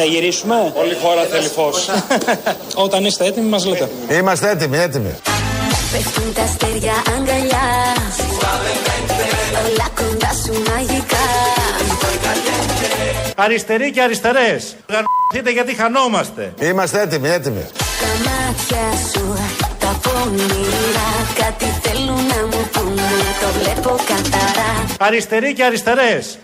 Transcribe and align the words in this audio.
Να 0.00 0.06
γυρίσουμε; 0.06 0.72
Όλη 0.76 0.96
χώρα 1.02 1.22
θέλει 1.30 1.48
φως. 1.48 1.88
Όταν 2.84 3.04
είστε 3.04 3.24
έτοιμοι, 3.26 3.48
μας 3.48 3.64
λέτε. 3.64 3.88
Είμαστε 4.18 4.50
έτοιμοι, 4.50 4.78
έτοιμοι. 4.78 5.14
Πέφτουν 5.92 6.32
τα 6.34 6.42
αστέρια 6.42 6.92
αγκαλιά 7.16 7.66
Όλα 9.64 9.88
κοντά 9.94 10.30
σου 10.44 10.62
μαγικά 10.68 11.24
Αριστεροί 13.34 13.90
και 13.90 14.02
αριστερές. 14.02 14.76
Γαρ***είτε 14.88 15.50
γιατί 15.50 15.74
χανόμαστε. 15.74 16.54
Είμαστε 16.60 17.00
έτοιμοι, 17.00 17.28
έτοιμοι. 17.28 17.64
Τα 18.00 18.10
μάτια 18.26 18.84
σου 19.12 19.36
τα 19.78 20.00
πονηρά 20.02 21.10
Κάτι 21.40 21.66
θέλουν 21.82 22.26
να 22.32 22.40
μου 22.50 22.68
πούνε 22.72 23.08
Το 23.40 23.48
βλέπω 23.58 23.96
καθαρά 24.08 24.70
Αριστεροί 24.98 25.54
και 25.54 25.64
αριστερές. 25.64 26.38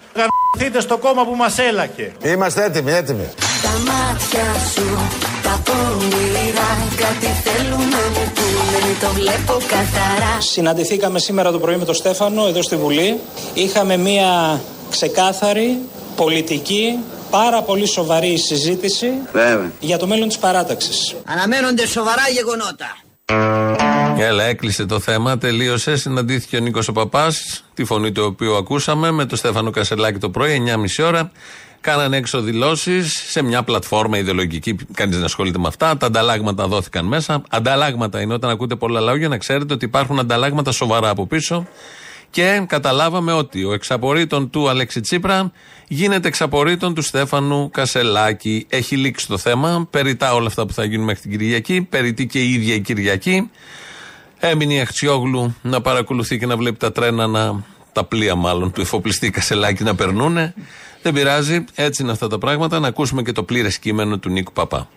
Γαρ***είτε 0.58 0.80
στο 0.80 0.98
κόμμα 0.98 1.24
που 1.24 1.34
μας 1.34 1.58
έλακε. 1.58 2.12
Είμαστε 2.24 2.64
έτοιμοι, 2.64 2.92
έτοιμοι. 2.92 3.28
Τα 3.62 3.92
μάτια 3.92 4.44
σου 4.74 4.98
τα 5.42 5.60
πονηρά 5.64 6.88
Κάτι 6.96 7.26
θέλουν 7.26 7.80
να 7.88 7.96
μου 8.14 8.32
πούνε 8.34 8.94
Το 9.00 9.08
βλέπω 9.12 9.52
καθαρά 9.52 10.40
Συναντηθήκαμε 10.40 11.18
σήμερα 11.18 11.50
το 11.50 11.58
πρωί 11.58 11.76
με 11.76 11.84
τον 11.84 11.94
Στέφανο 11.94 12.46
εδώ 12.46 12.62
στη 12.62 12.76
Βουλή. 12.76 13.20
Είχαμε 13.54 13.96
μία 13.96 14.60
ξεκάθαρη, 14.90 15.78
πολιτική, 16.16 16.98
πάρα 17.30 17.62
πολύ 17.62 17.86
σοβαρή 17.86 18.38
συζήτηση 18.38 19.12
για 19.80 19.98
το 19.98 20.06
μέλλον 20.06 20.28
της 20.28 20.38
παράταξης. 20.38 21.14
Αναμένονται 21.24 21.86
σοβαρά 21.86 22.22
γεγονότα. 22.32 23.05
Έλα, 24.18 24.42
έκλεισε 24.44 24.86
το 24.86 25.00
θέμα, 25.00 25.38
τελείωσε. 25.38 25.96
Συναντήθηκε 25.96 26.56
ο 26.56 26.60
Νίκος 26.60 26.88
ο 26.88 26.92
Παπάς, 26.92 27.64
τη 27.74 27.84
φωνή 27.84 28.12
του 28.12 28.22
οποίου 28.26 28.56
ακούσαμε, 28.56 29.10
με 29.10 29.24
τον 29.24 29.38
Στέφανο 29.38 29.70
Κασελάκη 29.70 30.18
το 30.18 30.30
πρωί, 30.30 30.62
9.30 30.98 31.06
ώρα. 31.06 31.30
Κάνανε 31.80 32.16
έξω 32.16 32.40
δηλώσεις 32.40 33.24
σε 33.28 33.42
μια 33.42 33.62
πλατφόρμα 33.62 34.18
ιδεολογική. 34.18 34.76
Κανείς 34.92 35.16
δεν 35.16 35.24
ασχολείται 35.24 35.58
με 35.58 35.68
αυτά. 35.68 35.96
Τα 35.96 36.06
ανταλλάγματα 36.06 36.66
δόθηκαν 36.66 37.04
μέσα. 37.04 37.42
Ανταλλάγματα 37.50 38.20
είναι 38.20 38.34
όταν 38.34 38.50
ακούτε 38.50 38.74
πολλά 38.74 39.00
λόγια 39.00 39.28
να 39.28 39.38
ξέρετε 39.38 39.74
ότι 39.74 39.84
υπάρχουν 39.84 40.18
ανταλλάγματα 40.18 40.72
σοβαρά 40.72 41.08
από 41.08 41.26
πίσω. 41.26 41.66
Και 42.30 42.64
καταλάβαμε 42.66 43.32
ότι 43.32 43.64
ο 43.64 43.72
εξαπορρίτων 43.72 44.50
του 44.50 44.68
Αλέξη 44.68 45.00
Τσίπρα 45.00 45.52
γίνεται 45.88 46.28
εξαπορρίτων 46.28 46.94
του 46.94 47.02
Στέφανου 47.02 47.70
Κασελάκη. 47.70 48.66
Έχει 48.68 48.96
λήξει 48.96 49.26
το 49.26 49.38
θέμα. 49.38 49.88
Περιτά 49.90 50.34
όλα 50.34 50.46
αυτά 50.46 50.66
που 50.66 50.72
θα 50.72 50.84
γίνουν 50.84 51.04
μέχρι 51.04 51.20
την 51.20 51.30
Κυριακή. 51.30 51.82
Περιτή 51.82 52.26
και 52.26 52.38
η 52.42 52.52
ίδια 52.52 52.74
η 52.74 52.80
Κυριακή. 52.80 53.50
Έμεινε 54.38 54.74
η 54.74 54.80
Αχτσιόγλου 54.80 55.56
να 55.62 55.80
παρακολουθεί 55.80 56.38
και 56.38 56.46
να 56.46 56.56
βλέπει 56.56 56.76
τα 56.76 56.92
τρένα 56.92 57.26
να. 57.26 57.64
τα 57.92 58.04
πλοία 58.04 58.34
μάλλον 58.34 58.72
του 58.72 58.80
εφοπλιστή 58.80 59.30
Κασελάκη 59.30 59.82
να 59.82 59.94
περνούν. 59.94 60.36
Δεν 61.02 61.12
πειράζει, 61.12 61.64
έτσι 61.74 62.02
είναι 62.02 62.12
αυτά 62.12 62.28
τα 62.28 62.38
πράγματα. 62.38 62.78
Να 62.78 62.88
ακούσουμε 62.88 63.22
και 63.22 63.32
το 63.32 63.42
πλήρες 63.42 63.78
κείμενο 63.78 64.18
του 64.18 64.28
Νίκου 64.28 64.52
Παπά. 64.52 64.88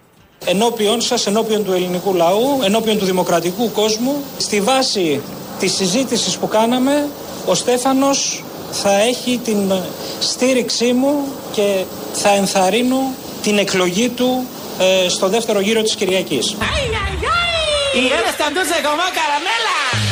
Ενώπιον 0.46 1.02
σας, 1.02 1.28
ενώπιον 1.28 1.64
του 1.64 1.72
ελληνικού 1.72 2.14
λαού, 2.14 2.60
ενώπιον 2.64 2.98
του 2.98 3.06
δημοκρατικού 3.06 3.72
κόσμου, 3.72 4.16
στη 4.38 4.62
βάση 4.62 5.22
της 5.60 5.76
συζήτησης 5.76 6.38
που 6.38 6.48
κάναμε, 6.48 7.08
ο 7.46 7.56
Στέφανος 7.56 8.44
θα 8.72 8.92
έχει 9.02 9.40
την 9.44 9.72
στήριξή 10.20 10.94
μου 10.94 11.26
και 11.52 11.84
θα 12.14 12.30
ενθαρρύνω 12.30 13.14
την 13.44 13.58
εκλογή 13.58 14.10
του 14.10 14.48
ε, 14.80 15.10
στο 15.10 15.28
δεύτερο 15.28 15.60
γύρο 15.60 15.82
της 15.82 15.96
Κυριακής. 15.96 16.56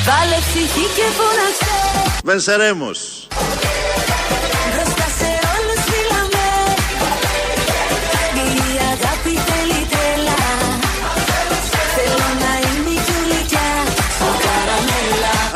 Βάλε 0.06 0.38
ψυχή 0.50 0.86
και 0.96 1.02
φωνάξε 1.18 1.68
Βενσερέμος. 2.24 3.28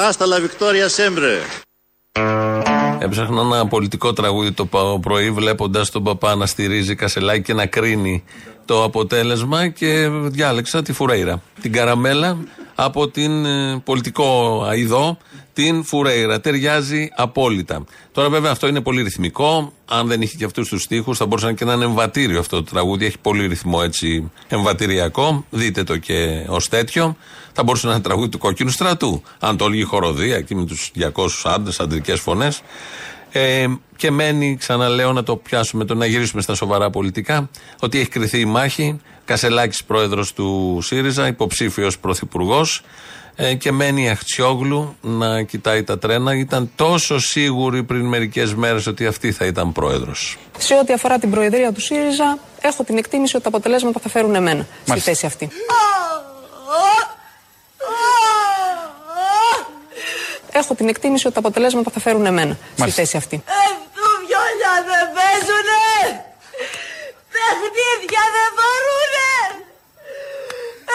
Καραμέλα 0.01 0.07
Άστα 0.07 0.25
λα 0.25 0.39
Βικτόρια 0.39 0.89
Σέμπρε. 0.89 1.37
Έψαχνα 2.99 3.41
ένα 3.41 3.67
πολιτικό 3.67 4.13
τραγούδι 4.13 4.51
το 4.51 4.65
πα- 4.65 4.99
πρωί, 5.01 5.31
βλέποντας 5.31 5.89
τον 5.89 6.03
παπά 6.03 6.35
να 6.35 6.45
στηρίζει 6.45 6.95
Κασελάκη 6.95 7.41
και 7.41 7.53
να 7.53 7.65
κρίνει 7.65 8.23
το 8.65 8.83
αποτέλεσμα 8.83 9.67
και 9.67 10.07
διάλεξα 10.11 10.81
τη 10.81 10.93
Φουρέιρα. 10.93 11.41
Την 11.61 11.71
καραμέλα 11.71 12.37
από 12.75 13.07
την 13.07 13.45
ε, 13.45 13.81
πολιτικό 13.83 14.61
αειδό, 14.69 15.17
την 15.53 15.83
Φουρέιρα. 15.83 16.41
Ταιριάζει 16.41 17.09
απόλυτα. 17.15 17.83
Τώρα, 18.11 18.29
βέβαια, 18.29 18.51
αυτό 18.51 18.67
είναι 18.67 18.81
πολύ 18.81 19.01
ρυθμικό. 19.01 19.73
Αν 19.85 20.07
δεν 20.07 20.21
είχε 20.21 20.35
και 20.37 20.45
αυτούς 20.45 20.69
τους 20.69 20.81
στίχους 20.81 21.17
θα 21.17 21.25
μπορούσε 21.25 21.45
να 21.45 21.51
είναι 21.51 21.59
και 21.59 21.65
να 21.65 21.73
είναι 21.73 21.85
εμβατήριο 21.85 22.39
αυτό 22.39 22.55
το 22.55 22.71
τραγούδι. 22.71 23.05
Έχει 23.05 23.17
πολύ 23.21 23.47
ρυθμό 23.47 23.79
έτσι 23.83 24.31
εμβατηριακό. 24.47 25.45
Δείτε 25.49 25.83
το 25.83 25.97
και 25.97 26.45
ως 26.47 26.69
τέτοιο. 26.69 27.15
Θα 27.53 27.63
μπορούσε 27.63 27.87
να 27.87 27.93
είναι 27.93 28.01
τραγούδι 28.01 28.29
του 28.29 28.37
κόκκινου 28.37 28.69
στρατού. 28.69 29.23
Αν 29.39 29.57
το 29.57 29.65
έλεγε 29.65 29.81
η 29.81 29.85
χοροδία 29.85 30.35
εκεί 30.35 30.55
με 30.55 30.65
τους 30.65 30.91
200 30.99 31.27
άντρες, 31.43 31.79
αντρικές 31.79 32.19
φωνές. 32.19 32.61
Ε, 33.31 33.65
και 33.95 34.11
μένει, 34.11 34.57
ξαναλέω, 34.59 35.13
να 35.13 35.23
το 35.23 35.35
πιάσουμε, 35.35 35.85
το 35.85 35.95
να 35.95 36.05
γυρίσουμε 36.05 36.41
στα 36.41 36.55
σοβαρά 36.55 36.89
πολιτικά, 36.89 37.49
ότι 37.79 37.99
έχει 37.99 38.09
κρυθεί 38.09 38.39
η 38.39 38.45
μάχη. 38.45 38.99
Κασελάκης 39.25 39.83
πρόεδρος 39.83 40.33
του 40.33 40.79
ΣΥΡΙΖΑ, 40.81 41.27
υποψήφιος 41.27 41.99
πρωθυπουργός. 41.99 42.81
Ε, 43.35 43.53
και 43.53 43.71
μένει 43.71 44.03
η 44.03 44.09
Αχτσιόγλου 44.09 44.95
να 45.01 45.41
κοιτάει 45.41 45.83
τα 45.83 45.99
τρένα. 45.99 46.35
Ήταν 46.35 46.71
τόσο 46.75 47.19
σίγουρη 47.19 47.83
πριν 47.83 48.05
μερικές 48.05 48.55
μέρες 48.55 48.87
ότι 48.87 49.05
αυτή 49.05 49.31
θα 49.31 49.45
ήταν 49.45 49.71
πρόεδρος. 49.71 50.37
Σε 50.57 50.75
ό,τι 50.75 50.93
αφορά 50.93 51.19
την 51.19 51.29
Προεδρία 51.29 51.71
του 51.71 51.81
ΣΥΡΙΖΑ, 51.81 52.37
έχω 52.61 52.83
την 52.83 52.97
εκτίμηση 52.97 53.35
ότι 53.35 53.43
τα 53.43 53.49
αποτελέσματα 53.49 53.99
θα 53.99 54.09
φέρουν 54.09 54.35
εμένα 54.35 54.67
στη 54.85 54.99
θέση 54.99 55.25
αυτή. 55.25 55.49
Έχω 60.51 60.75
την 60.75 60.87
εκτίμηση 60.89 61.25
ότι 61.27 61.33
τα 61.35 61.39
αποτελέσματα 61.39 61.91
θα 61.91 61.99
φέρουν 61.99 62.25
εμένα 62.25 62.57
στη 62.77 62.89
θέση 62.89 63.17
αυτή. 63.17 63.43
Αυτού 63.45 64.05
βιόλια 64.25 64.73
δεν 64.89 65.05
παίζουνε! 65.15 65.85
Παιχνίδια 67.33 68.23
δεν 68.35 68.49
μπορούνε! 68.55 69.31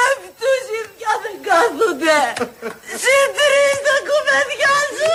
Αυτούς 0.07 0.63
οι 0.73 0.81
δυο 0.97 1.13
δεν 1.25 1.37
κάθονται! 1.49 2.19
Συντρεις 3.03 3.79
τα 3.87 3.97
κουβέντια 4.09 4.75
σου! 4.97 5.15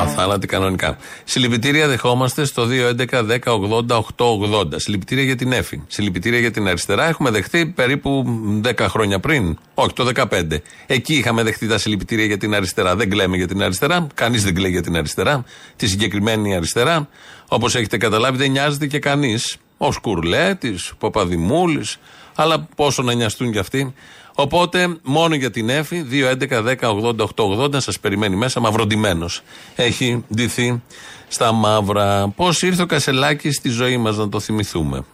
Αθάνατη 0.00 0.46
κανονικά. 0.46 0.96
Συλληπιτήρια 1.24 1.88
δεχόμαστε 1.88 2.44
στο 2.44 2.66
2.11.10.80.880. 2.70 4.64
Συλληπιτήρια 4.74 5.24
για 5.24 5.36
την 5.36 5.52
ΕΦΗ. 5.52 5.82
Συλληπιτήρια 5.86 6.38
για 6.38 6.50
την 6.50 6.68
αριστερά. 6.68 7.08
Έχουμε 7.08 7.30
δεχτεί 7.30 7.66
περίπου 7.66 8.24
10 8.64 8.86
χρόνια 8.88 9.20
πριν. 9.20 9.58
Όχι, 9.74 9.92
το 9.92 10.10
15. 10.14 10.26
Εκεί 10.86 11.14
είχαμε 11.14 11.42
δεχτεί 11.42 11.66
τα 11.66 11.78
συλληπιτήρια 11.78 12.24
για 12.24 12.38
την 12.38 12.54
αριστερά. 12.54 12.96
Δεν 12.96 13.10
κλαίμε 13.10 13.36
για 13.36 13.46
την 13.46 13.62
αριστερά. 13.62 14.06
Κανείς 14.14 14.44
δεν 14.44 14.54
κλαίει 14.54 14.70
για 14.70 14.82
την 14.82 14.96
αριστερά. 14.96 15.44
Τη 15.76 15.86
συγκεκριμένη 15.86 16.56
αριστερά. 16.56 17.08
Όπως 17.48 17.74
έχετε 17.74 17.96
καταλάβει, 17.96 18.36
δεν 18.36 18.50
νοιάζεται 18.50 18.86
και 18.86 18.98
κανείς. 18.98 19.56
Ο 19.78 19.92
Σκουρλέτης, 19.92 20.90
ο 20.90 20.96
Παπαδημούλης. 20.96 21.96
Αλλά 22.34 22.68
πόσο 22.76 23.02
να 23.02 23.12
νοιαστούν 23.12 23.52
κι 23.52 23.58
αυτοί. 23.58 23.94
Οπότε 24.34 24.96
μόνο 25.02 25.34
για 25.34 25.50
την 25.50 25.68
ΕΦΗ 25.68 26.06
2.11.10.80.880 26.10 27.74
σας 27.76 28.00
περιμένει 28.00 28.36
μέσα, 28.36 28.60
μαυροντημένο. 28.60 29.26
Έχει 29.76 30.24
ντυθεί 30.34 30.82
στα 31.28 31.52
μαύρα. 31.52 32.28
Πώς 32.36 32.62
ήρθε 32.62 32.82
ο 32.82 32.86
Κασελάκης 32.86 33.56
στη 33.56 33.68
ζωή 33.68 33.96
μας, 33.96 34.16
να 34.16 34.28
το 34.28 34.40
θυμηθούμε; 34.40 35.04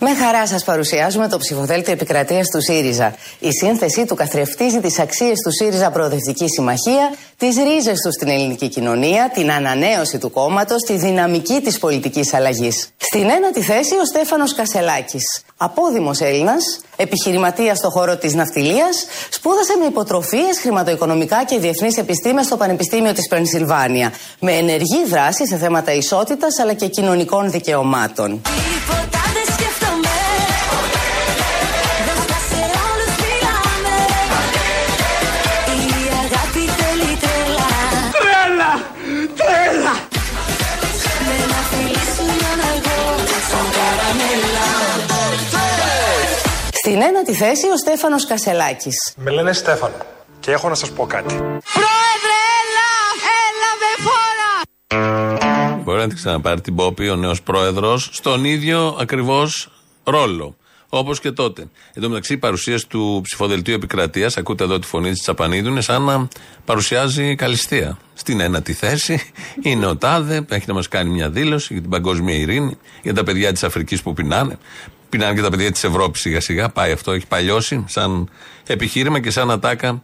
Με 0.00 0.14
χαρά 0.14 0.46
σας 0.46 0.64
παρουσιάζουμε 0.64 1.28
το 1.28 1.38
ψηφοδέλτιο 1.38 1.92
επικρατείας 1.92 2.46
του 2.48 2.62
ΣΥΡΙΖΑ. 2.62 3.14
Η 3.38 3.52
σύνθεσή 3.52 4.04
του 4.06 4.14
καθρεφτίζει 4.14 4.80
τις 4.80 4.98
αξίες 4.98 5.38
του 5.44 5.52
ΣΥΡΙΖΑ 5.52 5.90
Προοδευτική 5.90 6.48
Συμμαχία, 6.48 7.14
τις 7.36 7.56
ρίζες 7.56 8.00
του 8.00 8.12
στην 8.12 8.28
ελληνική 8.28 8.68
κοινωνία, 8.68 9.30
την 9.34 9.50
ανανέωση 9.50 10.18
του 10.18 10.30
κόμματος, 10.30 10.82
τη 10.82 10.96
δυναμική 10.96 11.60
της 11.60 11.78
πολιτικής 11.78 12.34
αλλαγής. 12.34 12.88
Στην 12.96 13.28
ένατη 13.28 13.62
θέση 13.62 13.94
ο 13.94 14.04
Στέφανος 14.04 14.54
Κασελάκης. 14.54 15.42
Απόδημος 15.56 16.20
Έλληνας, 16.20 16.80
επιχειρηματίας 16.96 17.78
στον 17.78 17.90
χώρο 17.90 18.16
της 18.16 18.34
ναυτιλίας, 18.34 19.06
σπούδασε 19.30 19.76
με 19.80 19.84
υποτροφίες, 19.84 20.58
χρηματοοικονομικά 20.60 21.44
και 21.44 21.58
διεθνείς 21.58 21.96
επιστήμες 21.96 22.46
στο 22.46 22.56
Πανεπιστήμιο 22.56 23.12
της 23.12 23.28
Πενσιλβάνια. 23.28 24.12
Με 24.40 24.52
ενεργή 24.52 25.04
δράση 25.08 25.46
σε 25.46 25.56
θέματα 25.56 25.92
ισότητας 25.92 26.58
αλλά 26.58 26.72
και 26.72 26.86
κοινωνικών 26.86 27.50
δικαιωμάτων. 27.50 28.40
Στην 46.82 47.02
ένατη 47.02 47.34
θέση 47.34 47.66
ο 47.66 47.76
Στέφανος 47.76 48.26
Κασελάκης. 48.26 49.14
Με 49.16 49.30
λένε 49.30 49.52
Στέφανο 49.52 49.94
και 50.40 50.50
έχω 50.50 50.68
να 50.68 50.74
σας 50.74 50.90
πω 50.90 51.06
κάτι. 51.06 51.34
Πρόεδρε, 51.34 52.38
έλα! 52.60 52.90
Έλα 53.46 53.70
με 53.80 53.90
φόρα! 54.04 55.76
Μπορεί 55.82 55.98
να 55.98 56.06
την 56.06 56.16
ξαναπάρει 56.16 56.60
την 56.60 56.74
Πόπη 56.74 57.08
ο 57.08 57.16
νέος 57.16 57.42
πρόεδρος 57.42 58.10
στον 58.12 58.44
ίδιο 58.44 58.96
ακριβώς 59.00 59.70
ρόλο. 60.04 60.56
Όπως 60.88 61.20
και 61.20 61.30
τότε. 61.30 61.68
Εν 61.94 62.02
τω 62.02 62.08
μεταξύ, 62.08 62.32
η 62.32 62.36
παρουσίαση 62.36 62.86
του 62.88 63.20
ψηφοδελτίου 63.24 63.74
επικρατείας, 63.74 64.36
ακούτε 64.36 64.64
εδώ 64.64 64.78
τη 64.78 64.86
φωνή 64.86 65.10
της 65.10 65.20
Τσαπανίδου, 65.20 65.68
είναι 65.68 65.80
σαν 65.80 66.02
να 66.02 66.28
παρουσιάζει 66.64 67.34
καλυστία. 67.34 67.98
Στην 68.14 68.40
ένατη 68.40 68.72
θέση 68.72 69.32
είναι 69.62 69.86
ο 69.86 69.96
Τάδε, 69.96 70.44
έχει 70.48 70.64
να 70.66 70.74
μας 70.74 70.88
κάνει 70.88 71.10
μια 71.10 71.30
δήλωση 71.30 71.72
για 71.72 71.82
την 71.82 71.90
παγκόσμια 71.90 72.34
ειρήνη, 72.34 72.78
για 73.02 73.14
τα 73.14 73.24
παιδιά 73.24 73.52
της 73.52 73.64
Αφρικής 73.64 74.02
που 74.02 74.12
πεινάνε. 74.12 74.58
Πεινάνε 75.08 75.34
και 75.34 75.42
τα 75.42 75.50
παιδιά 75.50 75.72
της 75.72 75.84
Ευρώπης 75.84 76.20
σιγά 76.20 76.40
σιγά. 76.40 76.68
Πάει 76.68 76.92
αυτό, 76.92 77.12
έχει 77.12 77.26
παλιώσει 77.26 77.84
σαν 77.88 78.28
επιχείρημα 78.66 79.20
και 79.20 79.30
σαν 79.30 79.50
ατάκα 79.50 80.02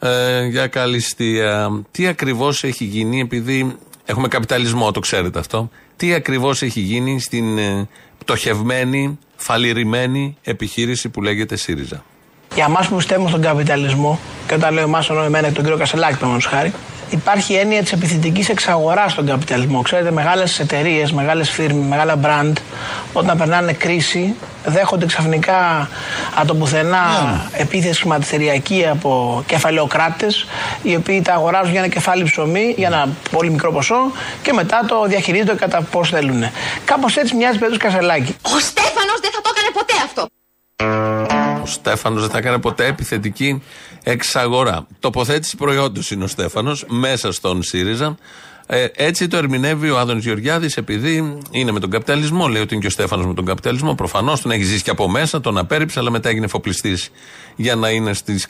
ε, 0.00 0.44
για 0.46 0.66
καλυστία. 0.66 1.82
Τι 1.90 2.06
ακριβώς 2.06 2.64
έχει 2.64 2.84
γίνει, 2.84 3.20
επειδή 3.20 3.76
έχουμε 4.04 4.28
καπιταλισμό, 4.28 4.90
το 4.90 5.00
ξέρετε 5.00 5.38
αυτό. 5.38 5.70
Τι 5.96 6.14
ακριβώς 6.14 6.62
έχει 6.62 6.80
γίνει 6.80 7.20
στην 7.20 7.58
ε, 7.58 7.88
πτωχευμένη, 8.18 9.18
φαλυρημένη 9.36 10.36
επιχείρηση 10.42 11.08
που 11.08 11.22
λέγεται 11.22 11.56
ΣΥΡΙΖΑ; 11.56 12.04
Για 12.54 12.64
εμά 12.68 12.86
που 12.88 12.96
πιστεύουμε 12.96 13.28
στον 13.28 13.40
καπιταλισμό, 13.42 14.18
και 14.46 14.54
όταν 14.54 14.74
λέω 14.74 14.84
εμάς 14.84 15.08
εννοώ 15.08 15.24
εμένα 15.24 15.48
και 15.48 15.54
τον 15.54 15.62
κύριο 15.62 15.78
Κασελάκη, 15.78 16.18
παραδείγματο 16.18 16.56
χάρη, 16.56 16.72
υπάρχει 17.10 17.54
έννοια 17.54 17.82
της 17.82 17.92
επιθετικής 17.92 18.48
εξαγοράς 18.48 19.12
στον 19.12 19.26
καπιταλισμό. 19.26 19.82
Ξέρετε, 19.82 20.10
μεγάλες 20.10 20.58
εταιρείες, 20.60 21.12
μεγάλες 21.12 21.50
φίρμες, 21.50 21.86
μεγάλα 21.88 22.16
μπραντ, 22.16 22.56
όταν 23.12 23.38
περνάνε 23.38 23.72
κρίση, 23.72 24.34
δέχονται 24.64 25.06
ξαφνικά 25.06 25.88
από 26.34 26.46
το 26.46 26.54
πουθενά 26.54 27.00
επίθεση 27.52 28.00
χρηματιστηριακή 28.00 28.86
από 28.90 29.42
κεφαλαιοκράτες, 29.46 30.46
οι 30.82 30.94
οποίοι 30.94 31.22
τα 31.22 31.32
αγοράζουν 31.34 31.70
για 31.70 31.80
ένα 31.80 31.88
κεφάλι 31.88 32.24
ψωμί, 32.24 32.74
για 32.76 32.86
ένα 32.86 33.08
πολύ 33.30 33.50
μικρό 33.50 33.72
ποσό 33.72 34.12
και 34.42 34.52
μετά 34.52 34.84
το 34.88 35.04
διαχειρίζονται 35.06 35.54
κατά 35.54 35.82
πώς 35.82 36.08
θέλουν. 36.08 36.42
Κάπως 36.84 37.16
έτσι 37.16 37.34
μοιάζει 37.34 37.58
περίπτωση 37.58 37.90
Κασελάκη. 37.90 38.36
Ο 38.42 38.58
Στέφανος 38.58 39.20
δεν 39.20 39.30
θα 39.34 39.40
το 39.40 39.50
έκανε 39.54 39.70
ποτέ 39.72 39.94
αυτό. 40.04 40.26
Ο 41.62 41.66
Στέφανος 41.66 42.20
δεν 42.20 42.30
θα 42.30 42.38
έκανε 42.38 42.58
ποτέ 42.58 42.86
επιθετική 42.86 43.62
εξαγορά. 44.02 44.86
Τοποθέτηση 44.98 45.56
προϊόντος 45.56 46.10
είναι 46.10 46.24
ο 46.24 46.26
Στέφανος 46.26 46.84
μέσα 46.88 47.32
στον 47.32 47.62
ΣΥΡΙΖΑ. 47.62 48.16
Ε, 48.66 48.86
έτσι 48.96 49.28
το 49.28 49.36
ερμηνεύει 49.36 49.90
ο 49.90 49.98
Άδωνης 49.98 50.24
Γεωργιάδης, 50.24 50.76
επειδή 50.76 51.38
είναι 51.50 51.72
με 51.72 51.80
τον 51.80 51.90
καπιταλισμό. 51.90 52.48
Λέει 52.48 52.62
ότι 52.62 52.72
είναι 52.72 52.82
και 52.82 52.88
ο 52.88 52.90
Στέφανος 52.90 53.26
με 53.26 53.34
τον 53.34 53.44
καπιταλισμό. 53.44 53.94
Προφανώς 53.94 54.40
τον 54.40 54.50
έχει 54.50 54.62
ζήσει 54.62 54.82
και 54.82 54.90
από 54.90 55.08
μέσα, 55.08 55.40
τον 55.40 55.58
απέρριψε, 55.58 55.98
αλλά 55.98 56.10
μετά 56.10 56.28
έγινε 56.28 56.44
εφοπλιστής 56.44 57.10
για 57.56 57.74
να 57.74 57.90
είναι 57.90 58.12
στις 58.12 58.48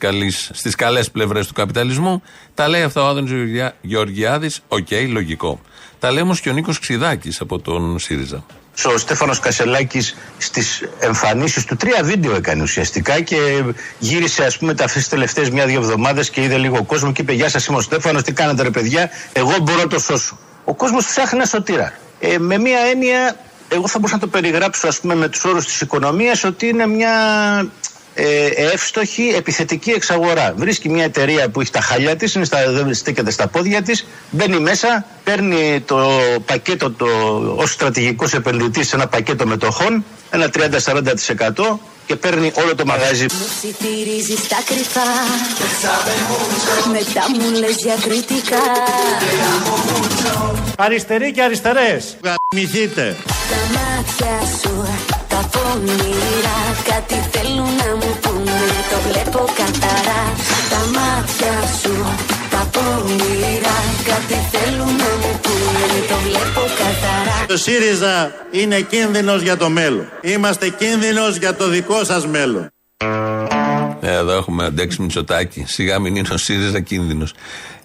στις 0.51 0.75
καλές 0.75 1.11
πλευρές 1.11 1.47
του 1.47 1.53
καπιταλισμού. 1.53 2.23
Τα 2.55 2.69
λέει 2.69 2.83
αυτά 2.83 3.03
ο 3.03 3.07
Άδωνης 3.07 3.33
Γεωργιάδης. 3.81 4.61
Οκ, 4.69 4.89
λογικό. 5.09 5.61
Τα 5.99 6.13
λέει 6.13 6.23
όμως 6.23 6.41
και 6.41 6.51
ο 6.51 6.53
Νίκος 6.53 6.79
Ξυδάκης 6.79 7.41
από 7.41 7.59
τον 7.59 7.99
ΣΥΡΙΖΑ. 7.99 8.45
Ο 8.85 8.99
Στέφανος 8.99 9.41
Κασελάκης 9.41 10.17
στις 10.39 10.89
εμφανίσεις 10.99 11.65
του, 11.65 11.77
τρία 11.77 12.03
βίντεο 12.03 12.35
έκανε 12.35 12.63
ουσιαστικά 12.63 13.21
και 13.21 13.65
γύρισε, 13.99 14.45
ας 14.45 14.59
πούμε, 14.59 14.71
αυτές 14.71 14.93
τις 14.93 15.09
τελευταίες 15.09 15.51
μια-δύο 15.51 15.81
εβδομάδες 15.81 16.31
και 16.31 16.43
είδε 16.43 16.57
λίγο 16.57 16.85
κόσμο 16.85 17.13
και 17.13 17.23
είπε: 17.23 17.33
Γεια 17.33 17.49
σας, 17.49 17.67
είμαι 17.67 17.77
ο 17.77 17.81
Στέφανος, 17.81 18.23
τι 18.23 18.33
κάνετε 18.33 18.63
ρε 18.63 18.71
παιδιά, 18.71 19.11
εγώ 19.33 19.59
μπορώ 19.63 19.79
να 19.79 19.87
το 19.87 19.99
σώσω. 19.99 20.39
Ο 20.65 20.75
κόσμος 20.75 21.07
ψάχνει 21.07 21.39
ένα 21.39 21.47
σωτήρα. 21.47 21.93
Ε, 22.21 22.39
με 22.39 22.59
μια 22.59 22.79
έννοια, 22.79 23.37
εγώ 23.69 23.89
θα 23.89 23.99
μπορούσα 23.99 24.15
να 24.15 24.21
το 24.21 24.27
περιγράψω, 24.27 24.89
ας 24.89 25.01
πούμε, 25.01 25.15
με 25.15 25.29
τους 25.29 25.45
όρους 25.45 25.65
της 25.65 25.81
οικονομίας, 25.81 26.45
ότι 26.45 26.67
είναι 26.67 26.87
μια 26.87 27.13
ε, 28.21 28.47
εύστοχη 28.73 29.33
επιθετική 29.37 29.91
εξαγορά. 29.91 30.55
Βρίσκει 30.57 30.89
μια 30.89 31.05
εταιρεία 31.05 31.49
που 31.49 31.61
έχει 31.61 31.71
τα 31.71 31.81
χάλια 31.81 32.17
της, 32.17 32.39
δεν 32.69 32.95
στέκεται 32.95 33.31
στα 33.31 33.47
πόδια 33.47 33.83
της, 33.83 34.07
μπαίνει 34.31 34.59
μέσα, 34.61 35.05
παίρνει 35.25 35.81
το 35.87 36.21
πακέτο 36.47 36.91
το, 36.91 37.07
ως 37.57 37.71
στρατηγικός 37.71 38.33
επενδυτής 38.35 38.89
σε 38.89 38.97
ένα 38.97 39.07
πακέτο 39.07 39.47
μετοχών, 39.47 40.05
ένα 40.31 40.51
30-40% 40.55 41.79
και 42.07 42.17
παίρνει 42.17 42.53
όλο 42.55 42.75
το 42.75 42.85
μαγάζι. 42.85 43.23
Μου 43.23 43.47
ψιθυρίζεις 43.57 44.49
τα 44.49 44.57
κρυφά 44.67 45.01
Μετά 46.93 47.25
μου 47.31 47.59
λες 47.59 47.75
διακριτικά 47.75 48.63
Αριστεροί 50.79 51.33
και 51.33 51.43
αριστερές. 51.43 52.17
Γαμηθείτε. 52.23 53.17
Τα 53.51 53.79
μάτια 53.79 54.47
σου 54.61 54.87
τα 55.09 55.28
πονηρά 55.59 56.59
Κάτι 56.91 57.17
θέλουν 57.33 57.71
να 57.83 57.89
μου 58.01 58.11
πούνε 58.23 58.61
Το 58.93 58.99
βλέπω 59.07 59.41
καθαρά 59.61 60.23
Τα 60.73 60.81
μάτια 60.97 61.55
σου 61.81 61.95
τα 62.51 62.63
πονηρά 62.75 63.79
Κάτι 64.11 64.37
θέλουν 64.53 64.93
να 65.03 65.11
μου 65.21 65.33
πούνε 65.45 65.87
Το 66.11 66.17
βλέπω 66.27 66.63
καθαρά 66.81 67.37
Το 67.49 67.57
ΣΥΡΙΖΑ 67.57 68.33
είναι 68.51 68.81
κίνδυνος 68.81 69.43
για 69.43 69.57
το 69.57 69.69
μέλλον. 69.69 70.09
Είμαστε 70.23 70.69
κίνδυνος 70.69 71.37
για 71.37 71.55
το 71.57 71.69
δικό 71.69 72.05
σας 72.05 72.27
μέλλον. 72.27 72.71
Ε, 74.01 74.13
Εδώ 74.17 74.33
έχουμε 74.33 74.65
αντέξει 74.65 75.03
Μητσοτάκη. 75.03 75.65
Σιγά 75.67 75.99
μην 75.99 76.17
είναι 76.17 76.29
ο 76.33 76.37
ΣΥΡΙΖΑ 76.37 76.81
κίνδυνος. 76.81 77.35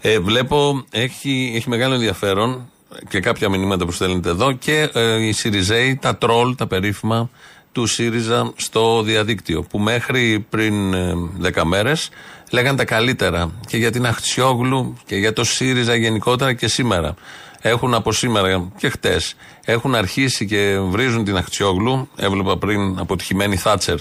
Ε, 0.02 0.20
βλέπω 0.20 0.86
έχει, 0.92 1.54
έχει 1.56 1.70
μεγάλο 1.70 1.94
ενδιαφέρον 1.94 2.70
και 3.10 3.20
κάποια 3.20 3.50
μηνύματα 3.50 3.86
που 3.86 3.92
στέλνετε 3.92 4.30
εδώ 4.30 4.52
και 4.52 4.90
ε, 4.94 5.26
οι 5.28 5.32
ΣΥΡΙΖΑΙ, 5.32 5.96
τα 6.02 6.16
τρόλ, 6.18 6.56
τα 6.56 6.68
περίφημα 6.68 7.30
του 7.74 7.86
ΣΥΡΙΖΑ 7.86 8.54
στο 8.56 9.02
διαδίκτυο. 9.02 9.62
Που 9.62 9.80
μέχρι 9.80 10.46
πριν 10.50 10.94
ε, 10.94 11.16
10 11.42 11.64
μέρες 11.64 12.10
λέγαν 12.52 12.76
τα 12.76 12.86
καλύτερα 12.86 13.52
και 13.68 13.78
για 13.78 13.92
την 13.92 14.06
Αχτσιόγλου 14.06 14.98
και 15.06 15.16
για 15.16 15.34
το 15.34 15.44
ΣΥΡΙΖΑ 15.44 15.96
γενικότερα 15.96 16.54
και 16.54 16.68
σήμερα. 16.68 17.14
Έχουν 17.62 17.94
από 17.94 18.12
σήμερα 18.12 18.72
και 18.78 18.90
χτες 18.90 19.36
έχουν 19.66 19.96
αρχίσει 19.96 20.46
και 20.46 20.80
βρίζουν 20.80 21.24
την 21.24 21.38
Αχτσιόγλου. 21.38 22.10
Έβλεπα 22.16 22.58
πριν 22.58 23.00
αποτυχημένη 23.00 23.58
Θάτσερ 23.58 23.98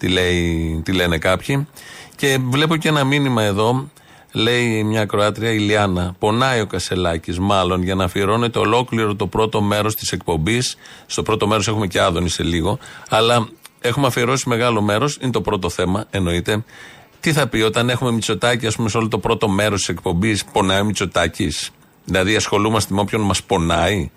τι, 0.00 0.08
λέει, 0.08 0.80
τι 0.84 0.92
λένε 0.92 1.18
κάποιοι. 1.18 1.66
Και 2.16 2.38
βλέπω 2.50 2.76
και 2.76 2.88
ένα 2.88 3.04
μήνυμα 3.04 3.42
εδώ, 3.42 3.90
λέει 4.32 4.84
μια 4.84 5.04
Κροάτρια, 5.04 5.50
η 5.50 5.58
Λιάννα. 5.58 6.14
Πονάει 6.18 6.60
ο 6.60 6.66
Κασελάκης, 6.66 7.38
μάλλον 7.38 7.82
για 7.82 7.94
να 7.94 8.04
αφιερώνεται 8.04 8.58
ολόκληρο 8.58 9.14
το 9.14 9.26
πρώτο 9.26 9.60
μέρος 9.60 9.94
της 9.94 10.12
εκπομπής. 10.12 10.76
Στο 11.06 11.22
πρώτο 11.22 11.46
μέρος 11.46 11.68
έχουμε 11.68 11.86
και 11.86 12.00
άδωνη 12.00 12.28
σε 12.28 12.42
λίγο. 12.42 12.78
Αλλά 13.08 13.48
έχουμε 13.80 14.06
αφιερώσει 14.06 14.48
μεγάλο 14.48 14.80
μέρος, 14.80 15.18
είναι 15.20 15.30
το 15.30 15.40
πρώτο 15.40 15.68
θέμα, 15.68 16.04
εννοείται. 16.10 16.64
Τι 17.20 17.32
θα 17.32 17.46
πει 17.46 17.60
όταν 17.60 17.90
έχουμε 17.90 18.10
Μητσοτάκη, 18.10 18.66
ας 18.66 18.76
πούμε, 18.76 18.88
σε 18.88 18.96
όλο 18.96 19.08
το 19.08 19.18
πρώτο 19.18 19.48
μέρος 19.48 19.78
της 19.78 19.88
εκπομπής, 19.88 20.44
πονάει 20.44 20.80
ο 20.80 20.84
Μητσοτάκης; 20.84 21.70
Δηλαδή 22.04 22.36
ασχολούμαστε 22.36 22.94
με 22.94 23.00
όποιον 23.00 23.20
μας 23.20 23.42
πονάει; 23.42 24.10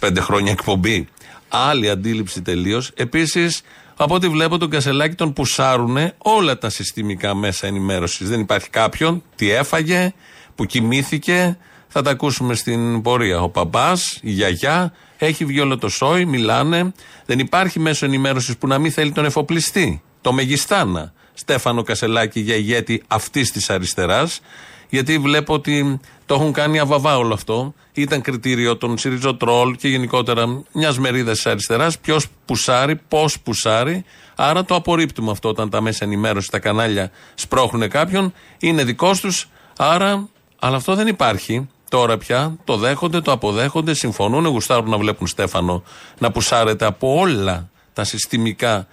25 0.00 0.20
χρόνια 0.20 0.52
εκπομπή. 0.52 1.08
Άλλη 1.48 1.90
αντίληψη 1.90 2.42
τελείως. 2.42 2.90
Επίσης, 2.94 3.62
από 3.96 4.14
ό,τι 4.14 4.28
βλέπω 4.28 4.58
τον 4.58 4.70
Κασελάκη 4.70 5.14
τον 5.14 5.32
πουσάρουνε 5.32 6.14
όλα 6.18 6.58
τα 6.58 6.70
συστημικά 6.70 7.34
μέσα 7.34 7.66
ενημέρωσης. 7.66 8.28
Δεν 8.28 8.40
υπάρχει 8.40 8.70
κάποιον, 8.70 9.22
τι 9.34 9.50
έφαγε, 9.50 10.12
που 10.54 10.64
κοιμήθηκε. 10.64 11.58
Θα 11.88 12.02
τα 12.02 12.10
ακούσουμε 12.10 12.54
στην 12.54 13.02
πορεία. 13.02 13.40
Ο 13.40 13.48
παπάς, 13.48 14.18
η 14.22 14.30
γιαγιά, 14.30 14.92
έχει 15.18 15.44
βγει 15.44 15.60
όλο 15.60 15.78
το 15.78 15.88
σόι, 15.88 16.24
μιλάνε. 16.24 16.92
Δεν 17.26 17.38
υπάρχει 17.38 17.78
μέσο 17.78 18.06
ενημέρωσης 18.06 18.56
που 18.56 18.66
να 18.66 18.78
μην 18.78 18.92
θέλει 18.92 19.12
τον 19.12 19.24
εφοπλιστή. 19.24 20.02
Το 20.20 20.32
Μεγιστάνα. 20.32 21.12
Στέφανο 21.34 21.82
Κασελάκη 21.82 22.40
για 22.40 22.54
ηγέτη 22.54 23.02
αυτής 23.06 23.52
της 23.52 23.70
αριστεράς. 23.70 24.40
Γιατί 24.88 25.18
βλέπω 25.18 25.54
ότι 25.54 26.00
το 26.26 26.34
έχουν 26.34 26.52
κάνει 26.52 26.78
αβαβά 26.78 27.16
όλο 27.16 27.34
αυτό. 27.34 27.74
Ήταν 27.92 28.20
κριτήριο 28.20 28.76
των 28.76 28.98
Σιριζοτρόλ 28.98 29.76
και 29.76 29.88
γενικότερα 29.88 30.62
μιας 30.72 30.98
μερίδας 30.98 31.36
της 31.36 31.46
αριστεράς. 31.46 31.98
Ποιος 31.98 32.26
πουσάρει, 32.44 32.96
πώς 33.08 33.40
πουσάρει. 33.40 34.04
Άρα 34.34 34.64
το 34.64 34.74
απορρίπτουμε 34.74 35.30
αυτό 35.30 35.48
όταν 35.48 35.70
τα 35.70 35.80
μέσα 35.80 36.04
ενημέρωσης, 36.04 36.50
τα 36.50 36.58
κανάλια 36.58 37.10
σπρώχνουν 37.34 37.88
κάποιον. 37.88 38.32
Είναι 38.58 38.84
δικός 38.84 39.20
τους. 39.20 39.48
Άρα, 39.76 40.28
αλλά 40.58 40.76
αυτό 40.76 40.94
δεν 40.94 41.06
υπάρχει. 41.06 41.68
Τώρα 41.88 42.18
πια 42.18 42.56
το 42.64 42.76
δέχονται, 42.76 43.20
το 43.20 43.32
αποδέχονται, 43.32 43.94
συμφωνούν, 43.94 44.46
γουστάρουν 44.46 44.90
να 44.90 44.98
βλέπουν 44.98 45.26
Στέφανο 45.26 45.82
να 46.18 46.30
πουσάρεται 46.30 46.84
από 46.84 47.18
όλα 47.18 47.68
τα 47.92 48.04
συστημικά 48.04 48.86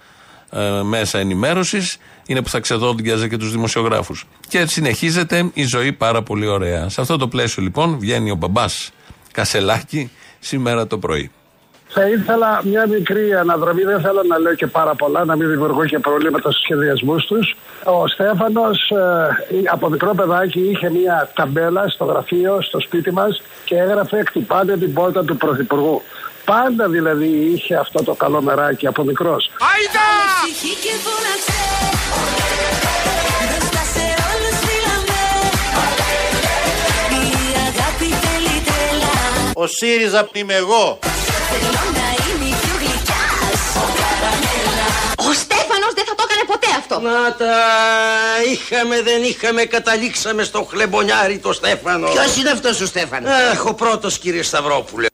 ε, 0.50 0.82
μέσα 0.82 1.18
ενημέρωσης. 1.18 1.98
Είναι 2.26 2.42
που 2.42 2.48
θα 2.48 2.60
ξεδόντιαζε 2.60 3.28
και 3.28 3.36
τους 3.36 3.50
δημοσιογράφους. 3.50 4.26
Και 4.48 4.66
συνεχίζεται 4.66 5.50
η 5.54 5.64
ζωή 5.64 5.92
πάρα 5.92 6.22
πολύ 6.22 6.46
ωραία. 6.46 6.88
Σε 6.88 7.00
αυτό 7.00 7.16
το 7.16 7.28
πλαίσιο 7.28 7.62
λοιπόν 7.62 7.98
βγαίνει 7.98 8.30
ο 8.30 8.34
μπαμπάς 8.34 8.90
Κασελάκη 9.32 10.10
σήμερα 10.38 10.86
το 10.86 10.98
πρωί. 10.98 11.30
Θα 11.96 12.08
ήθελα 12.08 12.60
μια 12.64 12.86
μικρή 12.86 13.34
αναδρομή, 13.34 13.82
δεν 13.82 14.00
θέλω 14.00 14.22
να 14.28 14.38
λέω 14.38 14.54
και 14.54 14.66
πάρα 14.66 14.94
πολλά, 14.94 15.24
να 15.24 15.36
μην 15.36 15.48
δημιουργώ 15.48 15.84
και 15.84 15.98
προβλήματα 15.98 16.50
στους 16.50 16.62
σχεδιασμούς 16.62 17.26
τους. 17.26 17.56
Ο 17.84 18.08
Στέφανος 18.08 18.92
από 19.72 19.88
μικρό 19.88 20.14
παιδάκι 20.14 20.60
είχε 20.60 20.90
μια 20.90 21.30
ταμπέλα 21.34 21.88
στο 21.88 22.04
γραφείο, 22.04 22.58
στο 22.62 22.80
σπίτι 22.80 23.12
μας 23.12 23.42
και 23.64 23.76
έγραφε 23.76 24.22
Χτυπάτε 24.26 24.76
την 24.76 24.92
πόρτα 24.92 25.24
του 25.24 25.36
Πρωθυπουργού. 25.36 26.02
Πάντα 26.44 26.88
δηλαδή 26.88 27.26
είχε 27.54 27.74
αυτό 27.74 28.02
το 28.02 28.14
καλό 28.14 28.42
μεράκι 28.42 28.86
από 28.86 29.04
μικρός. 29.04 29.50
Ο 39.56 39.66
ΣΥΡΙΖΑ 39.66 40.28
είμαι 40.32 40.54
εγώ. 40.54 40.98
Ο 45.16 45.32
Στέφανος 45.32 45.92
δεν 45.94 46.04
θα 46.04 46.14
το 46.14 46.24
έκανε 46.26 46.44
ποτέ 46.46 46.66
αυτό. 46.78 47.00
Να 47.00 47.34
τα 47.34 47.54
είχαμε, 48.52 49.02
δεν 49.02 49.22
είχαμε, 49.22 49.64
καταλήξαμε 49.64 50.42
στο 50.42 50.66
χλεμπονιάρι 50.70 51.38
το 51.38 51.52
Στέφανο. 51.52 52.08
Ποιος 52.08 52.36
είναι 52.36 52.50
αυτός 52.50 52.80
ο 52.80 52.86
Στέφανος; 52.86 53.30
Αχ, 53.30 53.66
ο 53.66 53.74
πρώτος 53.74 54.18
κύριε 54.18 54.42
Σταυρόπουλε. 54.42 55.06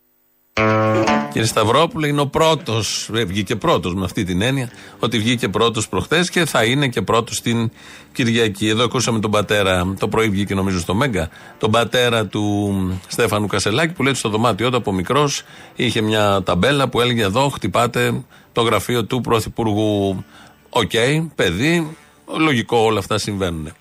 Κύριε 1.33 1.47
Σταυρόπουλε, 1.47 2.07
είναι 2.07 2.21
ο 2.21 2.27
πρώτος, 2.27 3.11
βγήκε 3.13 3.57
πρώτος 3.57 3.95
με 3.95 4.05
αυτή 4.05 4.25
την 4.25 4.43
έννοια, 4.43 4.71
ότι 4.99 5.19
βγήκε 5.19 5.49
πρώτος 5.49 5.89
προχθές 5.89 6.31
και 6.31 6.45
θα 6.45 6.65
είναι 6.65 6.89
και 6.89 7.03
πρώτος 7.03 7.41
την 7.41 7.71
Κυριακή. 8.13 8.69
Εδώ 8.69 8.85
ακούσαμε 8.85 9.21
τον 9.21 9.31
πατέρα, 9.31 9.95
το 9.99 10.09
πρωί 10.09 10.29
βγήκε 10.29 10.55
νομίζω 10.55 10.79
στο 10.79 10.95
Μέγκα, 10.95 11.29
τον 11.59 11.71
πατέρα 11.71 12.27
του 12.27 12.75
Στέφανου 13.07 13.47
Κασελάκη 13.47 13.93
που 13.93 14.03
λέει 14.03 14.15
στο 14.15 14.29
δωμάτιό 14.29 14.71
του 14.71 14.77
από 14.77 14.93
μικρός 14.93 15.43
είχε 15.77 16.01
μια 16.01 16.43
ταμπέλα 16.43 16.89
που 16.89 17.01
έλεγε 17.01 17.23
εδώ 17.23 17.49
χτυπάτε 17.49 18.23
το 18.53 18.63
γραφείο 18.63 19.05
του 19.05 19.21
Πρωθυπουργού. 19.21 20.25
Οκ, 20.69 20.91
παιδί, 21.35 21.97
λογικό 22.39 22.79
όλα 22.79 22.99
αυτά 22.99 23.19
συμβαίνουν. 23.19 23.73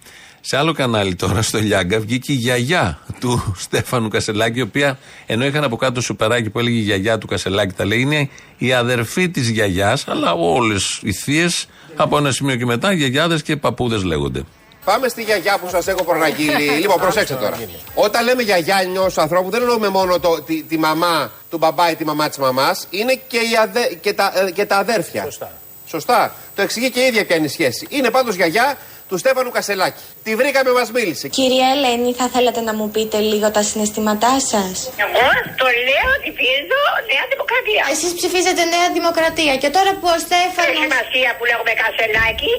Σε 0.42 0.58
άλλο 0.58 0.74
κανάλι 0.74 1.16
τώρα, 1.16 1.42
στο 1.42 1.60
Λιάγκα, 1.60 2.00
βγήκε 2.00 2.32
η 2.32 2.36
γιαγιά 2.36 3.00
του 3.20 3.56
Στέφανου 3.58 4.08
Κασελάκη, 4.08 4.60
η 4.60 4.62
οποία 4.62 5.00
ενώ 5.26 5.46
είχαν 5.46 5.64
από 5.64 5.76
κάτω 5.76 6.02
σουπεράκι 6.02 6.50
που 6.50 6.60
έλεγε 6.60 6.78
η 6.78 6.82
γιαγιά 6.82 7.18
του 7.18 7.28
Κασελάκη, 7.28 7.74
τα 7.74 7.86
λέει, 7.86 8.00
είναι 8.00 8.30
η 8.58 8.74
αδερφή 8.74 9.30
της 9.30 9.50
γιαγιάς, 9.50 10.08
αλλά 10.08 10.34
όλες 10.34 11.00
οι 11.04 11.14
θείες 11.14 11.68
από 11.96 12.18
ένα 12.18 12.32
σημείο 12.32 12.56
και 12.56 12.66
μετά, 12.66 12.92
γιαγιάδες 12.92 13.42
και 13.42 13.58
παππούδες 13.58 14.04
λέγονται. 14.04 14.44
Πάμε 14.86 15.08
στη 15.08 15.24
γιαγιά 15.24 15.58
που 15.58 15.70
σας 15.70 15.88
έχω 15.88 16.04
προναγγείλει. 16.04 16.64
λοιπόν, 16.64 17.00
προσέξτε 17.00 17.36
τώρα. 17.36 17.58
Όταν 17.94 18.24
λέμε 18.24 18.44
γιαγιά 18.44 18.80
ενός 18.82 19.18
ανθρώπου, 19.18 19.50
δεν 19.50 19.62
εννοούμε 19.62 19.90
μόνο 19.90 20.20
το, 20.20 20.42
τη, 20.42 20.64
τη 20.64 20.78
μαμά 20.78 21.32
του 21.50 21.58
μπαμπά 21.58 21.92
ή 21.92 21.96
τη 21.96 22.06
μαμά 22.06 22.30
της 22.30 22.38
μαμάς, 22.38 22.88
είναι 22.90 23.22
και, 23.28 23.38
οι 23.38 23.58
αδε, 23.62 23.98
και, 24.02 24.14
τα, 24.14 24.32
ε, 24.36 24.52
και 24.52 24.66
τα 24.66 24.78
αδέρφια. 24.78 25.24
Σωστά. 25.24 25.52
Σωστά. 25.86 26.34
Το 26.56 26.62
εξηγεί 26.62 26.92
και 26.92 27.00
η 27.00 27.06
ίδια 27.06 27.26
ποια 27.26 27.36
είναι 27.36 27.46
η 27.46 27.50
σχέση. 27.50 27.88
Είναι 27.90 28.10
πάντως 28.10 28.36
γιαγιά 28.36 28.78
του 29.10 29.18
Στέφανου 29.24 29.52
Κασελάκη. 29.58 30.02
Τη 30.26 30.32
βρήκαμε, 30.40 30.70
μας 30.80 30.90
μίλησε. 30.98 31.26
Κυρία 31.40 31.68
Ελένη, 31.76 32.12
θα 32.20 32.26
θέλατε 32.34 32.62
να 32.70 32.74
μου 32.78 32.88
πείτε 32.96 33.18
λίγο 33.32 33.48
τα 33.56 33.62
συναισθήματά 33.70 34.34
σας; 34.52 34.76
Εγώ 35.06 35.28
το 35.62 35.68
λέω 35.88 36.08
ότι 36.18 36.30
ψηφίζω 36.38 36.82
Νέα 37.12 37.26
Δημοκρατία. 37.34 37.84
Εσείς 37.94 38.12
ψηφίζετε 38.20 38.62
Νέα 38.76 38.88
Δημοκρατία 38.98 39.54
και 39.62 39.70
τώρα 39.78 39.92
που 40.00 40.08
ο 40.16 40.18
Στέφανο. 40.26 40.68
Έχει 40.70 40.84
σημασία 40.88 41.30
που 41.38 41.44
λέγουμε 41.50 41.74
Κασελάκη, 41.82 42.54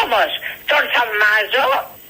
όμως 0.00 0.30
τον 0.70 0.82
θαυμάζω 0.94 1.66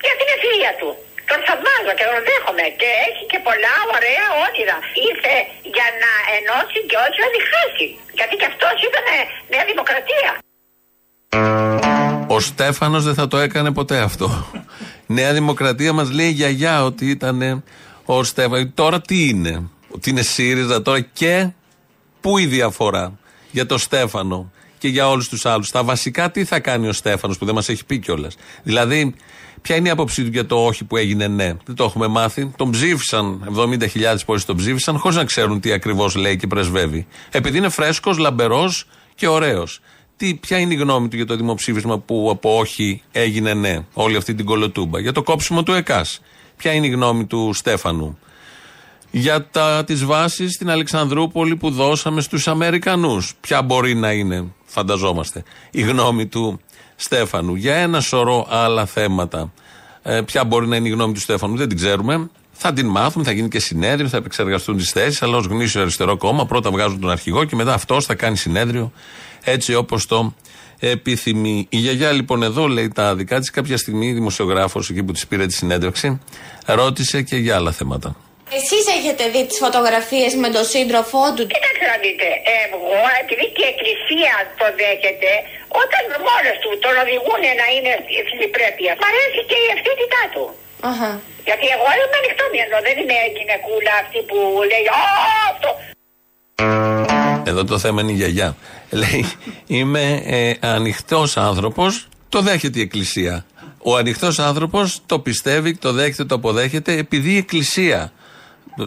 για 0.06 0.14
την 0.18 0.28
ευφυα 0.34 0.72
του. 0.80 0.90
Τον 1.30 1.40
θαυμάζω 1.46 1.92
και 1.98 2.06
τον 2.10 2.18
δέχομαι 2.28 2.66
και 2.80 2.88
έχει 3.08 3.22
και 3.32 3.40
πολλά 3.48 3.74
ωραία 3.96 4.26
όνειρα. 4.46 4.76
Ήρθε 5.08 5.34
για 5.76 5.88
να 6.02 6.12
ενώσει 6.36 6.78
και 6.90 6.96
όχι 7.04 7.18
να 7.24 7.28
διχάσει. 7.36 7.86
Γιατί 8.18 8.34
και 8.40 8.48
αυτός 8.52 8.76
ήταν 8.88 9.06
Νέα 9.52 9.64
Δημοκρατία. 9.70 10.30
Ο 12.30 12.40
Στέφανος 12.40 13.04
δεν 13.04 13.14
θα 13.14 13.28
το 13.28 13.36
έκανε 13.36 13.72
ποτέ 13.72 13.98
αυτό. 13.98 14.46
Νέα 15.06 15.32
Δημοκρατία 15.32 15.92
μας 15.92 16.10
λέει 16.10 16.26
η 16.26 16.30
γιαγιά 16.30 16.84
ότι 16.84 17.10
ήταν 17.10 17.62
ο 18.04 18.24
Στέφανος. 18.24 18.66
Τώρα 18.74 19.00
τι 19.00 19.28
είναι; 19.28 19.68
Ότι 19.90 20.10
είναι 20.10 20.22
ΣΥΡΙΖΑ 20.22 20.82
τώρα 20.82 21.00
και 21.00 21.50
πού 22.20 22.38
η 22.38 22.46
διαφορά 22.46 23.18
για 23.50 23.66
το 23.66 23.78
Στέφανο 23.78 24.50
και 24.78 24.88
για 24.88 25.08
όλους 25.08 25.28
τους 25.28 25.46
άλλους; 25.46 25.70
Τα 25.70 25.84
βασικά 25.84 26.30
τι 26.30 26.44
θα 26.44 26.60
κάνει 26.60 26.88
ο 26.88 26.92
Στέφανος 26.92 27.38
που 27.38 27.44
δεν 27.44 27.54
μας 27.54 27.68
έχει 27.68 27.84
πει 27.84 27.98
κιόλας; 27.98 28.36
Δηλαδή 28.62 29.14
ποια 29.62 29.76
είναι 29.76 29.88
η 29.88 29.90
άποψή 29.90 30.22
του 30.22 30.30
για 30.30 30.46
το 30.46 30.64
όχι 30.64 30.84
που 30.84 30.96
έγινε 30.96 31.26
ναι. 31.26 31.52
Δεν 31.64 31.74
το 31.74 31.84
έχουμε 31.84 32.06
μάθει. 32.06 32.52
Τον 32.56 32.70
ψήφισαν 32.70 33.54
70.000 33.56 34.16
πόσοι 34.26 34.46
τον 34.46 34.56
ψήφισαν 34.56 34.98
χωρίς 34.98 35.16
να 35.16 35.24
ξέρουν 35.24 35.60
τι 35.60 35.72
ακριβώς 35.72 36.14
λέει 36.14 36.36
και 36.36 36.46
πρεσβεύει. 36.46 37.06
Επειδή 37.30 37.58
είναι 37.58 37.68
φρέσκος, 37.68 38.18
λαμπερός 38.18 38.86
και 39.14 39.28
ωραίος 39.28 39.80
τι, 40.18 40.34
ποια 40.34 40.58
είναι 40.58 40.74
η 40.74 40.76
γνώμη 40.76 41.08
του 41.08 41.16
για 41.16 41.26
το 41.26 41.36
δημοψήφισμα 41.36 41.98
που 41.98 42.28
από 42.32 42.58
όχι 42.58 43.02
έγινε 43.12 43.54
ναι, 43.54 43.78
όλη 43.92 44.16
αυτή 44.16 44.34
την 44.34 44.44
κολοτούμπα; 44.44 45.00
Για 45.00 45.12
το 45.12 45.22
κόψιμο 45.22 45.62
του 45.62 45.72
ΕΚΑΣ. 45.72 46.20
Ποια 46.56 46.72
είναι 46.72 46.86
η 46.86 46.90
γνώμη 46.90 47.24
του 47.24 47.50
Στέφανου; 47.54 48.18
Για 49.10 49.46
τα, 49.50 49.84
τις 49.84 50.04
βάσεις 50.04 50.54
στην 50.54 50.70
Αλεξανδρούπολη 50.70 51.56
που 51.56 51.70
δώσαμε 51.70 52.20
στους 52.20 52.48
Αμερικανούς. 52.48 53.34
Ποια 53.40 53.62
μπορεί 53.62 53.94
να 53.94 54.12
είναι, 54.12 54.44
φανταζόμαστε, 54.64 55.42
η 55.70 55.82
γνώμη 55.82 56.26
του 56.26 56.60
Στέφανου; 56.96 57.54
Για 57.54 57.74
ένα 57.74 58.00
σωρό 58.00 58.46
άλλα 58.50 58.86
θέματα. 58.86 59.52
Ε, 60.02 60.20
ποια 60.20 60.44
μπορεί 60.44 60.66
να 60.66 60.76
είναι 60.76 60.88
η 60.88 60.90
γνώμη 60.90 61.12
του 61.12 61.20
Στέφανου, 61.20 61.56
δεν 61.56 61.68
την 61.68 61.76
ξέρουμε. 61.76 62.30
Θα 62.52 62.72
την 62.72 62.86
μάθουμε, 62.86 63.24
θα 63.24 63.32
γίνει 63.32 63.48
και 63.48 63.58
συνέδριο, 63.58 64.08
θα 64.08 64.16
επεξεργαστούν 64.16 64.76
τις 64.76 64.90
θέσεις. 64.90 65.22
Αλλά 65.22 65.36
ως 65.36 65.46
γνήσιο 65.46 65.80
αριστερό 65.80 66.16
κόμμα 66.16 66.46
πρώτα 66.46 66.70
βγάζουν 66.70 67.00
τον 67.00 67.10
αρχηγό 67.10 67.44
και 67.44 67.56
μετά 67.56 67.74
αυτός 67.74 68.04
θα 68.04 68.14
κάνει 68.14 68.36
συνέδριο 68.36 68.92
έτσι 69.50 69.74
όπως 69.74 70.06
το 70.06 70.34
επιθυμεί. 70.80 71.66
Η 71.68 71.76
γιαγιά 71.76 72.10
λοιπόν 72.12 72.42
εδώ 72.42 72.66
λέει 72.66 72.88
τα 72.88 73.14
δικά 73.14 73.38
της. 73.40 73.50
Κάποια 73.50 73.76
στιγμή 73.76 74.12
δημοσιογράφος 74.12 74.90
εκεί 74.90 75.02
που 75.02 75.12
της 75.12 75.26
πήρε 75.26 75.46
τη 75.46 75.52
συνέντευξη 75.52 76.20
ρώτησε 76.66 77.22
και 77.22 77.36
για 77.36 77.54
άλλα 77.56 77.72
θέματα. 77.72 78.16
Εσείς 78.58 78.84
έχετε 78.98 79.24
δει 79.32 79.42
τις 79.48 79.58
φωτογραφίες 79.64 80.32
με 80.42 80.48
τον 80.56 80.64
σύντροφό 80.74 81.24
του; 81.34 81.42
Κοιτάξτε 81.54 81.86
να 81.92 81.98
δείτε. 82.04 82.28
Εγώ, 82.62 82.98
επειδή 83.22 83.46
και 83.54 83.64
η 83.66 83.70
Εκκλησία 83.72 84.34
το 84.60 84.66
δέχεται, 84.78 85.32
όταν 85.82 86.02
μόνος 86.26 86.56
του 86.62 86.70
τον 86.84 86.94
οδηγούν 87.02 87.42
να 87.60 87.66
είναι 87.74 87.92
στην 88.28 88.40
υπρέπεια, 88.48 88.92
μ' 89.00 89.06
αρέσει 89.10 89.40
και 89.50 89.56
η 89.64 89.66
ευθύτητά 89.74 90.22
του. 90.34 90.44
Αχα. 90.90 91.10
Γιατί 91.48 91.66
εγώ 91.74 91.88
είμαι 91.96 92.18
ανοιχτό 92.22 92.44
μυαλό, 92.54 92.78
δεν 92.86 92.96
είμαι 93.00 93.16
γυναικούλα 93.36 93.94
αυτή 94.02 94.18
που 94.28 94.38
λέει 94.70 94.86
Α, 95.00 95.04
αυτό. 95.52 95.70
Εδώ 97.50 97.62
το 97.72 97.76
θέμα 97.84 97.98
είναι 98.02 98.14
η 98.16 98.18
γιαγιά. 98.20 98.48
Λέει, 98.90 99.24
είμαι 99.66 100.22
ε, 100.24 100.54
ανοιχτός 100.60 101.36
άνθρωπος, 101.36 102.08
το 102.28 102.40
δέχεται 102.42 102.78
η 102.78 102.82
Εκκλησία. 102.82 103.44
Ο 103.82 103.96
ανοιχτός 103.96 104.38
άνθρωπος 104.38 105.00
το 105.06 105.18
πιστεύει, 105.18 105.76
το 105.76 105.92
δέχεται, 105.92 106.24
το 106.24 106.34
αποδέχεται, 106.34 106.96
επειδή 106.96 107.32
η 107.32 107.36
Εκκλησία. 107.36 108.12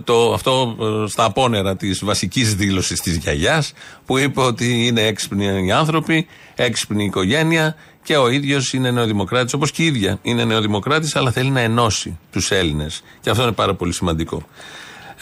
Το, 0.03 0.33
αυτό 0.33 0.77
ε, 0.81 1.07
στα 1.09 1.23
απόνερα 1.23 1.75
της 1.75 2.03
βασικής 2.03 2.55
δήλωσης 2.55 3.01
της 3.01 3.15
γιαγιάς, 3.15 3.73
που 4.05 4.17
είπε 4.17 4.41
ότι 4.41 4.87
είναι 4.87 5.01
έξυπνοι 5.01 5.65
οι 5.65 5.71
άνθρωποι, 5.71 6.27
έξυπνη 6.55 7.03
η 7.03 7.05
οικογένεια 7.05 7.75
και 8.03 8.17
ο 8.17 8.29
ίδιος 8.29 8.73
είναι 8.73 8.91
νεοδημοκράτης, 8.91 9.53
όπως 9.53 9.71
και 9.71 9.83
η 9.83 9.85
ίδια 9.85 10.19
είναι 10.21 10.45
νεοδημοκράτης, 10.45 11.15
αλλά 11.15 11.31
θέλει 11.31 11.49
να 11.49 11.59
ενώσει 11.59 12.17
τους 12.31 12.51
Έλληνες. 12.51 13.03
Και 13.21 13.29
αυτό 13.29 13.43
είναι 13.43 13.51
πάρα 13.51 13.75
πολύ 13.75 13.93
σημαντικό. 13.93 14.43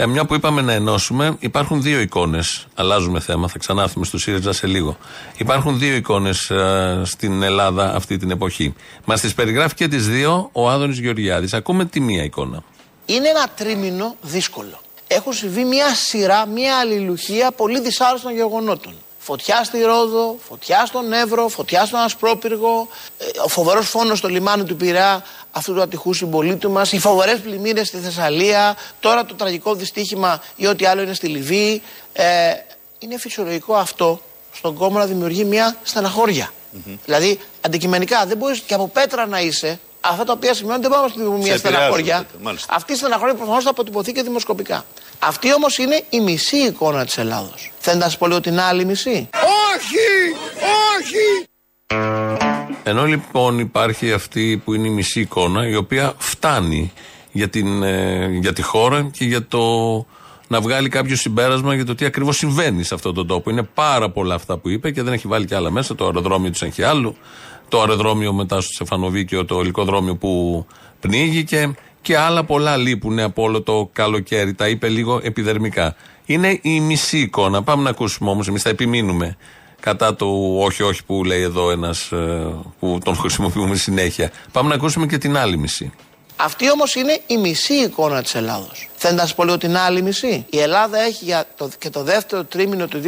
Ε, 0.02 0.06
μια 0.06 0.26
που 0.26 0.34
είπαμε 0.34 0.62
να 0.62 0.74
ενώσουμε, 0.74 1.36
υπάρχουν 1.40 1.82
δύο 1.82 2.00
εικόνες. 2.00 2.68
Αλλάζουμε 2.76 3.20
θέμα, 3.20 3.48
θα 3.48 3.58
ξανάρθουμε 3.58 4.06
στο 4.06 4.18
ΣΥΡΙΖΑ 4.18 4.54
σε 4.54 4.68
λίγο. 4.68 4.98
Υπάρχουν 5.38 5.80
δύο 5.80 5.96
εικόνες 5.96 6.50
ε, 6.50 7.02
στην 7.06 7.44
Ελλάδα 7.44 7.96
αυτή 7.96 8.18
την 8.18 8.32
εποχή. 8.32 8.76
Μας 9.06 9.22
τις 9.22 9.34
περιγράφει 9.34 9.76
και 9.76 9.88
τις 9.88 10.08
δύο 10.08 10.50
ο 10.52 10.70
Άδωνης 10.70 11.00
Γεωργιάδης. 11.00 11.54
Ακούμε 11.54 11.86
τη 11.86 12.00
μία 12.00 12.24
εικόνα. 12.24 12.64
Είναι 13.06 13.28
ένα 13.28 13.48
τρίμηνο 13.56 14.16
δύσκολο. 14.22 14.82
Έχουν 15.08 15.34
συμβεί 15.34 15.64
μια 15.64 15.94
σειρά, 15.94 16.46
μια 16.46 16.78
αλληλουχία 16.78 17.52
πολύ 17.52 17.80
δυσάρεστων 17.82 18.34
γεγονότων. 18.34 18.94
Φωτιά 19.22 19.64
στη 19.64 19.82
Ρόδο, 19.82 20.36
φωτιά 20.48 20.86
στον 20.86 21.14
Εύρο, 21.14 21.48
φωτιά 21.48 21.86
στον 21.86 22.00
Ασπρόπυργο, 22.00 22.88
ε, 23.18 23.26
ο 23.44 23.48
φοβερός 23.48 23.90
φόνος 23.90 24.18
στο 24.18 24.28
λιμάνι 24.28 24.64
του 24.64 24.76
Πειραιά 24.76 25.24
αυτού 25.52 25.74
του 25.74 25.82
ατυχού 25.82 26.14
συμπολίτου 26.14 26.72
μας, 26.72 26.92
οι 26.92 27.00
φοβερές 27.00 27.40
πλημμύρες 27.40 27.88
στη 27.88 27.98
Θεσσαλία, 27.98 28.78
τώρα 29.00 29.26
το 29.26 29.34
τραγικό 29.36 29.74
δυστύχημα 29.76 30.42
ή 30.56 30.68
ό,τι 30.68 30.86
άλλο 30.86 31.02
είναι 31.02 31.14
στη 31.14 31.28
Λιβύη. 31.28 31.82
Ε, 32.14 32.26
είναι 33.00 33.18
φυσιολογικό 33.18 33.76
αυτό 33.76 34.22
στον 34.54 34.76
κόμμα 34.76 35.00
να 35.00 35.06
δημιουργεί 35.06 35.44
μια 35.44 35.78
στεναχώρια. 35.84 36.52
Δηλαδή, 37.06 37.40
αντικειμενικά 37.62 38.26
δεν 38.26 38.38
μπορείς 38.38 38.60
και 38.60 38.74
από 38.74 38.88
πέτρα 38.88 39.26
να 39.28 39.40
είσαι, 39.42 39.80
αυτά 40.02 40.24
τα 40.24 40.34
οποία 40.34 40.54
σημαίνουν 40.54 40.82
δεν 40.82 40.92
πάμε 40.92 41.04
να 41.08 41.12
δημιουργούμε 41.14 41.44
μια 41.44 41.52
Σε 41.52 41.58
επηρεάζουν 41.68 41.94
στεναχώρια. 41.94 42.18
τότε, 42.18 42.44
μάλιστα. 42.44 42.74
Αυτή 42.76 42.94
η 42.94 42.96
στεναχώρια 42.96 43.34
προφανώς 43.36 43.64
θα 43.64 43.70
αποτυπωθεί 43.70 44.12
και 44.12 44.24
δημοσκοπικά. 44.24 44.86
Αυτή 45.20 45.54
όμως 45.54 45.78
είναι 45.78 46.04
η 46.10 46.20
μισή 46.20 46.58
εικόνα 46.58 47.06
της 47.06 47.18
Ελλάδος. 47.18 47.72
Θέλετε 47.80 48.04
να 48.04 48.10
σας 48.10 48.18
πω 48.18 48.28
λίγο 48.28 48.40
την 48.40 48.60
άλλη 48.60 48.86
μισή; 48.86 49.30
Όχι! 49.76 50.36
Όχι! 50.98 51.48
Ενώ 52.84 53.06
λοιπόν 53.06 53.60
υπάρχει 53.60 54.12
αυτή 54.12 54.62
που 54.66 54.74
είναι 54.74 54.88
η 54.88 54.92
μισή 54.92 55.20
εικόνα, 55.20 55.68
η 55.68 55.76
οποία 55.76 56.14
φτάνει 56.18 56.92
για, 57.32 57.50
την, 57.50 57.84
ε, 57.84 58.28
για 58.28 58.54
τη 58.54 58.62
χώρα 58.62 59.10
και 59.12 59.26
για 59.26 59.48
το 59.48 59.60
να 60.48 60.62
βγάλει 60.62 60.90
κάποιο 60.90 61.16
συμπέρασμα 61.16 61.76
για 61.76 61.86
το 61.86 61.96
τι 61.96 62.06
ακριβώς 62.06 62.38
συμβαίνει 62.38 62.84
σε 62.84 62.94
αυτόν 62.94 63.14
τον 63.14 63.28
τόπο. 63.28 63.50
Είναι 63.50 63.64
πάρα 63.64 64.10
πολλά 64.10 64.36
αυτά 64.36 64.58
που 64.58 64.70
είπε 64.70 64.92
και 64.92 65.04
δεν 65.04 65.14
έχει 65.14 65.28
βάλει 65.28 65.46
και 65.46 65.56
άλλα 65.56 65.72
μέσα. 65.72 65.96
Το 65.96 66.06
αεροδρόμιο 66.06 66.50
του 66.50 66.58
Σενχιάλου, 66.58 67.16
το 67.68 67.80
αεροδρόμιο 67.80 68.34
μετά 68.34 68.62
στο 68.62 68.74
Στεφανοβίκιο, 68.74 69.46
το 69.46 69.60
ελικοδρόμιο 69.60 70.16
που 70.16 70.66
πνίγηκε 71.00 71.76
και 72.10 72.18
άλλα 72.18 72.44
πολλά 72.44 72.78
λείπουν 72.78 73.20
από 73.20 73.44
όλο 73.44 73.62
το 73.62 73.90
καλοκαίρι. 73.94 74.54
Τα 74.54 74.68
είπε 74.68 74.88
λίγο 74.88 75.20
επιδερμικά. 75.24 75.96
Είναι 76.26 76.60
η 76.62 76.80
μισή 76.80 77.18
εικόνα. 77.18 77.64
Πάμε 77.64 77.84
να 77.84 77.90
ακούσουμε 77.90 78.30
όμως, 78.30 78.48
εμείς 78.48 78.62
θα 78.62 78.70
επιμείνουμε 78.70 79.38
κατά 79.80 80.16
του 80.16 80.56
όχι, 80.60 80.84
όχι 80.84 81.06
που 81.06 81.24
λέει 81.24 81.42
εδώ 81.42 81.72
ένας 81.72 82.12
που 82.80 83.00
τον 83.04 83.16
χρησιμοποιούμε 83.22 83.76
συνέχεια. 83.76 84.32
Πάμε 84.52 84.70
να 84.70 84.76
ακούσουμε 84.76 85.06
και 85.06 85.18
την 85.18 85.38
άλλη 85.38 85.58
μισή. 85.58 85.92
Αυτή 86.42 86.72
όμως 86.72 86.96
είναι 86.96 87.20
η 87.28 87.38
μισή 87.38 87.74
εικόνα 87.74 88.22
της 88.22 88.36
Ελλάδος. 88.36 88.90
Θέλετε 88.96 89.22
να 89.22 89.28
σα 89.28 89.34
πω 89.36 89.44
λίγο 89.44 89.58
την 89.58 89.78
άλλη 89.78 90.02
μισή. 90.02 90.46
Η 90.50 90.60
Ελλάδα 90.60 91.00
έχει 91.00 91.24
για 91.26 91.46
το, 91.58 91.70
και 91.80 91.90
το 91.90 92.04
δεύτερο 92.04 92.44
τρίμηνο 92.44 92.88
του 92.88 93.02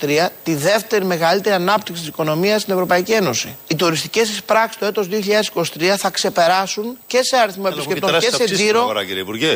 2023 0.00 0.26
τη 0.42 0.54
δεύτερη 0.54 1.04
μεγαλύτερη 1.04 1.54
ανάπτυξη 1.54 2.00
της 2.00 2.08
οικονομίας 2.10 2.60
στην 2.60 2.72
Ευρωπαϊκή 2.72 3.12
Ένωση. 3.12 3.56
Οι 3.68 3.74
τουριστικές 3.74 4.28
εισπράξεις 4.30 4.78
το 4.78 4.86
έτος 4.86 5.08
2023 5.10 5.62
θα 5.96 6.10
ξεπεράσουν 6.10 6.98
και 7.06 7.22
σε 7.22 7.36
αριθμό 7.36 7.64
επισκεπτών 7.72 8.18
και 8.18 8.30
σε 8.30 8.44
τζίρο. 8.44 8.92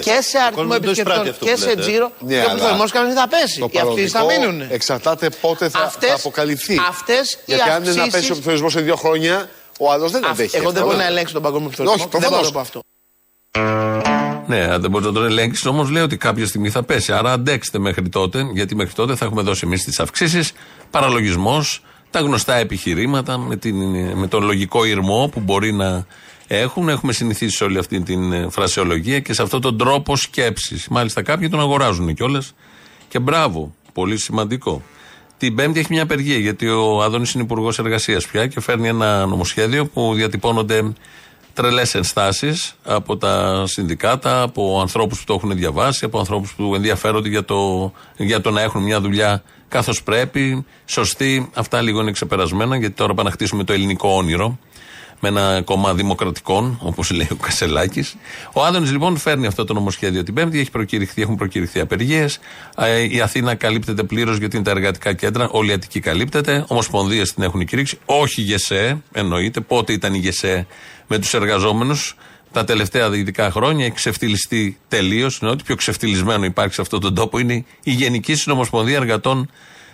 Και 0.02 0.18
σε 0.20 0.38
αριθμό 0.46 0.72
επισκεπτών 0.76 1.34
και 1.38 1.56
σε 1.56 1.76
τζίρο. 1.76 2.10
Ναι, 2.18 2.32
και 2.34 2.38
ο 2.38 2.42
αλλά 2.42 2.50
πληθωρισμό 2.52 2.88
κανένα 2.88 3.20
θα 3.20 3.28
πέσει. 3.28 3.58
Το 3.60 3.68
Οι 3.72 3.78
αυξήσει 3.78 4.08
θα 4.08 4.18
παροδικό 4.20 4.50
μείνουν. 4.50 4.66
Εξαρτάται 4.70 5.30
πότε 5.40 5.68
θα, 5.68 5.78
Αυτές- 5.80 6.08
θα 6.10 6.14
αποκαλυφθεί. 6.16 6.80
αυτές 6.88 7.32
οι 7.32 7.38
Γιατί 7.44 7.70
αν 7.70 7.82
είναι 7.84 7.92
να 7.92 8.02
αυξήσεις- 8.02 8.12
πέσει 8.12 8.30
ο 8.30 8.34
πληθωρισμό 8.34 8.68
σε 8.70 8.80
δύο 8.80 8.96
χρόνια, 8.96 9.48
ο 9.78 9.90
άλλος 9.92 10.10
δεν 10.10 10.26
αντέχει. 10.26 10.56
Εγώ 10.56 10.64
δεν 10.70 10.72
αυτό, 10.82 10.84
μπορώ 10.86 10.96
να 10.96 11.06
ελέγξω 11.06 11.32
τον 11.32 11.42
παγκόσμιο 11.42 11.68
πληθωρισμό. 11.68 11.94
Όχι, 12.04 12.08
Δεν 12.10 12.20
μπορώ 12.20 12.42
να 12.42 12.50
προφανώς. 12.50 12.52
το 12.52 12.52
πω 12.52 12.60
αυτό. 12.60 12.80
Ναι, 14.46 14.60
αν 14.60 14.80
δεν 14.80 14.90
μπορείς 14.90 15.06
να 15.06 15.12
τον 15.12 15.24
ελέγξεις, 15.24 15.66
όμως 15.66 15.90
λέει 15.90 16.02
ότι 16.02 16.16
κάποια 16.16 16.46
στιγμή 16.46 16.70
θα 16.70 16.82
πέσει. 16.82 17.12
Άρα 17.12 17.32
αντέξτε 17.32 17.78
μέχρι 17.78 18.08
τότε, 18.08 18.50
γιατί 18.54 18.74
μέχρι 18.74 18.94
τότε 18.94 19.16
θα 19.16 19.24
έχουμε 19.24 19.42
δώσει 19.42 19.62
εμείς 19.64 19.84
τις 19.84 20.00
αυξήσεις, 20.00 20.52
παραλογισμός, 20.90 21.82
τα 22.10 22.20
γνωστά 22.20 22.54
επιχειρήματα 22.54 23.38
με, 23.38 23.56
την, 23.56 23.76
με 24.16 24.26
τον 24.26 24.44
λογικό 24.44 24.84
ηρμό 24.84 25.28
που 25.32 25.40
μπορεί 25.40 25.72
να 25.72 26.06
έχουν. 26.46 26.88
Έχουμε 26.88 27.12
συνηθίσει 27.12 27.56
σε 27.56 27.64
όλη 27.64 27.78
αυτή 27.78 28.02
την 28.02 28.32
ε, 28.32 28.46
φρασεολογία 28.50 29.20
και 29.20 29.32
σε 29.32 29.42
αυτόν 29.42 29.60
τον 29.60 29.78
τρόπο 29.78 30.16
σκέψης. 30.16 30.88
Μάλιστα 30.88 31.22
κάποιοι 31.22 31.48
τον 31.48 31.60
αγοράζουν 31.60 32.14
κιόλας. 32.14 32.54
Και 33.08 33.18
μπράβο, 33.18 33.74
πολύ 33.92 34.18
σημαντικό. 34.18 34.82
Την 35.38 35.54
Πέμπτη 35.54 35.78
έχει 35.78 35.88
μια 35.90 36.02
απεργία 36.02 36.38
γιατί 36.38 36.68
ο 36.68 37.02
Άδωνης 37.02 37.32
είναι 37.32 37.42
υπουργός 37.42 37.78
εργασίας 37.78 38.26
πια 38.26 38.46
και 38.46 38.60
φέρνει 38.60 38.88
ένα 38.88 39.26
νομοσχέδιο 39.26 39.86
που 39.86 40.14
διατυπώνονται 40.14 40.92
τρελές 41.58 41.94
ενστάσεις 41.94 42.74
από 42.84 43.16
τα 43.16 43.64
συνδικάτα, 43.66 44.42
από 44.42 44.80
ανθρώπους 44.80 45.18
που 45.18 45.24
το 45.24 45.34
έχουν 45.34 45.56
διαβάσει, 45.56 46.04
από 46.04 46.18
ανθρώπους 46.18 46.54
που 46.54 46.74
ενδιαφέρονται 46.74 47.28
για 47.28 47.44
το, 47.44 47.92
για 48.16 48.40
το 48.40 48.50
να 48.50 48.60
έχουν 48.60 48.82
μια 48.82 49.00
δουλειά 49.00 49.42
καθώς 49.68 50.02
πρέπει, 50.02 50.64
σωστή. 50.84 51.50
Αυτά 51.54 51.80
λίγο 51.80 52.00
είναι 52.00 52.10
ξεπερασμένα 52.10 52.76
γιατί 52.76 52.94
τώρα 52.94 53.14
πάμε 53.14 53.28
να 53.28 53.34
χτίσουμε 53.34 53.64
το 53.64 53.72
ελληνικό 53.72 54.08
όνειρο 54.08 54.58
με 55.20 55.28
ένα 55.28 55.62
κόμμα 55.64 55.94
δημοκρατικών, 55.94 56.78
όπως 56.82 57.10
λέει 57.10 57.28
ο 57.32 57.34
Κασελάκης. 57.34 58.16
Ο 58.52 58.64
Άδωνης 58.64 58.90
λοιπόν 58.90 59.16
φέρνει 59.16 59.46
αυτό 59.46 59.64
το 59.64 59.74
νομοσχέδιο 59.74 60.22
την 60.22 60.34
Πέμπτη, 60.34 60.58
έχει 60.58 60.70
προκηρυχθεί, 60.70 61.22
έχουν 61.22 61.36
προκηρυχθεί 61.36 61.80
απεργίες. 61.80 62.38
Η 63.10 63.20
Αθήνα 63.20 63.54
καλύπτεται 63.54 64.02
πλήρως 64.02 64.38
γιατί 64.38 64.56
είναι 64.56 64.64
τα 64.64 64.70
εργατικά 64.70 65.12
κέντρα, 65.12 65.48
όλη 65.48 65.70
η 65.70 65.72
Αττική 65.72 66.00
καλύπτεται. 66.00 66.64
Ομοσπονδίες 66.68 67.34
την 67.34 67.42
έχουν 67.42 67.64
κηρύξει. 67.64 67.98
Όχι 68.04 68.42
ΓΕΣΕ, 68.42 69.02
εννοείται. 69.12 69.60
Πότε 69.60 69.92
ήταν 69.92 70.14
η 70.14 70.18
ΓΕΣΕ 70.18 70.66
με 71.06 71.18
τους 71.18 71.34
εργαζόμενους. 71.34 72.16
Τα 72.52 72.64
τελευταία 72.64 73.06
ειδικά 73.06 73.50
χρόνια 73.50 73.84
έχει 73.84 73.94
ξεφτυλιστεί 73.94 74.78
τελείως. 74.88 75.38
Είναι 75.38 75.50
ό,τι 75.50 75.62
πιο 75.62 75.74
ξεφτυλισμένο 75.74 76.44
υπάρχει 76.44 76.74
σε 76.74 76.80
αυτόν 76.80 77.00
τον 77.00 77.14
τόπο 77.14 77.38
είναι 77.38 77.64
η 77.82 77.90
Γενική 77.90 78.34
Συνομοσπονδία 78.34 78.96
Εργατών 78.96 79.50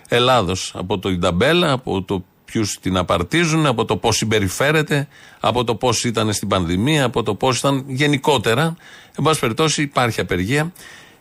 Ελλάδος. 0.07 0.71
Από 0.75 0.99
το 0.99 1.09
Ινταμπέλα, 1.09 1.71
από 1.71 2.01
το 2.03 2.23
ποιου 2.55 2.67
την 2.81 2.97
απαρτίζουν, 2.97 3.65
από 3.65 3.85
το 3.85 3.97
πώς 3.97 4.15
συμπεριφέρεται, 4.15 5.07
από 5.39 5.63
το 5.63 5.75
πώς 5.75 6.03
ήταν 6.03 6.33
στην 6.33 6.47
πανδημία, 6.47 7.03
από 7.03 7.23
το 7.23 7.35
πώς 7.35 7.57
ήταν 7.57 7.83
γενικότερα. 7.87 8.75
Εν 9.17 9.23
πάση 9.23 9.39
περιπτώσει, 9.39 9.81
υπάρχει 9.81 10.19
απεργία. 10.19 10.71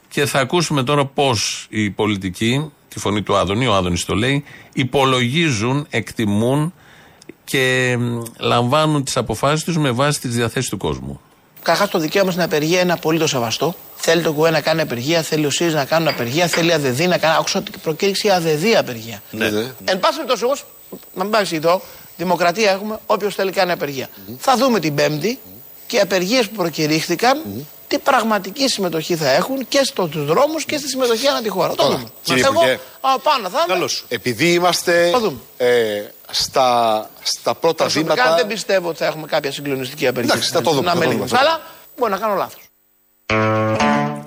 Και 0.09 0.27
θα 0.27 0.41
ακούσουμε 0.41 0.83
τώρα 0.83 1.07
πώς 1.07 1.67
οι 1.71 1.91
πολιτικοί, 1.91 2.73
τη 2.89 2.99
φωνή 2.99 3.23
του 3.23 3.37
Άδωνη, 3.37 3.67
ο 3.67 3.75
Άδωνης 3.75 4.05
το 4.05 4.15
λέει, 4.15 4.45
υπολογίζουν, 4.73 5.87
εκτιμούν 5.91 6.75
και 7.45 7.97
μ, 7.99 8.23
λαμβάνουν 8.39 9.05
τις 9.05 9.17
αποφάσεις 9.17 9.65
τους 9.65 9.79
με 9.79 9.91
βάση 9.91 10.21
τις 10.21 10.35
διαθέσεις 10.35 10.71
του 10.71 10.77
κόσμου. 10.77 11.21
Καταρχά, 11.63 11.89
το 11.89 11.99
δικαίωμα 11.99 12.31
στην 12.31 12.43
απεργία 12.43 12.81
είναι 12.81 12.93
απολύτως 12.93 13.31
σεβαστό. 13.31 13.75
Θέλει 13.95 14.23
το 14.23 14.33
ΚΟΕ 14.33 14.51
να 14.51 14.61
κάνει 14.61 14.81
απεργία, 14.81 15.23
θέλει 15.23 15.47
ο 15.47 15.51
ΣΥΡΙΖΑ 15.51 15.77
να 15.77 15.85
κάνουν 15.85 16.09
απεργία, 16.09 16.47
θέλει 16.47 16.69
η 16.69 16.73
ΑΔΔ 16.73 17.01
να 17.01 17.19
κάνει. 17.19 17.37
Άκουσα 17.39 17.59
ότι 17.59 17.71
προκήρυξε 17.83 18.29
η 18.29 18.31
ΑΔΔ 18.31 18.65
απεργία. 18.79 19.23
Ναι. 19.31 19.47
Εν 19.85 19.99
πάση 20.01 20.15
περιπτώσει, 20.15 20.45
όμω, 20.45 20.55
να 21.15 21.23
μην 21.23 21.33
πάει 21.33 21.45
εδώ, 21.53 21.81
δημοκρατία 22.17 22.71
έχουμε, 22.71 22.99
όποιος 23.07 23.35
θέλει 23.35 23.51
κάνει 23.53 23.73
απεργία. 23.73 24.09
Θα 24.39 24.57
δούμε 24.57 24.81
την 24.81 24.95
Πέμπτη 24.95 25.39
και 25.87 25.97
οι 25.97 26.01
απεργίες 26.01 26.49
που 26.49 26.55
προκηρύχθηκαν, 26.57 27.43
τι 27.89 27.99
πραγματική 27.99 28.69
συμμετοχή 28.69 29.17
θα 29.17 29.31
έχουν 29.31 29.69
και 29.69 29.81
στους 29.85 30.25
δρόμους 30.25 30.65
και 30.65 30.77
στη 30.79 30.89
συμμετοχή 30.89 31.27
ανά 31.29 31.43
τη 31.43 31.49
χώρα. 31.49 31.69
Το 31.69 31.75
Τώρα, 31.75 31.97
δούμε. 31.97 32.09
κύριε 32.23 32.43
Εγώ 32.45 32.53
Υπουργέ. 32.53 32.79
α, 33.01 33.19
πάνω 33.19 33.49
θα 33.49 33.65
είμαι. 33.77 33.87
Επειδή 34.09 34.53
είμαστε 34.53 35.11
Θα 35.13 35.19
δούμε. 35.19 35.37
ε, 35.57 36.03
στα, 36.31 37.11
στα 37.23 37.55
πρώτα 37.55 37.85
Προσωπικά 37.85 38.15
βήματα. 38.15 38.35
δεν 38.37 38.47
πιστεύω 38.47 38.89
ότι 38.89 38.99
θα 38.99 39.07
έχουμε 39.07 39.27
κάποια 39.27 39.53
συγκλονιστική 39.53 40.07
απεργία. 40.07 40.33
Εντάξει, 40.33 40.51
θα 40.53 40.61
το 40.63 40.71
δούμε, 40.71 40.83
Να 40.85 40.91
θα 40.91 40.97
είμαι 40.97 41.05
το 41.05 41.11
ειλικρινής. 41.11 41.41
δούμε. 41.41 41.51
Αλλά 41.51 41.61
μπορεί 41.99 42.11
να 42.13 42.19
κάνω 42.19 42.35
λάθος. 42.35 42.63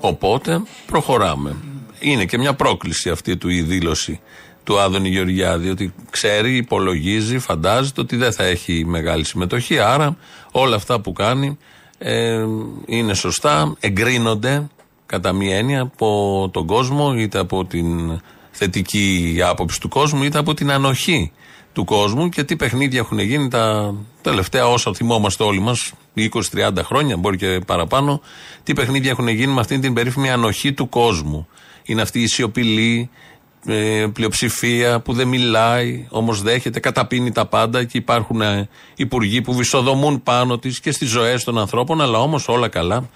Οπότε 0.00 0.62
προχωράμε. 0.86 1.56
Είναι 2.00 2.24
και 2.24 2.38
μια 2.38 2.54
πρόκληση 2.54 3.10
αυτή 3.10 3.36
του 3.36 3.48
η 3.48 3.60
δήλωση 3.62 4.20
του 4.68 4.80
Άδωνη 4.80 5.08
Γεωργιάδη 5.08 5.70
ότι 5.70 5.94
ξέρει, 6.10 6.56
υπολογίζει, 6.56 7.38
φαντάζεται 7.38 8.00
ότι 8.00 8.16
δεν 8.16 8.32
θα 8.32 8.44
έχει 8.44 8.84
μεγάλη 8.86 9.24
συμμετοχή. 9.24 9.78
Άρα 9.78 10.16
όλα 10.52 10.76
αυτά 10.76 11.00
που 11.00 11.12
κάνει 11.12 11.58
ε, 11.98 12.44
είναι 12.86 13.14
σωστά, 13.14 13.76
εγκρίνονται 13.80 14.68
κατά 15.06 15.32
μία 15.32 15.56
έννοια 15.56 15.80
από 15.80 16.50
τον 16.52 16.66
κόσμο, 16.66 17.14
είτε 17.16 17.38
από 17.38 17.64
την 17.64 18.20
θετική 18.50 19.38
άποψη 19.44 19.80
του 19.80 19.88
κόσμου, 19.88 20.22
είτε 20.22 20.38
από 20.38 20.54
την 20.54 20.70
ανοχή 20.70 21.32
του 21.72 21.84
κόσμου 21.84 22.28
και 22.28 22.44
τι 22.44 22.56
παιχνίδια 22.56 22.98
έχουν 22.98 23.18
γίνει 23.18 23.48
τα 23.48 23.94
τελευταία 24.22 24.68
όσα 24.68 24.94
θυμόμαστε 24.94 25.42
όλοι 25.42 25.60
μας, 25.60 25.92
20-30 26.16 26.28
χρόνια, 26.82 27.16
μπορεί 27.16 27.36
και 27.36 27.60
παραπάνω, 27.66 28.20
τι 28.62 28.72
παιχνίδια 28.72 29.10
έχουν 29.10 29.28
γίνει 29.28 29.52
με 29.52 29.60
αυτή 29.60 29.78
την 29.78 29.94
περίφημη 29.94 30.30
ανοχή 30.30 30.72
του 30.72 30.88
κόσμου. 30.88 31.48
Είναι 31.84 32.02
αυτή 32.02 32.20
η 32.22 32.26
σιωπηλή 32.26 33.10
ε, 33.10 33.37
πλειοψηφία 34.12 35.00
που 35.00 35.12
δεν 35.12 35.28
μιλάει, 35.28 36.06
όμως 36.10 36.42
δέχεται, 36.42 36.80
καταπίνει 36.80 37.32
τα 37.32 37.46
πάντα 37.46 37.84
και 37.84 37.98
υπάρχουν 37.98 38.40
ε, 38.40 38.68
υπουργοί 38.96 39.40
που 39.40 39.54
βυσοδομούν 39.54 40.22
πάνω 40.22 40.58
της 40.58 40.80
και 40.80 40.92
στις 40.92 41.08
ζωές 41.08 41.44
των 41.44 41.58
ανθρώπων, 41.58 42.00
αλλά 42.00 42.18
όμως 42.18 42.48
όλα 42.48 42.68
καλά. 42.68 43.08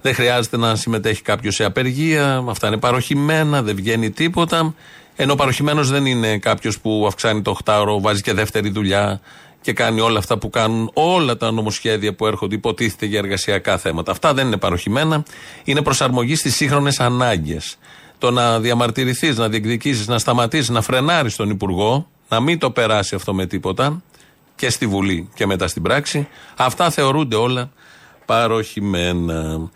Δεν 0.00 0.14
χρειάζεται 0.14 0.56
να 0.56 0.74
συμμετέχει 0.76 1.22
κάποιος 1.22 1.54
σε 1.54 1.64
απεργία, 1.64 2.44
αυτά 2.48 2.66
είναι 2.66 2.76
παροχημένα, 2.76 3.62
δεν 3.62 3.76
βγαίνει 3.76 4.10
τίποτα. 4.10 4.74
Ενώ 5.16 5.34
παροχημένος 5.34 5.90
δεν 5.90 6.06
είναι 6.06 6.38
κάποιος 6.38 6.80
που 6.80 7.04
αυξάνει 7.06 7.42
το 7.42 7.56
8ωρο, 7.64 8.00
βάζει 8.00 8.20
και 8.20 8.32
δεύτερη 8.32 8.70
δουλειά 8.70 9.20
και 9.60 9.72
κάνει 9.72 10.00
όλα 10.00 10.18
αυτά 10.18 10.38
που 10.38 10.50
κάνουν 10.50 10.90
όλα 10.92 11.36
τα 11.36 11.50
νομοσχέδια 11.50 12.14
που 12.14 12.26
έρχονται, 12.26 12.54
υποτίθεται 12.54 13.06
για 13.06 13.18
εργασιακά 13.18 13.78
θέματα. 13.78 14.10
Αυτά 14.12 14.34
δεν 14.34 14.46
είναι 14.46 14.56
παροχημένα. 14.56 15.22
Είναι 15.64 15.82
προσαρμογή 15.82 16.34
στις 16.34 16.56
σύγχρονες 16.56 17.00
ανάγκες. 17.00 17.78
Το 18.18 18.30
να 18.30 18.60
διαμαρτυρηθείς, 18.60 19.36
να 19.36 19.48
διεκδικήσεις, 19.48 20.06
να 20.06 20.18
σταματήσεις, 20.18 20.68
να 20.68 20.80
φρενάρεις 20.80 21.36
τον 21.36 21.50
Υπουργό, 21.50 22.08
να 22.28 22.40
μην 22.40 22.58
το 22.58 22.70
περάσει 22.70 23.14
αυτό 23.14 23.34
με 23.34 23.46
τίποτα 23.46 24.02
και 24.56 24.70
στη 24.70 24.86
Βουλή 24.86 25.28
και 25.34 25.46
μετά 25.46 25.68
στην 25.68 25.82
πράξη, 25.82 26.28
αυτά 26.56 26.90
θεωρούνται 26.90 27.36
όλα 27.36 27.70
παροχημένα. 28.24 29.70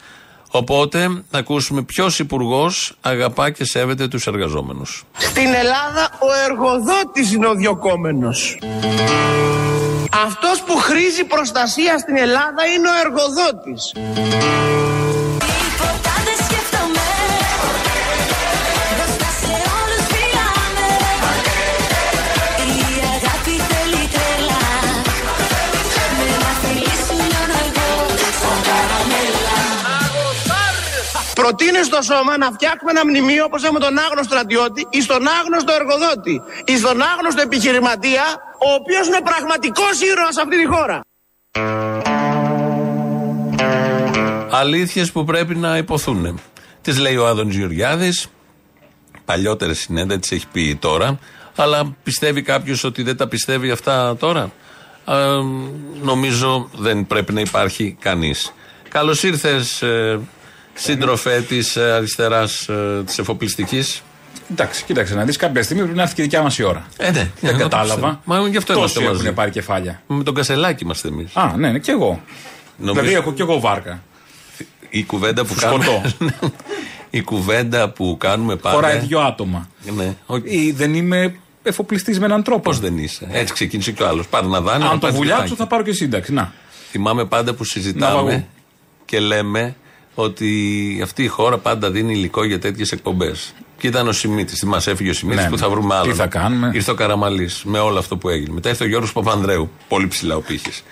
Οπότε 0.50 1.22
θα 1.30 1.38
ακούσουμε 1.38 1.82
ποιος 1.82 2.18
υπουργός 2.18 2.96
αγαπά 3.00 3.50
και 3.50 3.64
σέβεται 3.64 4.08
τους 4.08 4.26
εργαζόμενους. 4.26 5.04
Στην 5.18 5.54
Ελλάδα 5.54 6.10
ο 6.20 6.50
εργοδότης 6.50 7.32
είναι 7.32 7.46
ο 7.46 7.54
διοκόμενος. 7.54 8.58
Αυτός 10.24 10.62
που 10.66 10.76
χρήζει 10.76 11.24
προστασία 11.24 11.98
στην 11.98 12.16
Ελλάδα 12.16 12.66
είναι 12.76 12.88
ο 12.88 12.92
εργοδότης. 13.04 13.92
Προτείνει 31.50 31.84
στο 31.84 32.02
σώμα 32.02 32.38
να 32.38 32.50
φτιάξουμε 32.50 32.90
ένα 32.90 33.04
μνημείο 33.06 33.44
όπως 33.44 33.62
έχουμε 33.64 33.78
τον 33.78 33.98
άγνωστο 33.98 34.22
στρατιώτη 34.22 34.86
ή 34.90 35.00
στον 35.02 35.22
άγνωστο 35.40 35.72
εργοδότη 35.72 36.40
ή 36.64 36.76
στον 36.78 37.02
άγνωστο 37.02 37.40
επιχειρηματία 37.42 38.22
ο 38.68 38.72
οποίος 38.80 39.06
είναι 39.06 39.20
πραγματικός 39.24 40.00
ήρωας 40.00 40.34
σε 40.34 40.40
αυτή 40.40 40.56
τη 40.60 40.66
χώρα. 40.66 41.00
Αλήθειες 44.50 45.12
που 45.12 45.24
πρέπει 45.24 45.54
να 45.54 45.76
υποθούν. 45.76 46.40
Τις 46.82 46.98
λέει 46.98 47.16
ο 47.16 47.26
Άδων 47.26 47.50
Γεωργιάδης. 47.50 48.26
Παλιότερε 49.24 49.74
συνέντευξει 49.74 50.34
έχει 50.34 50.46
πει 50.52 50.76
τώρα. 50.80 51.18
Αλλά 51.56 51.96
πιστεύει 52.02 52.42
κάποιος 52.42 52.84
ότι 52.84 53.02
δεν 53.02 53.16
τα 53.16 53.28
πιστεύει 53.28 53.70
αυτά 53.70 54.16
τώρα; 54.16 54.50
Ε, 55.06 55.14
νομίζω 56.02 56.70
δεν 56.76 57.06
πρέπει 57.06 57.32
να 57.32 57.40
υπάρχει 57.40 57.96
κανείς. 58.00 58.52
Καλώς 58.88 59.22
ήρθες, 59.22 59.82
ε, 59.82 60.20
σύντροφε 60.74 61.40
της 61.48 61.76
αριστεράς 61.76 62.68
ε, 62.68 63.02
της 63.06 63.18
εφοπλιστικής. 63.18 64.02
Εντάξει, 64.50 64.84
κοίταξε 64.84 65.14
να 65.14 65.24
δεις 65.24 65.36
κάποια 65.36 65.62
στιγμή 65.62 65.82
πρέπει 65.82 65.96
να 65.96 66.02
έρθει 66.02 66.14
και 66.14 66.20
η 66.20 66.24
δικιά 66.24 66.42
μας 66.42 66.58
η 66.58 66.62
ώρα. 66.62 66.86
Ε, 66.96 67.10
ναι, 67.10 67.30
Δεν 67.40 67.52
να 67.52 67.58
το 67.58 67.62
κατάλαβα. 67.68 68.00
ξέρω. 68.00 68.20
Μα 68.42 68.48
γι' 68.48 68.56
αυτό 68.56 68.72
Τόσοι 68.74 68.98
είμαστε 68.98 69.10
μαζί. 69.12 69.22
έχουν 69.22 69.34
πάρει 69.34 69.50
κεφάλια. 69.50 70.02
Με 70.06 70.22
τον 70.22 70.34
Κασελάκη 70.34 70.84
είμαστε 70.84 71.08
εμείς. 71.08 71.36
Α, 71.36 71.54
ναι, 71.56 71.70
ναι, 71.70 71.78
και 71.78 71.90
εγώ. 71.90 72.20
Νομίζω- 72.76 72.94
Δηλαδή 73.00 73.14
έχω 73.20 73.32
και 73.32 73.42
εγώ 73.42 73.60
βάρκα. 73.60 74.02
Η 74.88 75.04
κουβέντα 75.04 75.44
που 75.44 75.54
Σκοτώ. 75.58 75.76
κάνουμε. 75.76 76.34
η 77.10 77.20
κουβέντα 77.22 77.88
που 77.90 78.16
κάνουμε 78.20 78.56
πάντα. 78.56 78.74
Χωράει 78.74 78.98
δυο 78.98 79.20
άτομα. 79.20 79.68
Ναι, 79.96 80.14
Ή 80.44 80.70
δεν 80.70 80.94
είμαι 80.94 81.34
εφοπλιστής 81.62 82.18
με 82.18 82.24
έναν 82.24 82.42
τρόπο; 82.42 82.60
Πώς 82.60 82.80
δεν 82.80 82.98
είσαι; 82.98 83.26
Έτσι 83.30 83.52
ξεκίνησε 83.52 83.92
και 83.92 84.02
ο 84.02 84.08
άλλος. 84.08 84.26
Πάρε 84.28 84.46
να 84.46 84.60
δάνε. 84.60 84.84
Αν 84.84 84.98
το 84.98 85.12
βουλιάξω 85.12 85.54
θα 85.54 85.66
πάρω 85.66 85.82
και 85.82 85.92
σύνταξη. 85.92 86.32
Να. 86.32 86.52
Θυμάμαι 86.90 87.24
πάντα 87.24 87.50
που 87.52 87.58
Να 87.58 87.64
συζητάμε 87.64 88.14
βαγού. 88.30 88.46
και 89.04 89.20
λέμε 89.20 89.76
ότι 90.20 91.00
αυτή 91.02 91.22
η 91.22 91.26
χώρα 91.26 91.58
πάντα 91.58 91.90
δίνει 91.90 92.12
υλικό 92.12 92.44
για 92.44 92.58
τέτοιες 92.58 92.92
εκπομπές. 92.92 93.52
Και 93.78 93.86
ήταν 93.86 94.08
ο 94.08 94.12
Σιμίτης. 94.12 94.62
Μας 94.64 94.86
έφυγε 94.86 95.10
ο 95.10 95.12
Σιμίτης 95.12 95.42
Ναι, 95.42 95.48
που 95.48 95.54
ναι. 95.54 95.60
θα 95.60 95.68
βρούμε 95.70 95.94
άλλο. 95.94 96.10
Τι 96.10 96.16
θα 96.16 96.26
κάνουμε; 96.26 96.70
Ήρθε 96.74 96.90
ο 96.90 96.94
Καραμαλής 96.94 97.62
με 97.64 97.78
όλο 97.78 97.98
αυτό 97.98 98.16
που 98.16 98.28
έγινε. 98.28 98.52
Μετά 98.52 98.68
ήρθε 98.68 98.84
ο 98.84 98.86
Γιώργος 98.86 99.12
Παπανδρέου. 99.12 99.70
Πολύ 99.88 100.06
ψηλά 100.08 100.36
ο 100.36 100.40
πύχης. 100.40 100.82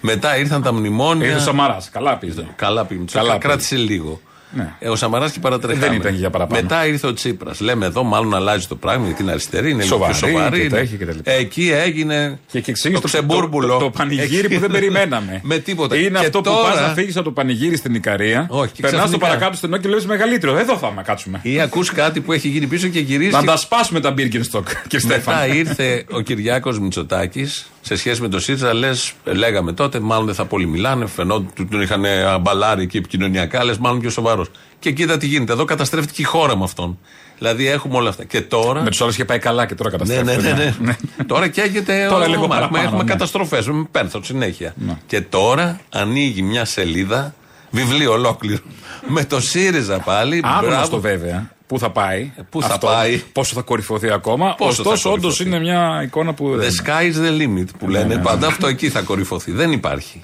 Μετά 0.00 0.36
ήρθαν 0.38 0.62
τα 0.62 0.72
μνημόνια. 0.72 1.26
Ήρθε 1.26 1.38
ο 1.38 1.42
Σαμαράς. 1.42 1.88
Καλά 1.90 2.16
πήγε. 2.16 2.46
Καλά 2.56 2.84
πήγε. 2.84 3.00
Καλά 3.00 3.10
Καλά 3.12 3.26
πήγε. 3.38 3.38
κράτησε 3.38 3.76
λίγο. 3.76 4.20
Ναι. 4.52 4.72
Ε, 4.78 4.88
ο 4.88 4.96
Σαμαράς 4.96 5.32
και 5.32 5.38
παρατρεχάμε. 5.40 5.86
Δεν 5.86 5.96
ήταν 5.96 6.12
και 6.12 6.18
για 6.18 6.30
παραπάνω. 6.30 6.60
Μετά 6.62 6.86
ήρθε 6.86 7.06
ο 7.06 7.12
Τσίπρας. 7.14 7.60
Λέμε 7.60 7.86
εδώ, 7.86 8.02
μάλλον 8.02 8.34
αλλάζει 8.34 8.66
το 8.66 8.76
πράγμα 8.76 9.06
γιατί 9.06 9.22
είναι 9.22 9.30
αριστερή, 9.30 9.70
είναι 9.70 9.82
λίγο 9.82 9.96
πιο 9.98 10.14
Σοβαρή 10.14 10.32
σοβαρή. 10.34 10.56
και 10.56 10.62
είναι. 10.62 10.68
τα 10.74 10.78
έχει 10.78 10.96
και 10.96 11.06
τα 11.06 11.12
λοιπά. 11.12 11.30
Εκεί 11.30 11.70
έγινε. 11.74 12.38
Και, 12.50 12.60
και 12.60 12.70
εξήγησε 12.70 13.00
το 13.00 13.06
το, 13.08 13.12
το, 13.12 13.24
ξεμπούρμπουλο. 13.24 13.72
το, 13.72 13.78
το 13.78 13.90
πανηγύρι 13.90 14.48
που 14.48 14.60
δεν 14.60 14.70
περιμέναμε. 14.70 15.40
Με 15.50 15.58
τίποτα. 15.58 15.96
Είναι 15.96 16.18
Και 16.18 16.24
αυτό 16.24 16.40
που 16.40 16.50
τώρα- 16.50 16.68
πας 16.70 16.80
να 16.80 16.88
φύγεις 16.94 17.16
από 17.16 17.24
το 17.24 17.30
πανηγύρι 17.32 17.76
στην 17.76 17.94
Ικαρία. 17.94 18.46
Όχι, 18.50 18.72
και 18.72 18.82
Περνάς 18.82 18.90
στο 19.00 19.08
ξαφνικά. 19.08 19.26
παρακάτω 19.26 19.56
στενό 19.56 19.76
και 19.76 19.88
λέει 19.88 20.00
μεγαλύτερο. 20.06 20.58
Εδώ 20.58 20.76
θα 20.78 20.92
με 20.92 21.02
κάτσουμε. 21.02 21.38
Ή 21.42 21.60
ακούς 21.60 21.92
κάτι 21.92 22.20
που 22.20 22.32
έχει 22.32 22.48
γίνει 22.48 22.66
πίσω 22.66 22.88
και 22.88 23.00
γυρίζει. 23.00 23.30
Να 23.30 23.44
τα 23.44 23.56
σπάσουμε 23.56 24.00
τα 24.00 24.10
Birkenstock, 24.18 24.62
κύριε 24.88 25.06
Μετά 25.06 25.20
Στέφαν. 25.20 25.52
ήρθε 25.56 26.04
ο 26.10 26.20
Κυριάκος 26.20 26.78
Μητσοτάκης 26.78 27.66
σε 27.90 27.96
σχέση 27.96 28.20
με 28.20 28.28
το 28.28 28.40
ΣΥΡΙΖΑ. 28.40 28.74
Λες, 28.74 29.12
λέγαμε 29.24 29.72
τότε, 29.72 30.00
μάλλον 30.00 30.26
δεν 30.26 30.34
θα 30.34 30.44
πολύ 30.44 30.66
μιλάνε. 30.66 31.06
Φαινόταν 31.06 31.46
ότι 31.50 31.64
τον 31.66 31.80
είχαν 31.80 32.04
αμπαλάρει 32.04 32.86
και 32.86 32.98
επικοινωνιακά. 32.98 33.64
Λες, 33.64 33.78
μάλλον 33.78 34.00
πιο 34.00 34.10
σοβαρός. 34.10 34.50
Και 34.78 34.90
κοίτα 34.92 35.16
τι 35.16 35.26
γίνεται. 35.26 35.52
Εδώ 35.52 35.64
καταστρέφτηκε 35.64 36.22
η 36.22 36.24
χώρα 36.24 36.56
με 36.56 36.64
αυτόν. 36.64 36.98
Δηλαδή 37.38 37.66
έχουμε 37.68 37.96
όλα 37.96 38.08
αυτά. 38.08 38.24
Και 38.24 38.40
τώρα. 38.40 38.82
Με 38.82 38.90
τους 38.90 39.00
άλλους 39.00 39.14
είχε 39.14 39.24
πάει 39.24 39.38
καλά 39.38 39.66
και 39.66 39.74
τώρα 39.74 39.90
Ναι, 39.90 40.14
ναι, 40.14 40.22
καταστρέφεται. 40.22 40.74
ναι, 40.80 40.96
ναι. 41.16 41.24
τώρα 41.24 41.48
καίγεται 41.48 42.06
Τώρα 42.10 42.24
ο 42.24 42.28
λίγο 42.28 42.40
Μάρκ. 42.46 42.50
παραπάνω, 42.52 42.84
Έχουμε 42.84 43.02
ναι. 43.02 43.10
καταστροφές. 43.10 43.66
Με 43.66 43.86
πένθο 43.90 44.20
συνέχεια. 44.22 44.74
Και 45.06 45.20
τώρα 45.20 45.80
ανοίγει 45.90 46.42
μια 46.42 46.64
σελίδα, 46.64 47.34
βιβλίο 47.70 48.12
ολόκληρο, 48.12 48.60
με 49.14 49.24
το 49.24 49.40
ΣΥΡΙΖΑ 49.40 49.98
πάλι. 49.98 50.40
Άγνωστο 50.44 51.00
βέβαια. 51.00 51.50
Πού 51.70 51.78
θα 51.78 51.90
πάει. 51.90 52.32
Πού 52.50 52.60
θα 52.62 52.66
αυτό, 52.66 52.86
πάει; 52.86 53.22
Πόσο 53.32 53.54
θα 53.54 53.60
κορυφωθεί 53.60 54.10
ακόμα. 54.10 54.54
Πόσο 54.54 54.82
θα 54.82 54.90
Ωστόσο, 54.90 55.10
όντως 55.12 55.36
κορυφωθεί. 55.36 55.48
είναι 55.48 55.58
μια 55.72 56.02
εικόνα 56.02 56.34
που. 56.34 56.52
The 56.54 56.56
δεν- 56.58 56.70
sky 56.84 57.02
is 57.12 57.26
the 57.26 57.40
limit 57.42 57.66
που 57.78 57.86
Ναι, 57.86 57.92
λένε 57.92 58.04
ναι, 58.04 58.14
ναι. 58.14 58.22
πάντα. 58.22 58.46
Αυτό 58.46 58.66
εκεί 58.66 58.88
θα 58.88 59.00
κορυφωθεί. 59.00 59.52
Δεν 59.52 59.72
υπάρχει. 59.72 60.22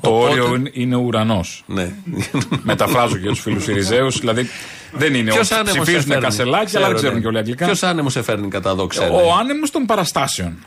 Το 0.00 0.10
Οπότε- 0.10 0.30
όριο 0.40 0.54
είναι- 0.54 0.70
είναι 0.72 0.96
ουρανός. 0.96 1.64
Ναι. 1.66 1.90
Μεταφράζω 2.62 3.16
και 3.16 3.28
τους 3.28 3.40
φίλους 3.40 3.66
Ιριζέους. 3.68 4.18
Δηλαδή 4.18 4.48
δεν 4.92 5.14
είναι 5.14 5.30
Ποιος 5.30 5.50
ότι 5.50 5.54
άνεμος 5.54 5.72
ψηφίζουν 5.72 6.00
σε 6.00 6.06
φέρνει. 6.08 6.22
κασελάκι, 6.22 6.76
αλλά 6.76 6.86
δεν 6.86 6.96
Ξέρω, 6.96 6.96
ξέρουν 6.96 7.14
ναι. 7.14 7.20
και 7.20 7.26
όλοι 7.26 7.38
αγγλικά. 7.38 7.64
Ποιος 7.64 7.82
άνεμος 7.82 8.12
σε 8.12 8.22
φέρνει 8.22 8.48
κατά 8.48 8.70
εδώ, 8.70 8.86
ξέρω. 8.86 9.14
Ο 9.14 9.32
άνεμος 9.40 9.70
των 9.70 9.84
παραστάσεων. 9.86 10.58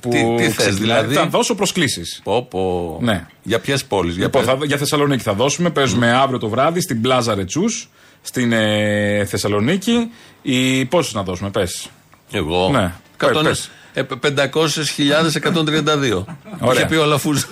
τι- 0.00 0.08
τι 0.36 0.42
θες, 0.42 0.56
ξεκινάει. 0.56 0.76
δηλαδή; 0.78 1.14
Θα 1.14 1.26
δώσω 1.26 1.54
προσκλήσεις. 1.54 2.20
Πω, 2.24 2.42
πω. 2.50 2.98
Ναι. 3.02 3.26
Για 3.42 3.58
ποιες 3.60 3.84
πόλεις, 3.84 4.14
για 4.16 4.24
Λοιπόν, 4.24 4.42
ποιες- 4.44 4.56
θα, 4.58 4.64
για 4.64 4.76
Θεσσαλονίκη 4.76 5.22
θα 5.22 5.32
δώσουμε. 5.32 5.70
Παίζουμε 5.70 6.12
αύριο 6.12 6.38
το 6.38 6.48
βράδυ 6.48 6.80
στην 6.80 7.00
Πλάζα 7.00 7.34
Ρετσούς, 7.34 7.88
στην 8.22 8.52
ε, 8.52 9.24
Θεσσαλονίκη. 9.24 10.10
Οι 10.42 10.84
πόσε 10.84 11.10
να 11.16 11.22
δώσουμε, 11.22 11.50
πες. 11.50 11.90
Εγώ. 12.30 12.68
Ναι. 12.72 12.92
Εκατόν- 13.14 13.44
Πες. 13.44 13.70
ε, 13.92 14.02
500.132. 14.02 16.24
Ωραία. 16.60 16.80
Είχε 16.80 16.86
πει 16.88 16.94
ο 16.96 17.04
Λαφούζο. 17.04 17.46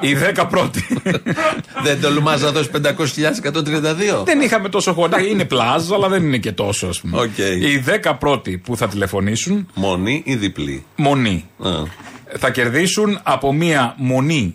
Οι 0.00 0.16
10 0.36 0.44
πρώτοι. 0.50 0.86
Δεν 1.84 2.00
τολμάς 2.00 2.40
να 2.40 2.50
δώσεις 2.52 2.70
500.132. 2.74 4.24
δεν 4.24 4.40
είχαμε 4.40 4.68
τόσο 4.68 4.92
χωριά. 4.92 5.20
Είναι 5.26 5.44
πλάζ, 5.44 5.92
αλλά 5.92 6.08
δεν 6.08 6.22
είναι 6.24 6.38
και 6.38 6.52
τόσο, 6.52 6.86
ας 6.86 7.00
πούμε. 7.00 7.20
Οκ. 7.20 7.38
Οι 7.38 7.84
10 8.04 8.12
πρώτοι 8.18 8.58
που 8.58 8.76
θα 8.76 8.88
τηλεφωνήσουν, 8.88 9.68
Μονή 9.74 10.22
ή 10.24 10.34
διπλή; 10.34 10.84
μονή. 10.96 11.48
Α. 11.62 11.70
θα 12.38 12.50
κερδίσουν 12.50 13.20
από 13.22 13.52
μία 13.52 13.94
μονή, 13.96 14.54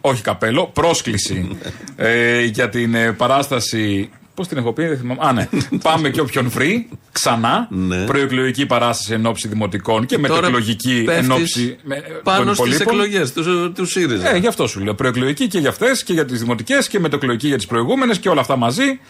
όχι 0.00 0.22
καπέλο, 0.22 0.66
πρόσκληση 0.66 1.48
ε, 1.96 2.42
για 2.44 2.68
την 2.68 2.94
ε, 2.94 3.12
παράσταση. 3.12 4.10
Πώς 4.36 4.48
την 4.48 4.56
έχω 4.58 4.72
πει, 4.72 4.86
δεν 4.86 4.98
θυμάμαι. 4.98 5.20
Α, 5.26 5.32
ναι. 5.32 5.48
Πάμε 5.82 6.10
και 6.10 6.20
όποιον 6.20 6.48
βρει, 6.48 6.88
ξανά. 7.12 7.66
Ναι. 7.70 8.04
Προεκλογική 8.04 8.66
παράσταση 8.66 9.12
εν 9.12 9.26
ώψη 9.26 9.48
δημοτικών 9.48 10.06
και 10.06 10.18
μετεκλογική 10.18 11.02
πέφτεις 11.06 11.24
εν 11.24 11.32
ώψη 11.32 11.76
με, 11.82 12.02
Πάνω 12.22 12.44
των 12.44 12.54
στις 12.54 12.78
υπολείπων. 12.78 13.00
εκλογές 13.00 13.32
του, 13.32 13.72
του 13.72 13.84
ΣΥΡΙΖΑ. 13.86 14.34
Ε, 14.34 14.38
γι' 14.38 14.46
αυτό 14.46 14.66
σου 14.66 14.80
λέω. 14.80 14.94
Προεκλογική 14.94 15.46
και 15.46 15.58
για 15.58 15.68
αυτές 15.68 16.02
και 16.02 16.12
για 16.12 16.24
τις 16.24 16.40
δημοτικές 16.40 16.88
και 16.88 17.00
μετεκλογική 17.00 17.46
για 17.46 17.56
τις 17.56 17.66
προηγούμενες 17.66 18.18
και 18.18 18.28
όλα 18.28 18.40
αυτά 18.40 18.56
μαζί. 18.56 19.00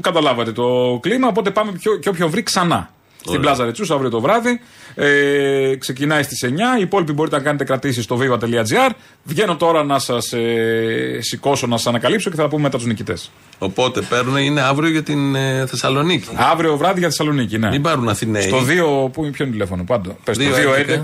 Καταλάβατε 0.00 0.52
το 0.52 0.98
κλίμα. 1.02 1.28
Οπότε 1.28 1.50
πάμε 1.50 1.72
πιο, 1.72 1.96
και 1.96 2.08
όποιον 2.08 2.30
βρει 2.30 2.42
ξανά. 2.42 2.90
Στην 3.26 3.38
Ωραία. 3.38 3.40
Πλάζα 3.40 3.64
Ρετσούς 3.64 3.90
αύριο 3.90 4.10
το 4.10 4.20
βράδυ. 4.20 4.60
Ε, 4.94 5.76
ξεκινάει 5.78 6.22
στις 6.22 6.44
9. 6.44 6.78
Οι 6.78 6.80
υπόλοιποι 6.80 7.12
μπορείτε 7.12 7.36
να 7.36 7.42
κάνετε 7.42 7.64
κρατήσεις 7.64 8.04
στο 8.04 8.18
viva.gr. 8.20 8.90
Βγαίνω 9.22 9.56
τώρα 9.56 9.84
να 9.84 9.98
σας 9.98 10.32
ε, 10.32 11.18
σηκώσω, 11.20 11.66
να 11.66 11.76
σας 11.76 11.86
ανακαλύψω 11.86 12.30
και 12.30 12.36
θα 12.36 12.42
τα 12.42 12.48
πούμε 12.48 12.62
μετά 12.62 12.76
τους 12.76 12.86
νικητές. 12.86 13.30
Οπότε 13.58 14.00
παίρνουν, 14.00 14.36
είναι 14.36 14.60
αύριο 14.60 14.90
για 14.90 15.02
την 15.02 15.34
ε, 15.34 15.66
Θεσσαλονίκη. 15.66 16.28
Αύριο 16.34 16.76
βράδυ 16.76 16.98
για 16.98 17.08
Θεσσαλονίκη, 17.08 17.58
ναι. 17.58 17.68
Μην 17.68 17.82
πάρουν 17.82 18.08
Αθηναίοι. 18.08 18.42
Στο 18.42 18.58
2. 19.06 19.12
Πού, 19.12 19.30
ποιο 19.30 19.44
είναι 19.44 19.52
τηλέφωνο, 19.52 19.84
πάντο. 19.84 20.16
Πες 20.24 20.38
το 20.38 20.44
2 20.44 20.48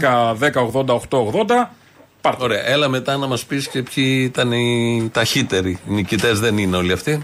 11 0.00 0.36
10 0.38 0.86
80 0.86 0.86
8 0.86 0.98
80. 0.98 1.70
Πάρτε. 2.20 2.44
Ωραία, 2.44 2.68
έλα 2.68 2.88
μετά 2.88 3.16
να 3.16 3.26
μας 3.26 3.44
πεις 3.44 3.68
και 3.68 3.82
ποιοι 3.82 4.22
ήταν 4.24 4.52
οι 4.52 5.08
ταχύτεροι. 5.12 5.78
Οι 5.88 5.92
νικητές 5.92 6.40
δεν 6.40 6.58
είναι 6.58 6.76
όλοι 6.76 6.92
αυτοί. 6.92 7.22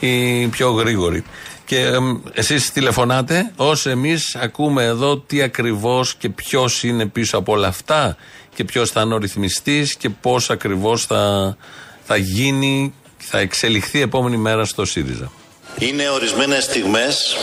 Οι 0.00 0.46
πιο 0.46 0.70
γρήγοροι. 0.70 1.24
Και 1.66 1.78
εμ, 1.78 2.20
εσείς 2.32 2.72
τηλεφωνάτε, 2.72 3.52
όσο 3.56 3.90
εμείς 3.90 4.36
ακούμε 4.36 4.84
εδώ 4.84 5.18
τι 5.18 5.42
ακριβώς 5.42 6.14
και 6.14 6.28
ποιος 6.28 6.82
είναι 6.82 7.06
πίσω 7.06 7.38
από 7.38 7.52
όλα 7.52 7.68
αυτά 7.68 8.16
και 8.54 8.64
ποιος 8.64 8.90
θα 8.90 9.00
είναι 9.00 9.14
ο 9.14 9.18
ρυθμιστής 9.18 9.94
και 9.94 10.08
πώς 10.08 10.50
ακριβώς 10.50 11.06
θα, 11.06 11.56
θα 12.04 12.16
γίνει, 12.16 12.94
θα 13.18 13.38
εξελιχθεί 13.38 14.00
επόμενη 14.00 14.36
μέρα 14.36 14.64
στο 14.64 14.84
ΣΥΡΙΖΑ. 14.84 15.30
Είναι 15.78 16.08
ορισμένες 16.08 16.64
στιγμές 16.64 17.36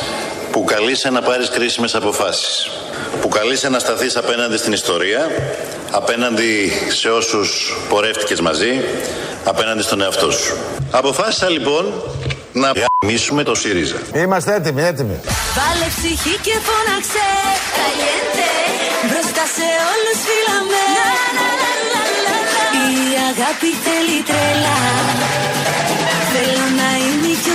που 0.51 0.63
καλείσαι 0.63 1.09
να 1.09 1.21
πάρεις 1.21 1.49
κρίσιμες 1.49 1.95
αποφάσεις. 1.95 2.69
Που 3.21 3.27
καλείσαι 3.27 3.69
να 3.69 3.79
σταθείς 3.79 4.15
απέναντι 4.15 4.57
στην 4.57 4.73
ιστορία, 4.73 5.29
απέναντι 5.91 6.71
σε 6.89 7.09
όσους 7.09 7.77
πορεύτηκες 7.89 8.41
μαζί, 8.41 8.81
απέναντι 9.43 9.81
στον 9.81 10.01
εαυτό 10.01 10.31
σου. 10.31 10.57
Αποφάσισα 10.91 11.49
λοιπόν 11.49 11.93
να 12.53 12.71
γαμίσουμε 13.05 13.43
το 13.43 13.55
ΣΥΡΙΖΑ. 13.55 13.99
Είμαστε 14.15 14.55
έτοιμοι, 14.55 14.81
έτοιμοι. 14.83 15.19
Βάλε 15.57 15.87
ψυχή 15.97 16.35
και 16.45 16.55
φώναξε 16.67 17.27
Caliente 17.77 18.49
Μπροστά 19.07 19.45
σε 19.55 19.67
όλους 19.91 20.17
φύλαμε 20.25 20.83
Η 22.93 23.13
αγάπη 23.31 23.69
θέλει 23.83 24.17
τρέλα 24.29 24.77
Θέλω 26.33 26.65
να 26.79 26.89
είμαι 27.03 27.33
κι 27.43 27.53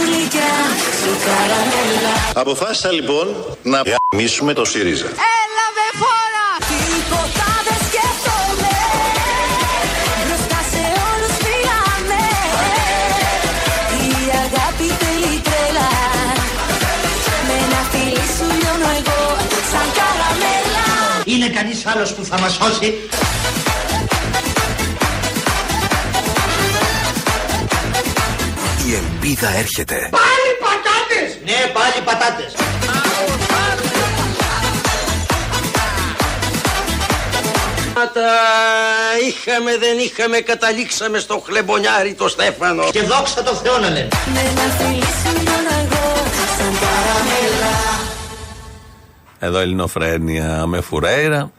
καραμέλα. 1.26 2.14
Αποφάσισα 2.34 2.92
λοιπόν 2.92 3.26
να 3.62 3.82
γαμίσουμε 3.90 4.52
το 4.52 4.64
ΣΥΡΙΖΑ. 4.64 5.06
Έλα 5.06 5.55
κανείς 21.56 21.86
άλλος 21.86 22.14
που 22.14 22.24
θα 22.24 22.40
μας 22.40 22.52
σώσει. 22.52 22.86
Η 28.86 28.94
ελπίδα 28.94 29.48
έρχεται. 29.48 30.08
Πάλι 30.10 30.50
πατάτες! 30.64 31.38
Ναι, 31.44 31.72
πάλι 31.72 32.02
πατάτες. 32.04 32.52
Τα 38.14 38.32
είχαμε, 39.28 39.76
δεν 39.76 39.98
είχαμε, 39.98 40.40
καταλήξαμε 40.40 41.18
στο 41.18 41.42
χλεμπονιάρι 41.46 42.14
το 42.14 42.28
Στέφανο. 42.28 42.90
Και 42.90 43.02
δόξα 43.02 43.42
τω 43.42 43.54
Θεώ 43.54 43.78
να 43.78 43.88
λέμε. 43.88 44.08
Εδώ 49.38 49.58
Ελληνοφρένια 49.58 50.66
με 50.66 50.80
Φουρέιρα, 50.80 51.50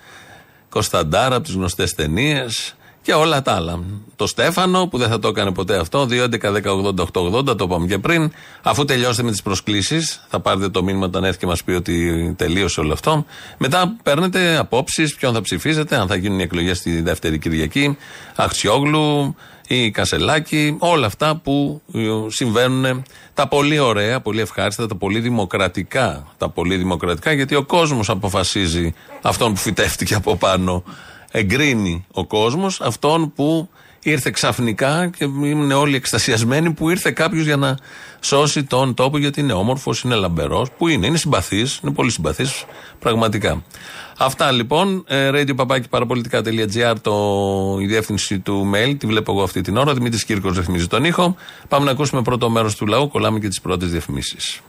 Κωνσταντάρα 0.69 1.35
από 1.35 1.45
τις 1.45 1.53
γνωστές 1.53 1.93
ταινίες 1.93 2.75
και 3.07 3.13
όλα 3.13 3.41
τα 3.41 3.55
άλλα. 3.55 3.79
Το 4.15 4.27
Στέφανο 4.27 4.87
που 4.87 4.97
δεν 4.97 5.09
θα 5.09 5.19
το 5.19 5.27
έκανε 5.27 5.51
ποτέ 5.51 5.77
αυτό, 5.77 6.07
2.11.10.80.880, 6.09 7.57
το 7.57 7.57
είπαμε 7.59 7.87
και 7.87 7.97
πριν. 7.97 8.31
Αφού 8.61 8.85
τελειώσετε 8.85 9.23
με 9.23 9.31
τις 9.31 9.41
προσκλήσεις, 9.41 10.25
θα 10.29 10.39
πάρετε 10.39 10.69
το 10.69 10.83
μήνυμα 10.83 11.05
όταν 11.05 11.23
έρθει 11.23 11.39
και 11.39 11.45
μας 11.45 11.63
πει 11.63 11.71
ότι 11.71 12.33
τελείωσε 12.37 12.79
όλο 12.79 12.93
αυτό. 12.93 13.25
Μετά 13.57 13.95
παίρνετε 14.03 14.57
απόψεις, 14.57 15.15
ποιον 15.15 15.33
θα 15.33 15.41
ψηφίζετε, 15.41 15.95
αν 15.95 16.07
θα 16.07 16.15
γίνουν 16.15 16.39
οι 16.39 16.43
εκλογές 16.43 16.81
τη 16.81 17.01
δεύτερη 17.01 17.39
Κυριακή, 17.39 17.97
Αχτσιόγλου 18.35 19.35
ή 19.67 19.91
Κασελάκη, 19.91 20.75
όλα 20.79 21.05
αυτά 21.05 21.35
που 21.35 21.81
ε, 21.93 21.99
συμβαίνουν 22.27 23.03
τα 23.33 23.47
πολύ 23.47 23.79
ωραία, 23.79 24.19
πολύ 24.19 24.41
ευχάριστα, 24.41 24.87
τα 24.87 24.95
πολύ 24.95 25.19
δημοκρατικά. 25.19 26.27
Τα 26.37 26.49
πολύ 26.49 26.75
δημοκρατικά, 26.75 27.31
γιατί 27.31 27.55
ο 27.55 27.63
κόσμος 27.63 28.09
αποφασίζει 28.09 28.93
αυτόν 29.21 29.53
που 29.53 29.59
φυτεύτηκε 29.59 30.15
από 30.15 30.35
πάνω. 30.35 30.83
Εγκρίνει 31.31 32.05
ο 32.11 32.25
κόσμος 32.25 32.81
αυτόν 32.81 33.33
που 33.33 33.69
ήρθε 34.03 34.31
ξαφνικά 34.31 35.09
και 35.17 35.23
είναι 35.23 35.73
όλοι 35.73 35.95
εκστασιασμένοι 35.95 36.71
που 36.71 36.89
ήρθε 36.89 37.11
κάποιος 37.11 37.45
για 37.45 37.55
να 37.55 37.77
σώσει 38.19 38.63
τον 38.63 38.93
τόπο 38.93 39.17
γιατί 39.17 39.39
είναι 39.39 39.53
όμορφος, 39.53 40.01
είναι 40.01 40.15
λαμπερός, 40.15 40.71
που 40.77 40.87
είναι, 40.87 41.05
είναι 41.05 41.17
συμπαθής, 41.17 41.79
είναι 41.83 41.93
πολύ 41.93 42.11
συμπαθής, 42.11 42.65
πραγματικά. 42.99 43.63
Αυτά 44.17 44.51
λοιπόν. 44.51 45.03
ε, 45.07 45.29
radio 45.33 46.93
το, 47.01 47.15
η 47.79 47.85
διεύθυνση 47.85 48.39
του 48.39 48.71
mail, 48.73 48.95
τη 48.97 49.07
βλέπω 49.07 49.31
εγώ 49.31 49.43
αυτή 49.43 49.61
την 49.61 49.77
ώρα. 49.77 49.93
Δημήτρης 49.93 50.25
Κύρκος 50.25 50.57
ρυθμίζει 50.57 50.87
τον 50.87 51.03
ήχο. 51.03 51.35
Πάμε 51.67 51.85
να 51.85 51.91
ακούσουμε 51.91 52.21
πρώτο 52.21 52.49
μέρος 52.49 52.75
του 52.75 52.87
λαού. 52.87 53.07
Κολλάμε 53.07 53.39
και 53.39 53.47
τις 53.47 53.61
πρώτες 53.61 53.91
διαφημίσεις. 53.91 54.61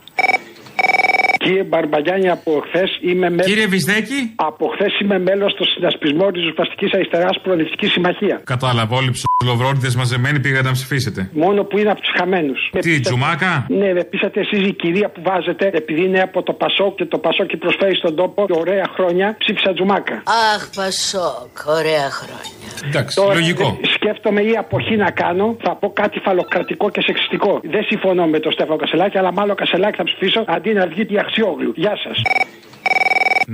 Κύριε 1.43 1.63
Μπαρμπαγιάννη, 1.63 2.29
από 2.29 2.51
χθες 2.67 2.89
είμαι 3.01 3.29
μέλο. 3.29 3.43
Κύριε 3.49 3.67
Βυσδέκη. 3.67 4.19
Από 4.35 4.65
χθες 4.73 4.99
είμαι 5.01 5.17
μέλος 5.19 5.51
στο 5.51 5.63
συνασπισμό 5.73 6.25
της 6.31 6.41
Ριζοσπαστική 6.41 6.85
Αριστεράς 6.95 7.35
Προοδευτικής 7.43 7.91
Συμμαχίας. 7.91 8.39
Κατάλαβα, 8.53 8.95
όλοι 9.01 9.11
ψιλοβρόντιδε 9.17 9.89
μαζεμένοι 9.97 10.39
πήγατε 10.39 10.67
να 10.67 10.71
ψηφίσετε. 10.79 11.29
Μόνο 11.33 11.63
που 11.63 11.77
είναι 11.77 11.91
από 11.95 12.01
τους 12.01 12.13
χαμένους. 12.17 12.59
Τι, 12.79 12.99
Τζουμάκα; 12.99 13.65
Ναι, 13.69 13.93
με 13.93 14.03
πείσατε 14.03 14.39
εσείς 14.39 14.61
η 14.67 14.73
κυρία 14.73 15.07
που 15.13 15.21
βάζετε, 15.29 15.65
επειδή 15.73 16.01
είναι 16.07 16.21
από 16.21 16.43
το 16.43 16.53
Πασόκ 16.53 16.95
και 16.95 17.05
το 17.05 17.17
Πασόκ 17.17 17.47
προσφέρει 17.57 17.95
στον 17.95 18.15
τόπο 18.15 18.45
και 18.45 18.57
ωραία 18.63 18.87
χρόνια, 18.95 19.35
ψήφισα 19.39 19.73
Τζουμάκα. 19.73 20.15
Αχ, 20.53 20.61
Πασόκ, 20.75 21.53
ωραία 21.79 22.09
χρόνια. 22.19 22.67
Εντάξει, 22.87 23.15
Τώρα, 23.15 23.33
λογικό. 23.33 23.67
ε, 23.83 23.87
σκέφτομαι 23.95 24.41
ή 24.41 24.53
αποχή 24.63 24.95
να 24.95 25.09
κάνω, 25.11 25.57
θα 25.65 25.71
πω 25.75 25.87
κάτι 26.01 26.19
φαλοκρατικό 26.19 26.89
και 26.89 27.01
σεξιστικό. 27.01 27.59
Δεν 27.63 27.83
συμφωνώ 27.83 28.25
με 28.33 28.39
τον 28.39 28.51
Στέφανο 28.51 28.77
Κασελάκη, 28.83 29.17
αλλά 29.17 29.31
μάλλον 29.33 29.55
Κασελάκη 29.55 29.95
θα 29.97 30.03
ψηφίσω 30.03 30.43
αντί 30.47 30.73
να 30.73 30.87
βγει 30.87 31.05
τη 31.05 31.17
Αξιόγλου. 31.29 31.73
Γεια 31.75 31.97
σας. 31.97 32.21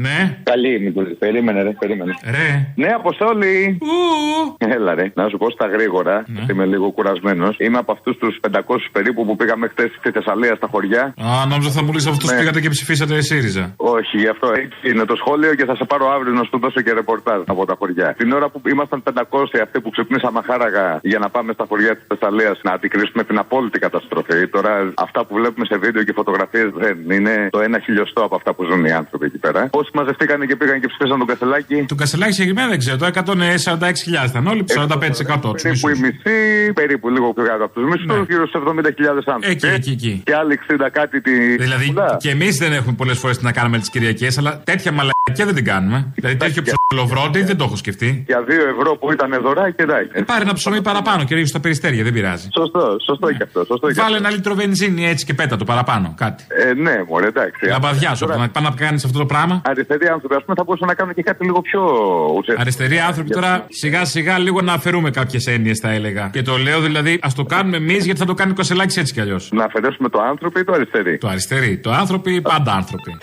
Ναι. 0.03 0.37
Καλή, 0.43 0.79
Νικόλη. 0.79 1.13
Περίμενε, 1.25 1.61
ρε, 1.63 1.71
περίμενε. 1.79 2.13
Ρε. 2.35 2.47
Ναι, 2.75 2.89
Αποστόλη. 3.01 3.77
Έλα, 4.57 4.91
ρε. 4.99 5.05
Να 5.19 5.23
σου 5.29 5.37
πω 5.37 5.49
στα 5.57 5.65
γρήγορα, 5.75 6.15
γιατί 6.27 6.51
είμαι 6.53 6.65
λίγο 6.65 6.91
κουρασμένος. 6.91 7.55
Είμαι 7.59 7.77
από 7.77 7.91
αυτούς 7.91 8.17
τους 8.17 8.33
500 8.41 8.89
περίπου 8.91 9.25
που 9.25 9.35
πήγαμε 9.35 9.67
χτες 9.67 9.89
στη 9.99 10.09
Θεσσαλία 10.11 10.53
στα 10.55 10.67
χωριά. 10.71 11.03
Α, 11.27 11.45
νόμιζα 11.51 11.69
θα 11.77 11.83
μου 11.83 11.91
λύσει 11.93 12.09
αυτούς 12.09 12.25
που 12.29 12.33
Ναι. 12.35 12.39
πήγατε 12.39 12.59
και 12.61 12.69
ψηφίσατε 12.75 13.21
ΣΥΡΙΖΑ. 13.21 13.73
Όχι, 13.77 14.15
γι' 14.23 14.27
αυτό 14.35 14.47
έτσι 14.63 14.77
είναι 14.91 15.05
το 15.11 15.15
σχόλιο 15.21 15.51
και 15.55 15.65
θα 15.65 15.75
σε 15.75 15.85
πάρω 15.91 16.05
αύριο 16.15 16.33
να 16.39 16.43
σου 16.49 16.57
δώσω 16.63 16.81
και 16.85 16.93
ρεπορτάζ 16.93 17.39
από 17.53 17.65
τα 17.65 17.75
χωριά. 17.79 18.13
Την 18.17 18.31
ώρα 18.31 18.47
που 18.49 18.61
ήμασταν 18.73 18.99
500 19.03 19.59
αυτοί 19.65 19.77
που 19.81 19.89
ξυπνήσαμε 19.89 20.39
χάραγα 20.49 20.87
για 21.11 21.19
να 21.19 21.29
πάμε 21.29 21.53
στα 21.53 21.65
χωριά 21.69 21.93
της 21.97 22.05
Θεσσαλίας 22.11 22.59
να 22.67 22.71
αντικρίσουμε 22.71 23.23
την 23.23 23.37
απόλυτη 23.43 23.79
καταστροφή. 23.79 24.47
Τώρα 24.55 24.71
αυτά 25.05 25.19
που 25.25 25.33
βλέπουμε 25.39 25.65
σε 25.65 25.77
βίντεο 25.77 26.03
και 26.03 26.13
φωτογραφίες 26.19 26.69
δεν 26.83 26.97
είναι 27.15 27.47
το 27.51 27.59
ένα 27.67 27.79
χιλιοστό 27.85 28.21
από 28.23 28.35
αυτά 28.35 28.53
που 28.55 28.63
ζουν 28.69 28.85
οι 28.85 28.91
άνθρωποι 28.91 29.25
εκεί 29.25 29.37
πέρα. 29.37 29.61
Όσοι 29.85 29.93
μαζευτήκαν 29.99 30.47
και 30.47 30.55
πήγαν 30.55 30.79
και 30.81 30.87
ψηφίσαν 30.87 31.17
τον 31.17 31.27
Κασελάκη. 31.27 31.75
Του 31.87 31.95
Κασελάκη 31.95 32.33
συγκεκριμένα 32.33 32.67
δεν 32.73 32.79
ξέρω. 32.83 32.97
Το 32.97 33.05
146.000 33.05 34.29
ήταν 34.29 34.47
όλοι, 34.47 34.63
45% 34.67 35.53
τους 35.53 35.61
Περίπου 35.61 35.89
η 35.89 35.97
μισή, 36.03 36.73
περίπου 36.73 37.09
λίγο 37.09 37.33
πιο 37.33 37.43
κάτω 37.43 37.63
από 37.63 37.73
τους 37.73 37.83
μισθού, 37.89 38.13
Ναι. 38.17 38.25
γύρω 38.29 38.47
στους 38.47 38.61
70.000 38.61 39.23
άνθρωποι. 39.33 39.47
Εκεί, 39.55 39.67
εκεί, 39.67 39.89
εκεί. 39.91 40.21
Και 40.25 40.35
άλλοι 40.35 40.53
60 40.53 40.89
κάτι 40.91 41.21
τη. 41.21 41.31
Δηλαδή 41.57 41.89
Ουλά. 41.89 42.17
και 42.19 42.29
εμείς 42.29 42.57
δεν 42.57 42.71
έχουμε 42.73 42.95
πολλές 42.97 43.17
φορές 43.17 43.37
τι 43.37 43.43
να 43.43 43.51
κάνουμε 43.51 43.77
τις 43.79 43.89
Κυριακές, 43.89 44.37
αλλά 44.37 44.61
τέτοια 44.63 44.91
μαλακία 45.29 45.45
δεν 45.45 45.55
την 45.55 45.65
κάνουμε. 45.73 46.11
Δηλαδή 46.15 46.35
τέτοιο 46.35 46.63
ψιλοβρότη 46.63 47.43
δεν 47.43 47.57
το 47.57 47.63
έχω 47.63 47.75
σκεφτεί. 47.75 48.23
Για 48.27 48.39
2 48.47 48.49
ευρώ 48.49 48.97
που 48.97 49.11
ήταν 49.11 49.39
δωράκι, 49.41 49.81
εντάξει. 49.81 50.09
Ε, 50.13 50.21
πάρε 50.21 50.41
ένα 50.43 50.53
ψωμί 50.53 50.81
παραπάνω 50.81 51.23
και 51.23 51.35
ρίξε 51.35 51.49
στα 51.49 51.59
περιστέρια, 51.59 52.03
δεν 52.03 52.13
πειράζει. 52.13 52.47
Σωστό, 52.53 52.95
σωστό 53.05 53.31
και 53.31 53.43
αυτό. 53.43 53.63
Σωστό 53.65 53.87
και 53.87 53.93
Βάλε 54.01 54.15
αυτό. 54.15 54.27
ένα 54.27 54.35
λίτρο 54.35 54.53
βενζίνη 54.55 55.07
έτσι 55.07 55.25
και 55.25 55.33
πέτα 55.33 55.55
το 55.55 55.65
παραπάνω, 55.65 56.13
κάτι. 56.17 56.43
Ε, 56.47 56.73
ναι, 56.73 57.03
μωρέ, 57.09 57.27
εντάξει. 57.27 57.65
Λαμπαδιά 57.67 58.15
σου, 58.15 58.25
Τώρα, 58.25 58.37
να 58.37 58.49
πάνε 58.49 58.69
να 58.69 58.75
κάνεις 58.75 59.05
αυτό 59.05 59.17
το 59.17 59.25
πράγμα. 59.25 59.61
Αριστεροί 59.65 60.07
άνθρωποι, 60.07 60.35
ας 60.35 60.43
πούμε, 60.43 60.55
θα 60.57 60.63
μπορούσαν 60.63 60.87
να 60.87 60.93
κάνουν 60.93 61.13
και 61.13 61.21
κάτι 61.23 61.45
λίγο 61.45 61.61
πιο 61.61 61.81
ουσιαστικό. 62.29 62.61
Αριστεροί 62.61 62.99
άνθρωποι 62.99 63.29
τώρα 63.29 63.65
σιγά 63.69 64.05
σιγά 64.05 64.37
λίγο 64.39 64.61
να 64.61 64.73
αφαιρούμε 64.73 65.09
κάποιες 65.09 65.47
έννοιες, 65.47 65.79
θα 65.79 65.89
έλεγα. 65.91 66.29
Και 66.33 66.41
το 66.41 66.57
λέω 66.57 66.79
δηλαδή, 66.81 67.19
ας 67.21 67.33
το 67.33 67.43
κάνουμε 67.43 67.77
εμείς 67.77 68.05
γιατί 68.05 68.19
θα 68.19 68.25
το 68.25 68.33
κάνει 68.33 68.51
ο 68.51 68.53
Κασελάκη 68.53 68.99
έτσι 68.99 69.13
κι 69.13 69.21
αλλιώς. 69.21 69.49
Να 69.53 69.63
αφαιρέσουμε 69.63 70.09
το 70.09 70.21
άνθρωπο 70.21 70.59
ή 70.59 70.63
το 70.63 70.73
αριστερή; 70.73 71.17
Το 71.17 71.27
αριστερή. 71.27 71.77
Το 71.77 71.91
άνθρωποι, 71.91 72.41
πάντα 72.41 72.71
άνθρωποι. 72.73 73.17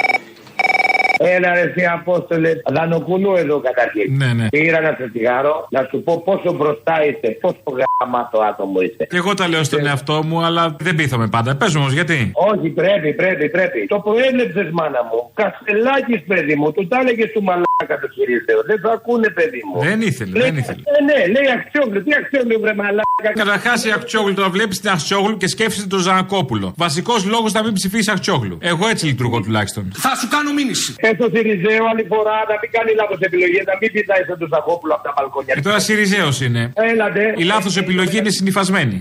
Έλα 1.34 1.54
ρε 1.54 1.60
εσύ 1.60 1.84
Απόστολε, 1.86 2.50
Δανοκουνού 2.72 3.34
εδώ 3.36 3.60
καταρχήν. 3.60 4.16
Ναι, 4.16 4.32
ναι. 4.32 4.48
Πήρα 4.48 4.78
ένα 4.78 4.94
τσιγάρο 4.94 5.66
να 5.70 5.86
σου 5.90 6.02
πω 6.02 6.22
πόσο 6.24 6.52
μπροστά 6.52 6.94
είσαι, 7.06 7.28
πόσο 7.40 7.56
γαμάτο 8.00 8.38
άτομο 8.50 8.80
είσαι. 8.80 9.06
Και 9.10 9.16
εγώ 9.16 9.34
τα 9.34 9.48
λέω 9.48 9.64
στον 9.64 9.86
εαυτό 9.86 10.22
μου, 10.24 10.42
αλλά 10.44 10.76
δεν 10.80 10.94
πείθαμε 10.94 11.26
πάντα. 11.28 11.56
Πες 11.56 11.74
όμως 11.74 11.92
γιατί. 11.92 12.30
Όχι, 12.50 12.68
πρέπει, 12.68 13.12
πρέπει, 13.12 13.48
πρέπει. 13.50 13.86
Το 13.86 13.98
προέβλεψε, 13.98 14.68
μάνα 14.72 15.02
μου. 15.08 15.30
Καστελάκι, 15.34 16.18
παιδί 16.18 16.54
μου, 16.54 16.72
του 16.72 16.86
τα 16.88 16.98
έλεγε 17.00 17.26
του 17.28 17.42
μαλάκα 17.42 17.94
το 18.00 18.08
χειρίζεο. 18.14 18.58
Δεν 18.66 18.80
το 18.82 18.90
ακούνε, 18.90 19.28
παιδί 19.28 19.60
μου. 19.68 19.80
Δεν 19.82 20.00
ήθελε, 20.00 20.32
Λέει- 20.38 20.42
δεν 20.50 20.56
ήθελε. 20.56 20.80
Ε, 20.98 21.02
ναι, 21.08 21.26
λέει 21.34 21.48
αξιόγλου. 21.58 22.02
Τι 22.04 22.10
αξιόγλου, 22.20 22.60
βρε 22.60 22.74
μαλάκα. 22.74 23.00
Καταρχάς 23.34 23.84
η 23.84 23.90
Αχτσόγλου, 23.90 24.34
τώρα 24.34 24.48
βλέπεις 24.48 24.80
την 24.80 24.90
Αχτσόγλου 24.90 25.36
και 25.36 25.48
σκέφτεσαι 25.48 25.86
τον 25.88 25.98
Ζανακόπουλο. 25.98 26.72
Βασικός 26.76 27.24
λόγος 27.24 27.52
να 27.52 27.62
μην 27.62 27.72
ψηφίσεις 27.72 28.08
Αχτσόγλου. 28.08 28.58
Εγώ 28.60 28.88
έτσι 28.88 29.06
λειτουργώ 29.06 29.40
τουλάχιστον. 29.40 29.90
Θα 29.94 30.14
σου 30.20 30.28
κάνω 30.28 30.52
μήνυση. 30.52 30.94
Ε, 30.96 31.11
το 31.20 31.26
Σιριζέο 31.34 31.84
άλλη 31.92 32.04
φορά 32.12 32.36
να 32.50 32.56
μην 32.60 32.70
κάνει 32.76 32.90
λάθος 33.00 33.20
επιλογή, 33.28 33.60
να 33.70 33.74
μην 33.80 33.88
πηδάει 33.94 34.22
στον 34.28 34.38
Τουσακόπουλο 34.40 34.92
από 34.96 35.04
τα 35.06 35.12
μπαλκόνια. 35.14 35.54
Και 35.54 35.64
τώρα 35.68 35.78
Σιριζέος 35.86 36.36
είναι. 36.46 36.62
Έλατε. 36.92 37.22
Η 37.42 37.44
λάθος 37.52 37.74
επιλογή 37.82 38.16
είναι 38.18 38.30
συνυφασμένη. 38.30 39.00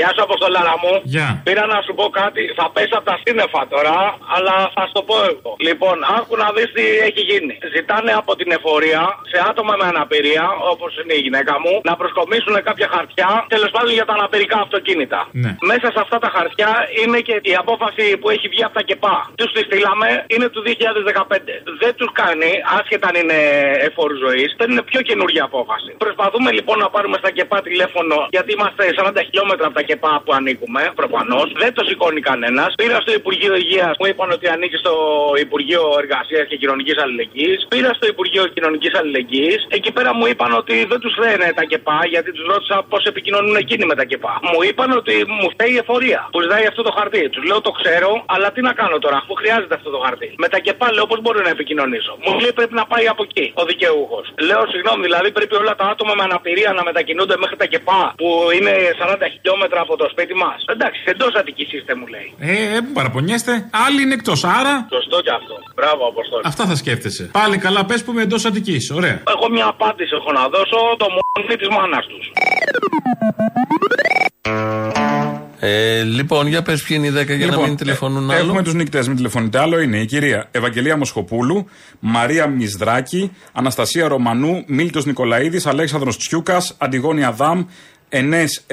Γεια 0.00 0.10
σου, 0.14 0.22
Αποστολάρα 0.28 0.74
μου. 0.82 0.92
Γεια. 1.14 1.28
Πήρα 1.46 1.64
να 1.74 1.78
σου 1.84 1.92
πω 1.98 2.04
κάτι. 2.20 2.42
Θα 2.58 2.66
πέσει 2.74 2.94
από 2.98 3.06
τα 3.10 3.16
σύννεφα 3.22 3.62
τώρα, 3.74 3.96
αλλά 4.34 4.54
θα 4.74 4.82
σου 4.86 4.94
το 4.98 5.02
πω 5.08 5.16
εγώ. 5.30 5.50
Λοιπόν, 5.68 5.96
άκου 6.18 6.34
να 6.42 6.48
δεις 6.56 6.68
τι 6.76 6.84
έχει 7.08 7.22
γίνει. 7.30 7.54
Ζητάνε 7.74 8.12
από 8.20 8.32
την 8.40 8.48
εφορία 8.56 9.02
σε 9.30 9.38
άτομα 9.50 9.74
με 9.80 9.84
αναπηρία, 9.92 10.46
όπως 10.72 10.90
είναι 11.00 11.14
η 11.20 11.22
γυναίκα 11.26 11.54
μου, 11.62 11.74
να 11.88 11.94
προσκομίσουν 12.00 12.54
κάποια 12.68 12.88
χαρτιά, 12.94 13.30
τέλος 13.54 13.70
πάντων 13.74 13.92
για 13.98 14.06
τα 14.08 14.14
αναπηρικά 14.18 14.58
αυτοκίνητα. 14.66 15.20
Ναι. 15.42 15.50
Μέσα 15.70 15.86
σε 15.94 16.00
αυτά 16.04 16.18
τα 16.24 16.30
χαρτιά 16.36 16.70
είναι 17.00 17.18
και 17.26 17.36
η 17.52 17.54
απόφαση 17.62 18.04
που 18.20 18.28
έχει 18.34 18.46
βγει 18.52 18.64
από 18.68 18.74
τα 18.78 18.82
ΚΕΠΑ. 18.88 19.16
Τους 19.38 19.50
τη 19.54 19.60
στείλαμε, 19.68 20.08
είναι 20.32 20.48
του 20.54 20.62
2015. 20.66 21.54
Δεν 21.82 21.92
τους 21.98 22.10
κάνει, 22.20 22.50
άσχετα 22.78 23.06
αν 23.08 23.16
είναι 23.22 23.38
εφόρου 23.88 24.16
ζωής, 24.24 24.50
δεν 24.60 24.68
είναι 24.70 24.82
πιο 24.90 25.00
καινούργια 25.08 25.44
απόφαση. 25.44 25.90
Προσπαθούμε 26.04 26.50
λοιπόν 26.58 26.76
να 26.84 26.88
πάρουμε 26.94 27.16
στα 27.22 27.30
ΚΕΠΑ 27.36 27.58
τηλέφωνο, 27.68 28.16
γιατί 28.30 28.50
είμαστε 28.56 28.82
40 28.98 29.22
χιλιόμετρα 29.26 29.66
από 29.66 29.74
τα 29.80 29.83
ΚΕΠΑ 29.88 30.12
που 30.24 30.32
ανήκουμε, 30.38 30.82
προφανώς. 31.00 31.46
Δεν 31.62 31.72
το 31.76 31.82
σηκώνει 31.88 32.20
κανένας. 32.30 32.70
Πήρα 32.80 33.00
στο 33.04 33.12
Υπουργείο 33.20 33.54
Υγείας, 33.62 33.94
μου 34.00 34.06
είπαν 34.10 34.30
ότι 34.36 34.46
ανήκει 34.54 34.76
στο 34.76 34.94
Υπουργείο 35.44 35.82
Εργασίας 36.02 36.44
και 36.48 36.56
Κοινωνικής 36.56 36.96
Αλληλεγγύης. 37.02 37.60
Πήρα 37.68 37.90
στο 37.98 38.06
Υπουργείο 38.06 38.44
Κοινωνικής 38.46 38.94
Αλληλεγγύης. 38.98 39.60
Εκεί 39.68 39.90
πέρα 39.92 40.10
μου 40.14 40.26
είπαν 40.26 40.52
ότι 40.60 40.84
δεν 40.84 41.00
τους 41.00 41.14
λένε 41.24 41.46
τα 41.58 41.64
ΚΕΠΑ, 41.70 41.98
γιατί 42.14 42.32
τους 42.32 42.46
ρώτησα 42.52 42.76
πώς 42.88 43.04
επικοινωνούν 43.04 43.56
εκείνοι 43.56 43.84
με 43.90 43.94
τα 43.94 44.04
ΚΕΠΑ. 44.04 44.32
Μου 44.52 44.62
είπαν 44.68 44.90
ότι 45.00 45.14
μου 45.40 45.48
φταίει 45.50 45.72
η 45.72 45.76
εφορία 45.76 46.28
που 46.32 46.40
ζητάει 46.40 46.66
αυτό 46.66 46.82
το 46.82 46.92
χαρτί. 46.96 47.28
Τους 47.28 47.44
λέω 47.48 47.60
το 47.60 47.70
ξέρω, 47.70 48.10
αλλά 48.26 48.52
τι 48.52 48.60
να 48.68 48.72
κάνω 48.80 48.98
τώρα, 48.98 49.16
αφού 49.22 49.34
χρειάζεται 49.34 49.74
αυτό 49.74 49.90
το 49.90 49.98
χαρτί. 50.04 50.34
Με 50.42 50.48
τα 50.48 50.58
ΚΕΠΑ 50.58 50.92
λέω 50.92 51.06
πώς 51.06 51.20
μπορώ 51.20 51.40
να 51.40 51.48
επικοινωνήσω. 51.56 52.12
Μου 52.24 52.40
λέει 52.40 52.52
πρέπει 52.58 52.74
να 52.74 52.86
πάει 52.86 53.06
από 53.08 53.22
εκεί 53.28 53.46
ο 53.54 53.64
δικαιούχος. 53.64 54.24
Λέω 54.48 54.62
συγγνώμη, 54.72 55.02
δηλαδή 55.08 55.30
πρέπει 55.36 55.54
όλα 55.62 55.74
τα 55.80 55.84
άτομα 55.92 56.12
με 56.18 56.22
αναπηρία 56.22 56.72
να 56.78 56.82
μετακινούνται 56.88 57.36
μέχρι 57.42 57.56
τα 57.56 57.66
ΚΕΠΑ 57.72 58.00
που 58.20 58.28
είναι 58.56 58.72
40 59.00 59.16
χιλιόμετρα 59.34 59.73
από 59.80 59.96
το 59.96 60.06
σπίτι 60.10 60.34
μας. 60.34 60.64
Εντάξει, 60.74 61.00
εντός 61.04 61.34
Αττική 61.34 61.66
είστε 61.76 61.94
μου 61.94 62.06
λέει. 62.06 62.28
Ε, 62.38 62.76
ε, 62.76 62.80
μην 62.80 62.92
παραπονιέστε. 62.92 63.52
Άλλοι 63.86 64.02
είναι 64.02 64.14
εκτός, 64.14 64.44
άρα. 64.44 64.74
Σωστό 64.90 65.20
κι 65.20 65.30
αυτό. 65.30 65.54
Μπράβο, 65.74 66.02
Αποστόλη. 66.12 66.42
Αυτά 66.46 66.64
θα 66.66 66.76
σκέφτεσαι. 66.76 67.24
Πάλι 67.32 67.56
καλά, 67.58 67.84
πες 67.84 68.04
που 68.04 68.10
είμαι 68.10 68.22
εντός 68.22 68.44
Αττική. 68.44 68.78
Ωραία. 68.94 69.22
Εγώ 69.34 69.46
μια 69.50 69.66
απάντηση 69.66 70.12
έχω 70.18 70.32
να 70.32 70.48
δώσω 70.48 70.78
το 70.96 71.06
μόνη 71.16 71.56
της 71.56 71.68
μάνας 71.68 72.06
τους. 72.06 72.24
Ε, 75.66 76.02
λοιπόν, 76.02 76.46
για 76.46 76.62
πες 76.62 76.82
ποιοι 76.82 76.96
είναι 77.00 77.06
οι 77.06 77.22
10 77.22 77.36
για 77.36 77.46
να 77.46 77.60
μην 77.60 77.76
τηλεφωνούν 77.76 78.30
ε, 78.30 78.34
άλλο. 78.34 78.44
Έχουμε 78.44 78.62
τους 78.62 78.74
νικητές, 78.74 79.06
μην 79.06 79.16
τηλεφωνείτε. 79.16 79.58
Άλλο 79.58 79.80
είναι 79.80 79.98
η 79.98 80.06
κυρία 80.06 80.48
Ευαγγελία 80.50 80.96
Μοσχοπούλου, 80.96 81.66
Μαρία 82.00 82.46
Μισδράκη, 82.46 83.32
Αναστασία 83.52 84.08
Ρωμανού, 84.08 84.64
Μίλτος 84.66 85.04
Νικολαίδης, 85.04 85.66
Αλέξανδρος 85.66 86.16
Τσιούκας, 86.16 86.76
Αντιγόνη 86.78 87.24
Αδάμ, 87.24 87.64
Ενές 88.16 88.64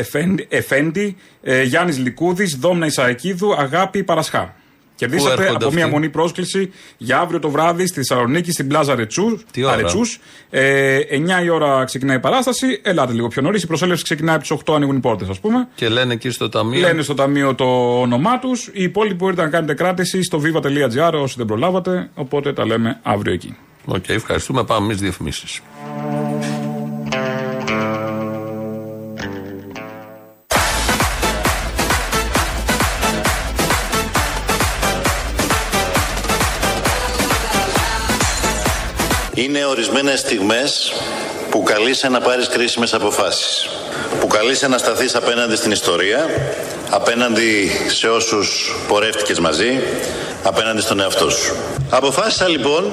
Εφέντη, 0.49 1.17
ε, 1.41 1.63
Γιάννης 1.63 1.97
Λικούδης, 1.97 2.57
Δόμνα 2.59 2.85
Ισαεκίδου, 2.85 3.55
Αγάπη 3.55 4.03
Παρασχά. 4.03 4.55
Κερδίσατε 4.95 5.43
έρχονται 5.43 5.65
από 5.65 5.73
μία 5.73 5.83
αυτοί; 5.83 5.95
μονή 5.95 6.09
πρόσκληση 6.09 6.71
για 6.97 7.19
αύριο 7.19 7.39
το 7.39 7.49
βράδυ 7.49 7.87
στη 7.87 7.95
Θεσσαλονίκη, 7.95 8.51
στην 8.51 8.67
πλαζ 8.67 8.95
Αρετσούς. 8.95 9.39
Τι 9.51 9.63
ώρα; 9.63 9.73
Αρετσούς. 9.73 10.19
Ε, 10.49 10.99
9 11.09 11.43
η 11.43 11.49
ώρα 11.49 11.83
ξεκινάει 11.83 12.15
η 12.15 12.19
παράσταση. 12.19 12.81
Ελάτε 12.83 13.13
λίγο 13.13 13.27
πιο 13.27 13.41
νωρίς. 13.41 13.63
Η 13.63 13.67
προσέλευση 13.67 14.03
ξεκινάει 14.03 14.35
από 14.35 14.43
τις 14.43 14.51
8 14.51 14.75
ανοίγουν 14.75 14.95
οι 14.95 14.99
πόρτες, 14.99 15.29
ας 15.29 15.39
πούμε. 15.39 15.67
Και 15.75 15.89
λένε 15.89 16.13
εκεί 16.13 16.29
στο 16.29 16.49
ταμείο; 16.49 16.79
Λένε 16.79 17.01
στο 17.01 17.13
ταμείο 17.13 17.55
το 17.55 17.99
όνομά 17.99 18.39
τους. 18.39 18.67
Οι 18.67 18.83
υπόλοιποι 18.83 19.15
μπορείτε 19.15 19.41
να 19.41 19.49
κάνετε 19.49 19.73
κράτηση 19.73 20.23
στο 20.23 20.41
viva.gr 20.43 21.13
όσοι 21.13 21.35
δεν 21.37 21.45
προλάβατε. 21.45 22.09
Οπότε 22.13 22.53
τα 22.53 22.65
λέμε 22.65 22.99
αύριο 23.03 23.33
εκεί. 23.33 23.55
Οκ, 23.85 24.09
ευχαριστούμε. 24.09 24.63
Πάμε 24.63 24.85
εμείς 24.85 24.97
διαφημίσεις. 24.97 25.61
Είναι 39.33 39.65
ορισμένες 39.65 40.19
στιγμές 40.19 40.93
που 41.49 41.63
καλείσαι 41.63 42.09
να 42.09 42.21
πάρεις 42.21 42.47
κρίσιμες 42.47 42.93
αποφάσεις. 42.93 43.69
Που 44.19 44.27
καλείσαι 44.27 44.67
να 44.67 44.77
σταθείς 44.77 45.15
απέναντι 45.15 45.55
στην 45.55 45.71
ιστορία, 45.71 46.29
απέναντι 46.89 47.71
σε 47.87 48.07
όσους 48.07 48.75
πορεύτηκες 48.87 49.39
μαζί, 49.39 49.79
απέναντι 50.43 50.81
στον 50.81 50.99
εαυτό 50.99 51.29
σου. 51.29 51.55
Αποφάσισα 51.89 52.47
λοιπόν 52.47 52.91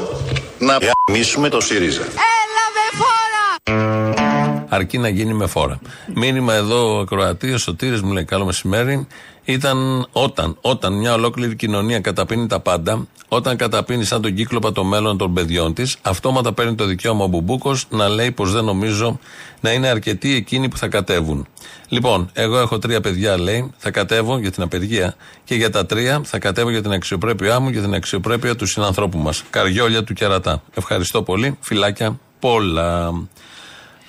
να 0.59 0.79
γαμίσουμε 1.07 1.49
το 1.49 1.61
ΣΥΡΙΖΑ. 1.61 2.03
Έλα 2.03 2.65
με 2.77 2.99
φόρα! 2.99 4.67
Αρκεί 4.69 4.99
να 4.99 5.09
γίνει 5.09 5.35
με 5.35 5.47
φόρα. 5.47 5.81
Μήνυμα 6.15 6.55
εδώ 6.55 6.99
ο 6.99 7.05
Κροατής, 7.05 7.55
ο 7.55 7.59
Σωτήρης 7.59 8.03
μου 8.03 8.13
λέει 8.13 8.25
καλό 8.25 8.45
μεσημέρι. 8.45 9.07
Ήταν 9.49 10.07
όταν, 10.13 10.57
όταν 10.61 10.93
μια 10.93 11.15
ολόκληρη 11.15 11.57
κοινωνία 11.57 12.01
καταπίνει 12.01 12.47
τα 12.47 12.61
πάντα, 12.61 13.07
όταν 13.29 13.57
καταπίνει 13.57 14.05
σαν 14.05 14.23
τον 14.23 14.35
κύκλοπα 14.35 14.73
το 14.73 14.85
μέλλον 14.85 15.19
των 15.19 15.35
παιδιών 15.35 15.75
της, 15.75 15.97
αυτόματα 16.03 16.53
παίρνει 16.53 16.75
το 16.75 16.85
δικαίωμα 16.85 17.25
ο 17.25 17.27
Μπουμπούκος 17.27 17.87
να 17.91 18.09
λέει 18.09 18.31
πως 18.31 18.53
δεν 18.53 18.65
νομίζω 18.65 19.19
να 19.61 19.73
είναι 19.73 19.89
αρκετοί 19.89 20.35
εκείνοι 20.35 20.69
που 20.69 20.77
θα 20.77 20.89
κατέβουν. 20.89 21.47
Λοιπόν, 21.89 22.31
εγώ 22.33 22.59
έχω 22.59 22.79
τρία 22.79 23.01
παιδιά, 23.01 23.39
λέει, 23.39 23.71
θα 23.77 23.91
κατέβω 23.91 24.39
για 24.39 24.51
την 24.51 24.63
απεργία 24.63 25.15
και 25.45 25.55
για 25.55 25.71
τα 25.71 25.87
τρία 25.87 26.21
θα 26.25 26.39
κατέβω 26.39 26.71
για 26.71 26.83
την 26.83 26.93
αξιοπρέπειά 26.93 27.61
μου 27.61 27.71
και 27.71 27.81
την 27.81 27.95
αξιοπρέπεια 27.95 28.57
του 28.57 28.67
συνανθρώπου 28.67 29.19
μας. 29.19 29.43
Καριόλια 29.51 30.05
του 30.05 30.15
κερατά. 30.15 30.63
Ευχαριστώ 30.75 31.23
πολύ. 31.23 31.59
Φιλάκια 31.61 32.19
πολλά. 32.39 33.13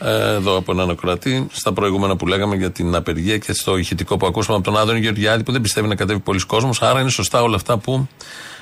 Ε, 0.01 0.33
εδώ 0.33 0.57
από 0.57 0.71
έναν 0.71 0.89
ακροατή, 0.89 1.47
στα 1.51 1.73
προηγούμενα 1.73 2.15
που 2.15 2.27
λέγαμε 2.27 2.55
για 2.55 2.71
την 2.71 2.95
απεργία 2.95 3.37
και 3.37 3.53
στο 3.53 3.77
ηχητικό 3.77 4.17
που 4.17 4.25
ακούσαμε 4.25 4.57
από 4.57 4.65
τον 4.65 4.77
Άδωνη 4.77 4.99
Γεωργιάδη 4.99 5.43
που 5.43 5.51
δεν 5.51 5.61
πιστεύει 5.61 5.87
να 5.87 5.95
κατέβει 5.95 6.19
πολλοί 6.19 6.45
κόσμος. 6.45 6.81
Άρα 6.81 6.99
είναι 6.99 7.09
σωστά 7.09 7.41
όλα 7.41 7.55
αυτά 7.55 7.77
που 7.77 8.07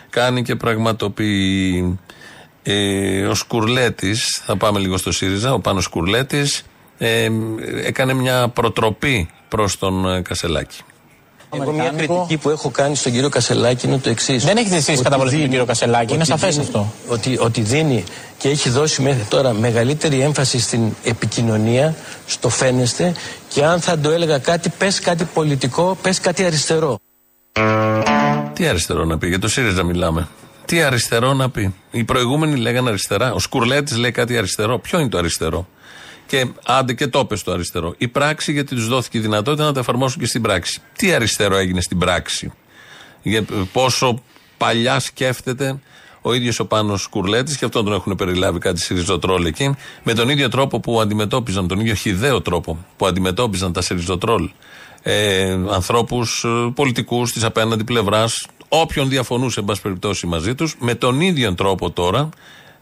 κάνει 0.09 0.43
και 0.43 0.55
πραγματοποιεί. 0.55 1.99
Ε, 2.63 3.25
ο 3.25 3.35
Σκουρλέτης, 3.35 4.41
θα 4.45 4.57
πάμε 4.57 4.79
λίγο 4.79 4.97
στο 4.97 5.11
ΣΥΡΙΖΑ, 5.11 5.53
ο 5.53 5.59
Πάνος 5.59 5.83
Σκουρλέτης, 5.83 6.63
ε, 6.97 7.29
έκανε 7.83 8.13
μια 8.13 8.47
προτροπή 8.47 9.29
προς 9.47 9.77
τον 9.77 10.09
ε, 10.09 10.21
Κασελάκη. 10.21 10.81
Εγώ 11.53 11.71
μια 11.71 11.93
κριτική 11.97 12.37
που 12.37 12.49
έχω 12.49 12.69
κάνει 12.69 12.95
στον 12.95 13.11
κύριο 13.11 13.29
Κασελάκη 13.29 13.87
είναι 13.87 13.97
το 13.97 14.09
εξής. 14.09 14.45
Δεν 14.45 14.57
έχετε 14.57 14.75
εσείς 14.75 15.01
καταβολή 15.01 15.31
τον 15.31 15.49
κύριο 15.49 15.65
Κασελάκη, 15.65 16.13
είναι 16.13 16.23
σαφές 16.23 16.57
αυτό. 16.57 16.93
Ότι, 17.07 17.37
ότι 17.39 17.61
δίνει 17.61 18.03
και 18.37 18.49
έχει 18.49 18.69
δώσει 18.69 19.01
μέχρι 19.01 19.23
τώρα 19.23 19.53
μεγαλύτερη 19.53 20.19
έμφαση 20.19 20.59
στην 20.59 20.81
επικοινωνία, 21.03 21.95
στο 22.27 22.49
φαίνεστε 22.49 23.13
και 23.49 23.65
αν 23.65 23.79
θα 23.79 23.99
το 23.99 24.09
έλεγα 24.09 24.37
κάτι, 24.37 24.69
πες 24.69 24.99
κάτι 24.99 25.23
πολιτικό, 25.33 25.97
πες 26.01 26.19
κάτι 26.19 26.43
αριστερό. 26.43 26.99
Τι 28.53 28.67
αριστερό 28.67 29.05
να 29.05 29.17
πει, 29.17 29.27
για 29.27 29.39
το 29.39 29.47
ΣΥΡΙΖΑ 29.47 29.83
μιλάμε. 29.83 30.27
Τι 30.65 30.81
αριστερό 30.81 31.33
να 31.33 31.49
πει. 31.49 31.73
Οι 31.91 32.03
προηγούμενοι 32.03 32.55
λέγανε 32.55 32.89
αριστερά. 32.89 33.33
Ο 33.33 33.39
Σκουρλέτης 33.39 33.97
λέει 33.97 34.11
κάτι 34.11 34.37
αριστερό. 34.37 34.79
Ποιο 34.79 34.99
είναι 34.99 35.09
το 35.09 35.17
αριστερό; 35.17 35.67
Και 36.27 36.47
άντε 36.65 36.93
και 36.93 37.07
το 37.07 37.25
πες 37.25 37.43
το 37.43 37.51
αριστερό. 37.51 37.93
Η 37.97 38.07
πράξη 38.07 38.51
γιατί 38.51 38.75
τους 38.75 38.87
δόθηκε 38.87 39.17
η 39.17 39.21
δυνατότητα 39.21 39.63
να 39.63 39.73
τα 39.73 39.79
εφαρμόσουν 39.79 40.21
και 40.21 40.27
στην 40.27 40.41
πράξη. 40.41 40.81
Τι 40.95 41.13
αριστερό 41.13 41.55
έγινε 41.55 41.81
στην 41.81 41.97
πράξη; 41.97 42.53
Για 43.21 43.45
πόσο 43.71 44.21
παλιά 44.57 44.99
σκέφτεται 44.99 45.79
ο 46.21 46.33
ίδιος 46.33 46.59
ο 46.59 46.65
Πάνος 46.65 47.07
Κουρλέτης 47.07 47.57
και 47.57 47.65
αυτόν 47.65 47.85
τον 47.85 47.93
έχουν 47.93 48.15
περιλάβει 48.15 48.59
κάτι 48.59 48.79
σιριζοτρόλ 48.79 49.45
εκεί. 49.45 49.75
Με 50.03 50.13
τον 50.13 50.29
ίδιο 50.29 50.49
τρόπο 50.49 50.79
που 50.79 51.01
αντιμετώπιζαν, 51.01 51.67
τον 51.67 51.79
ίδιο 51.79 51.93
χιδαίο 51.93 52.41
τρόπο 52.41 52.85
που 52.97 53.05
αντιμετώπιζαν 53.05 53.73
τα 53.73 53.81
σιριζοτρόλ 53.81 54.49
ε, 55.03 55.57
ανθρώπους 55.71 56.45
πολιτικούς 56.75 57.31
της 57.31 57.43
απέναντι 57.43 57.83
πλευράς, 57.83 58.47
όποιον 58.67 59.09
διαφωνούσε, 59.09 59.59
εν 59.59 59.65
πάση 59.65 59.81
περιπτώσει, 59.81 60.27
μαζί 60.27 60.55
τους, 60.55 60.75
με 60.79 60.95
τον 60.95 61.21
ίδιο 61.21 61.53
τρόπο 61.53 61.91
τώρα 61.91 62.29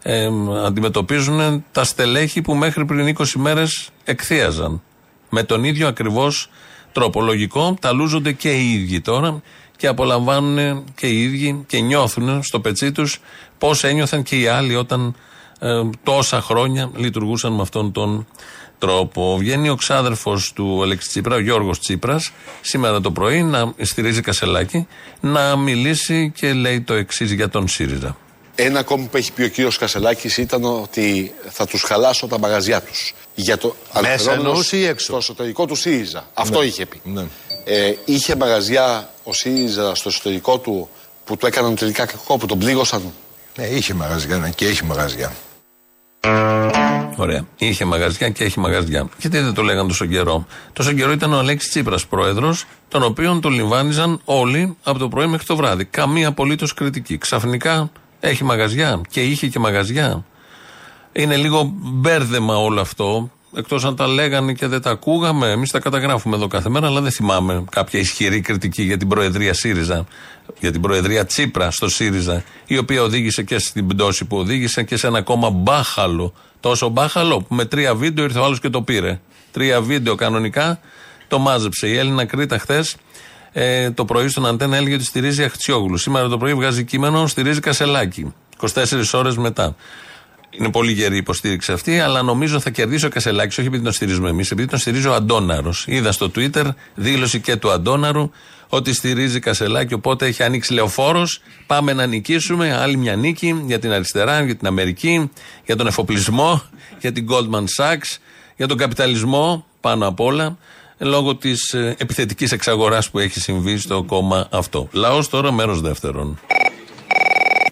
ε, 0.08 0.28
αντιμετωπίζουν 0.64 1.64
τα 1.72 1.84
στελέχη 1.84 2.42
που 2.42 2.54
μέχρι 2.54 2.84
πριν 2.84 3.16
20 3.18 3.24
μέρες 3.34 3.88
εκθίαζαν. 4.04 4.82
Με 5.30 5.42
τον 5.42 5.64
ίδιο 5.64 5.88
ακριβώς 5.88 6.50
τρόπο. 6.92 7.20
Λογικό, 7.20 7.76
τα 7.80 7.92
λούζονται 7.92 8.32
και 8.32 8.50
οι 8.50 8.72
ίδιοι 8.72 9.00
τώρα 9.00 9.42
και 9.76 9.86
απολαμβάνουν 9.86 10.84
και 10.94 11.06
οι 11.06 11.22
ίδιοι 11.22 11.64
και 11.66 11.80
νιώθουν 11.80 12.42
στο 12.42 12.60
πετσί 12.60 12.92
τους 12.92 13.20
πώς 13.58 13.84
ένιωθαν 13.84 14.22
και 14.22 14.40
οι 14.40 14.46
άλλοι 14.46 14.74
όταν 14.74 15.14
ε, 15.58 15.82
τόσα 16.02 16.40
χρόνια 16.40 16.90
λειτουργούσαν 16.96 17.52
με 17.52 17.62
αυτόν 17.62 17.92
τον 17.92 18.26
τρόπο. 18.78 19.36
Βγαίνει 19.38 19.68
ο 19.68 19.74
ξάδερφος 19.74 20.52
του 20.52 20.82
Αλέξη 20.82 21.08
Τσίπρα, 21.08 21.34
ο 21.34 21.40
Γιώργος 21.40 21.78
Τσίπρας, 21.78 22.32
σήμερα 22.60 23.00
το 23.00 23.10
πρωί 23.10 23.42
να 23.42 23.72
στηρίζει 23.80 24.20
Κασελάκη, 24.20 24.86
να 25.20 25.56
μιλήσει 25.56 26.32
και 26.34 26.52
λέει 26.52 26.80
το 26.80 26.94
εξής 26.94 27.32
για 27.32 27.48
τον 27.48 27.68
ΣΥΡΙΖΑ. 27.68 28.16
Ένα 28.58 28.78
ακόμη 28.78 29.04
που 29.10 29.16
έχει 29.16 29.32
πει 29.32 29.42
ο 29.42 29.48
κύριος 29.48 29.78
Κασελάκης 29.78 30.36
ήταν 30.36 30.64
ότι 30.64 31.34
θα 31.50 31.66
τους 31.66 31.82
χαλάσω 31.82 32.26
τα 32.26 32.38
μαγαζιά 32.38 32.82
τους. 32.82 33.14
Για 33.34 33.58
το 33.58 33.76
Μέσα 33.94 33.98
αναφερόμενος 34.06 34.46
εννοούσε 34.46 34.76
ή 34.76 34.84
έξω; 34.84 35.04
Στο 35.06 35.16
εσωτερικό 35.16 35.66
του 35.66 35.74
ΣΥΡΙΖΑ. 35.74 36.26
Αυτό 36.34 36.58
Ναι. 36.58 36.64
είχε 36.64 36.86
πει. 36.86 37.00
Ναι. 37.04 37.24
Ε, 37.64 37.94
είχε 38.04 38.36
μαγαζιά 38.36 39.10
ο 39.24 39.32
ΣΥΡΙΖΑ 39.32 39.94
στο 39.94 40.08
εσωτερικό 40.08 40.58
του 40.58 40.88
που 41.24 41.36
του 41.36 41.46
έκαναν 41.46 41.74
τελικά 41.74 42.06
κακό, 42.06 42.36
που 42.38 42.46
τον 42.46 42.58
πλήγωσαν; 42.58 43.12
Ναι, 43.58 43.66
είχε 43.66 43.94
μαγαζιά 43.94 44.36
ναι, 44.36 44.50
και 44.50 44.66
έχει 44.66 44.84
μαγαζιά. 44.84 45.32
Ωραία. 47.16 47.46
Είχε 47.58 47.84
μαγαζιά 47.84 48.28
και 48.28 48.44
έχει 48.44 48.58
μαγαζιά. 48.60 49.08
Γιατί 49.18 49.38
δεν 49.38 49.54
το 49.54 49.62
λέγανε 49.62 49.88
τόσο 49.88 50.06
καιρό; 50.06 50.46
Τόσο 50.72 50.92
καιρό 50.92 51.12
ήταν 51.12 51.32
ο 51.32 51.38
Αλέξης 51.38 51.70
Τσίπρας 51.70 52.06
πρόεδρος, 52.06 52.64
τον 52.88 53.02
οποίον 53.02 53.40
τον 53.40 53.52
λιμβάνιζαν 53.52 54.20
όλοι 54.24 54.76
από 54.82 54.98
το 54.98 55.08
πρωί 55.08 55.26
μέχρι 55.26 55.46
το 55.46 55.56
βράδυ. 55.56 55.84
Καμία 55.84 56.28
απολύτως 56.28 56.74
κριτική. 56.74 57.18
Ξαφνικά 57.18 57.90
έχει 58.20 58.44
μαγαζιά 58.44 59.00
και 59.08 59.22
είχε 59.22 59.46
και 59.46 59.58
μαγαζιά. 59.58 60.24
Είναι 61.12 61.36
λίγο 61.36 61.72
μπέρδεμα 61.74 62.56
όλο 62.56 62.80
αυτό. 62.80 63.30
Εκτός 63.56 63.84
αν 63.84 63.96
τα 63.96 64.06
λέγανε 64.06 64.52
και 64.52 64.66
δεν 64.66 64.82
τα 64.82 64.90
ακούγαμε. 64.90 65.50
Εμείς 65.50 65.70
τα 65.70 65.80
καταγράφουμε 65.80 66.36
εδώ 66.36 66.46
κάθε 66.46 66.68
μέρα, 66.68 66.86
αλλά 66.86 67.00
δεν 67.00 67.12
θυμάμαι 67.12 67.64
κάποια 67.70 68.00
ισχυρή 68.00 68.40
κριτική 68.40 68.82
για 68.82 68.96
την 68.96 69.08
Προεδρία 69.08 69.54
ΣΥΡΙΖΑ. 69.54 70.06
Για 70.60 70.72
την 70.72 70.80
Προεδρία 70.80 71.26
Τσίπρα 71.26 71.70
στο 71.70 71.88
ΣΥΡΙΖΑ, 71.88 72.44
η 72.66 72.78
οποία 72.78 73.02
οδήγησε 73.02 73.42
και 73.42 73.58
στην 73.58 73.86
πτώση 73.86 74.24
που 74.24 74.36
οδήγησε 74.36 74.82
και 74.82 74.96
σε 74.96 75.06
ένα 75.06 75.18
ακόμα 75.18 75.50
μπάχαλο. 75.50 76.32
Τόσο 76.60 76.88
μπάχαλο 76.88 77.42
που 77.42 77.54
με 77.54 77.64
τρία 77.64 77.94
βίντεο 77.94 78.24
ήρθε 78.24 78.38
ο 78.38 78.44
άλλος 78.44 78.60
και 78.60 78.68
το 78.68 78.82
πήρε. 78.82 79.20
Τρία 79.52 79.80
βίντεο 79.80 80.14
κανονικά 80.14 80.80
Το 81.28 81.38
μάζεψε. 81.38 81.88
Η 81.88 81.96
Έλληνα 81.96 82.24
Κρήτα 82.24 82.58
χθες 82.58 82.96
ε, 83.58 83.90
το 83.90 84.04
πρωί 84.04 84.28
στον 84.28 84.46
Αντένα 84.46 84.76
έλεγε 84.76 84.94
ότι 84.94 85.04
στηρίζει 85.04 85.42
Αχτσιόγλου. 85.42 85.96
Σήμερα 85.96 86.28
το 86.28 86.38
πρωί 86.38 86.54
βγάζει 86.54 86.84
κείμενο, 86.84 87.26
στηρίζει 87.26 87.60
Κασελάκη. 87.60 88.34
24 88.60 89.02
ώρες 89.12 89.36
μετά. 89.36 89.76
Είναι 90.50 90.70
πολύ 90.70 90.92
γερή 90.92 91.14
η 91.14 91.18
υποστήριξη 91.18 91.72
αυτή, 91.72 92.00
αλλά 92.00 92.22
νομίζω 92.22 92.60
θα 92.60 92.70
κερδίσει 92.70 93.06
ο 93.06 93.08
Κασελάκης, 93.08 93.58
όχι 93.58 93.66
επειδή 93.66 93.82
τον 93.82 93.92
στηρίζουμε 93.92 94.28
εμείς, 94.28 94.50
επειδή 94.50 94.68
τον 94.68 94.78
στηρίζει 94.78 95.06
ο 95.06 95.14
Αντόναρο. 95.14 95.74
Είδα 95.86 96.12
στο 96.12 96.30
Twitter 96.34 96.64
δήλωση 96.94 97.40
και 97.40 97.56
του 97.56 97.70
Αντόναρου 97.70 98.30
ότι 98.68 98.92
στηρίζει 98.92 99.38
Κασελάκη, 99.38 99.94
οπότε 99.94 100.26
έχει 100.26 100.42
ανοίξει 100.42 100.72
λεωφόρος. 100.72 101.40
Πάμε 101.66 101.92
να 101.92 102.06
νικήσουμε. 102.06 102.76
Άλλη 102.76 102.96
μια 102.96 103.16
νίκη 103.16 103.62
για 103.66 103.78
την 103.78 103.92
αριστερά, 103.92 104.42
για 104.42 104.56
την 104.56 104.66
Αμερική, 104.66 105.30
για 105.64 105.76
τον 105.76 105.86
εφοπλισμό, 105.86 106.62
για 107.00 107.12
την 107.12 107.26
Goldman 107.30 107.64
Sachs, 107.78 108.16
για 108.56 108.66
τον 108.66 108.76
καπιταλισμό 108.76 109.66
πάνω 109.80 110.06
απ' 110.06 110.20
όλα, 110.20 110.56
λόγω 110.98 111.36
της 111.36 111.74
επιθετικής 111.98 112.52
εξαγοράς 112.52 113.10
που 113.10 113.18
έχει 113.18 113.40
συμβεί 113.40 113.76
στο 113.76 114.02
κόμμα 114.02 114.48
αυτό. 114.52 114.88
Λαός 114.92 115.28
τώρα, 115.28 115.52
μέρος 115.52 115.80
δεύτερον. 115.80 116.38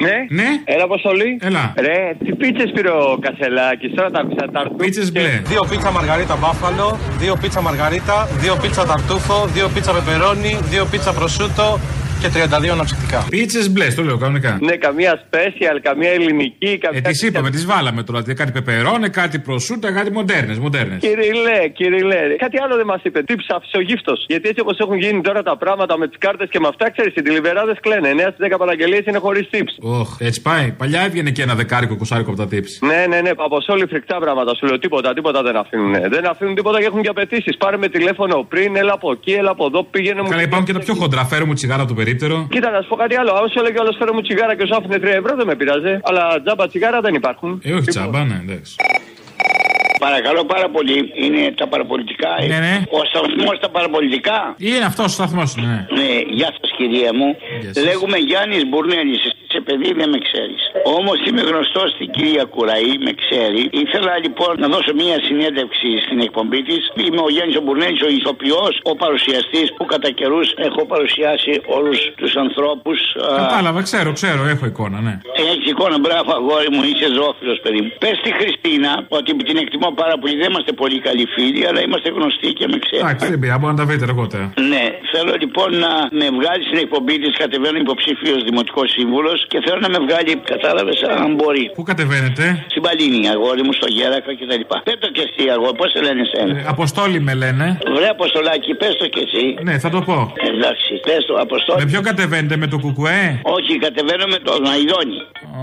Ναι. 0.01 0.43
Ναι. 0.43 0.49
Έλα, 0.64 0.85
Αποστολή. 0.85 1.39
Έλα. 1.41 1.75
Ρε, 1.77 2.16
τι 2.25 2.35
πίτσες 2.35 2.70
πήρε 2.75 2.91
ο 2.91 3.18
Κασελάκης. 3.20 3.95
Τώρα 3.95 4.11
τα 4.11 4.27
πίτσα 4.27 4.51
ταρτούφο. 4.53 4.77
Πίτσες 4.77 5.12
μπλε. 5.12 5.43
Δύο 5.45 5.66
πίτσα 5.70 5.91
μαργαρίτα 5.91 6.37
μπάφαλο, 6.37 6.99
δύο 7.18 7.37
πίτσα 7.41 7.61
μαργαρίτα, 7.61 8.29
δύο 8.41 8.57
πίτσα 8.62 8.87
ταρτούφο, 8.87 9.47
δύο 9.47 9.68
πίτσα 9.75 9.93
πεπερώνι, 9.93 10.59
δύο 10.70 10.85
πίτσα 10.91 11.12
προσούτο 11.12 11.81
και 12.25 12.31
32 12.35 12.68
αναψυκτικά. 12.72 13.27
Πίτσες 13.31 13.70
μπλε, 13.70 13.87
το 13.99 14.03
λέω 14.03 14.16
κανονικά. 14.18 14.59
Ναι, 14.68 14.77
καμία 14.77 15.12
special, 15.27 15.77
καμία 15.83 16.11
ελληνική. 16.11 16.79
Καμία... 16.79 17.01
Ε, 17.05 17.09
τις 17.11 17.22
είπαμε, 17.22 17.51
τις 17.51 17.64
βάλαμε 17.66 18.03
τώρα. 18.03 18.20
δηλαδή, 18.20 18.39
Κάτι 18.41 18.53
πεπερώνε, 18.53 19.09
κάτι 19.09 19.39
προσούτα, 19.39 19.93
κάτι 19.93 20.11
μοντέρνες. 20.12 20.59
Μοντέρνες. 20.59 20.99
Κυριλέ, 21.01 21.61
κυριλέ. 21.79 22.22
Κάτι 22.45 22.57
άλλο 22.64 22.77
δεν 22.77 22.87
μας 22.87 23.01
είπε. 23.03 23.22
Τι 23.22 23.35
ψαυσογύφτο. 23.35 24.12
Γιατί 24.27 24.49
έτσι 24.49 24.61
όπως 24.61 24.79
έχουν 24.79 24.97
γίνει 24.99 25.20
τώρα 25.20 25.43
τα 25.43 25.57
πράγματα 25.57 25.99
με 25.99 26.09
τις 26.09 26.18
κάρτες 26.18 26.49
και 26.51 26.59
με 26.61 26.68
αυτά, 26.68 26.91
ξέρεις, 26.91 27.14
οι 27.14 27.22
τηλιβεράδε 27.22 27.75
κλαίνε. 27.81 28.09
9 28.09 28.31
στις 28.35 28.47
10 28.53 28.59
παραγγελίες 28.59 29.05
είναι 29.09 29.18
χωρίς 29.18 29.49
tips. 29.53 29.75
Οχ, 30.01 30.16
έτσι 30.18 30.43
πάει. 30.43 30.66
Παλιά 30.81 31.01
έβγαινε 31.01 31.31
και 31.31 31.43
ένα 31.43 31.55
δεκάρικο 31.55 31.97
κοσάρικο 31.97 32.31
από 32.31 32.41
τα 32.43 32.49
tips. 32.53 32.72
Ναι, 32.91 33.01
ναι, 33.09 33.20
ναι. 33.20 33.31
Από 33.31 33.59
όλοι 33.66 33.87
φρικτά 33.87 34.16
πράγματα. 34.18 34.55
Σου 34.59 34.66
λέω 34.66 34.79
τίποτα, 34.79 35.12
τίποτα 35.14 35.43
δεν 35.43 35.57
αφήνουν. 35.57 35.93
Δεν 36.14 36.27
αφήνουν 36.27 36.55
τίποτα 36.55 36.79
και 36.81 36.87
έχουν 36.87 37.03
και 37.03 37.09
απαιτήσεις. 37.09 37.57
Πάρε 37.57 37.77
με 37.77 37.89
τηλέφωνο 37.89 38.47
πριν, 38.49 38.77
έλα 38.77 38.93
από 38.93 39.11
εκεί, 39.12 39.33
έλα 39.33 39.51
από 39.51 39.64
εδώ, 39.66 39.85
πήγαινε 39.85 40.20
μου. 40.22 40.29
Καλά, 40.29 40.43
υπάρχουν 40.43 40.66
και 40.66 40.72
τα 40.72 40.79
πιο 40.79 40.95
χοντρά. 40.95 41.25
Φέρω 41.25 41.47
μου 41.47 41.53
τσιγάρα 41.55 41.83
από 41.83 41.89
το 41.89 41.95
περίπτερο. 42.18 42.46
Κοίτα, 42.50 42.70
να 42.70 42.80
σου 42.82 42.88
πω 42.88 42.96
κάτι 42.96 43.14
άλλο. 43.16 43.32
Αν 43.32 43.48
σου 43.48 43.58
έλεγε 43.58 43.78
όλο 43.78 43.92
φέρω 43.98 44.12
μου 44.14 44.20
τσιγάρα 44.20 44.54
και 44.56 44.66
σου 44.66 44.74
άφηνε 44.76 44.96
3 44.96 45.02
ευρώ 45.02 45.36
δεν 45.36 45.46
με 45.46 45.54
πειράζει. 45.54 45.98
Αλλά 46.02 46.42
τζάμπα 46.44 46.68
τσιγάρα 46.68 47.00
δεν 47.00 47.14
υπάρχουν. 47.14 47.60
Ε, 47.64 47.72
όχι 47.72 47.88
τσάμπα, 47.94 48.24
ναι, 48.24 48.38
εντάξει. 48.46 48.74
Παρακαλώ 49.98 50.44
πάρα 50.44 50.68
πολύ. 50.68 51.12
Είναι 51.14 51.52
τα 51.56 51.66
παραπολιτικά. 51.68 52.28
Ναι, 52.48 52.58
ναι. 52.58 52.74
Ο 52.90 53.00
σταθμός 53.10 53.56
στα 53.56 53.68
παραπολιτικά. 53.70 54.54
Είναι 54.58 54.84
αυτός 54.84 55.06
ο 55.06 55.08
σταθμός, 55.08 55.56
ναι. 55.56 55.86
Ναι, 55.98 56.08
γεια 56.38 56.50
σας 56.60 56.70
κυρία 56.76 57.14
μου. 57.14 57.36
Γεια 57.60 57.74
σας. 57.74 57.84
Λέγομαι 57.84 58.18
Γιάννης 58.18 58.62
Μπουρνέλη. 58.68 59.18
Εσύ 59.66 59.72
σε 59.72 59.76
παιδί 59.76 59.90
δεν 60.00 60.08
με 60.14 60.18
ξέρεις. 60.28 60.62
Όμως 60.98 61.18
είμαι 61.26 61.42
γνωστός 61.50 61.88
στην 61.96 62.08
κυρία 62.14 62.44
Κουραή, 62.54 62.94
με 63.06 63.12
ξέρει. 63.22 63.62
Ήθελα 63.84 64.14
λοιπόν 64.24 64.52
να 64.62 64.68
δώσω 64.74 64.92
μία 65.02 65.16
συνέντευξη 65.28 65.88
στην 66.06 66.18
εκπομπή 66.26 66.60
της. 66.62 66.82
Είμαι 67.04 67.20
ο 67.26 67.28
Γιάννης 67.34 67.56
Μπουρνέλη, 67.62 68.04
ο 68.08 68.10
ηθοποιός, 68.18 68.74
ο 68.82 68.92
παρουσιαστής 69.02 69.66
που 69.76 69.84
κατά 69.92 70.10
καιρούς 70.18 70.48
έχω 70.68 70.80
παρουσιάσει 70.92 71.52
όλους 71.78 71.98
τους 72.20 72.32
ανθρώπους. 72.44 72.98
Κατάλαβα, 73.36 73.80
ξέρω, 73.88 74.12
ξέρω, 74.12 74.40
έχω 74.54 74.66
εικόνα, 74.66 74.98
ναι. 75.06 75.14
Έχεις 75.50 75.66
εικόνα, 75.72 75.96
μπράβο 76.04 76.30
αγόρι 76.38 76.70
μου, 76.74 76.82
είσαι 76.90 77.08
ζώφιλο 77.18 77.54
παιδί 77.62 77.80
μου. 77.84 77.90
Πες 78.02 78.14
στη 78.22 78.30
Χριστίνα 78.38 78.90
ότι 79.08 79.30
την 79.48 79.56
εκτιμώ 79.56 79.90
πάρα 80.02 80.16
πολύ. 80.20 80.34
Δεν 80.42 80.50
είμαστε 80.50 80.72
πολύ 80.72 80.98
καλοί 81.06 81.26
φίλοι, 81.34 81.66
αλλά 81.68 81.80
είμαστε 81.86 82.08
γνωστοί 82.16 82.48
και 82.58 82.66
με 82.72 82.78
ξέρει. 82.84 83.02
Εντάξει, 83.04 83.26
δεν 83.32 83.38
πειράζει, 83.38 83.60
μπορεί 83.60 83.72
να 83.74 83.80
τα 83.80 83.86
βρείτε 83.88 84.04
αργότερα. 84.10 84.44
Ναι, 84.72 84.84
θέλω 85.12 85.34
λοιπόν 85.42 85.68
να 85.84 85.92
με 86.20 86.26
βγάλεις 86.38 86.66
στην 86.66 86.78
εκπομπή 86.84 87.18
της. 87.18 87.32
Κατεβαίνω 87.42 87.78
υποψήφιος 87.78 88.38
δημοτικός 88.48 88.90
σύμβουλος 88.90 89.46
και 89.55 89.61
θέλω 89.66 89.78
να 89.86 89.90
με 89.94 89.98
βγάλει, 90.07 90.32
κατάλαβες, 90.52 90.98
αν 91.22 91.30
μπορεί. 91.38 91.64
Πού 91.76 91.82
κατεβαίνετε; 91.90 92.44
Στην 92.72 92.82
Παλίνη, 92.86 93.28
αγόρι 93.34 93.62
μου, 93.66 93.72
στο 93.80 93.86
Γέρακα 93.96 94.30
κτλ. 94.38 94.62
Πε 94.86 94.92
το 95.05 95.09
και 95.16 95.22
εσύ, 95.28 95.44
αγόρι, 95.55 95.76
πώς 95.80 95.90
σε 95.94 96.00
λένε 96.07 96.20
εσένα; 96.26 96.59
Ε, 96.59 96.64
Αποστόλη 96.74 97.18
με 97.28 97.34
λένε. 97.42 97.66
Βρε 97.96 98.09
Αποστολάκι, 98.16 98.74
πες 98.74 98.94
το 99.00 99.07
και 99.14 99.22
εσύ. 99.26 99.44
Ναι, 99.66 99.74
θα 99.84 99.90
το 99.94 100.00
πω. 100.09 100.16
Εντάξει, 100.50 100.92
πες 101.07 101.22
το, 101.28 101.34
Αποστόλη. 101.46 101.78
Με 101.82 101.86
ποιο 101.90 102.00
κατεβαίνετε, 102.09 102.57
με 102.62 102.66
το 102.72 102.78
κουκουέ; 102.84 103.40
Όχι, 103.57 103.72
κατεβαίνω 103.84 104.26
με 104.34 104.38
τον 104.48 104.61
Αιδόνι. 104.74 105.18
Α, 105.59 105.62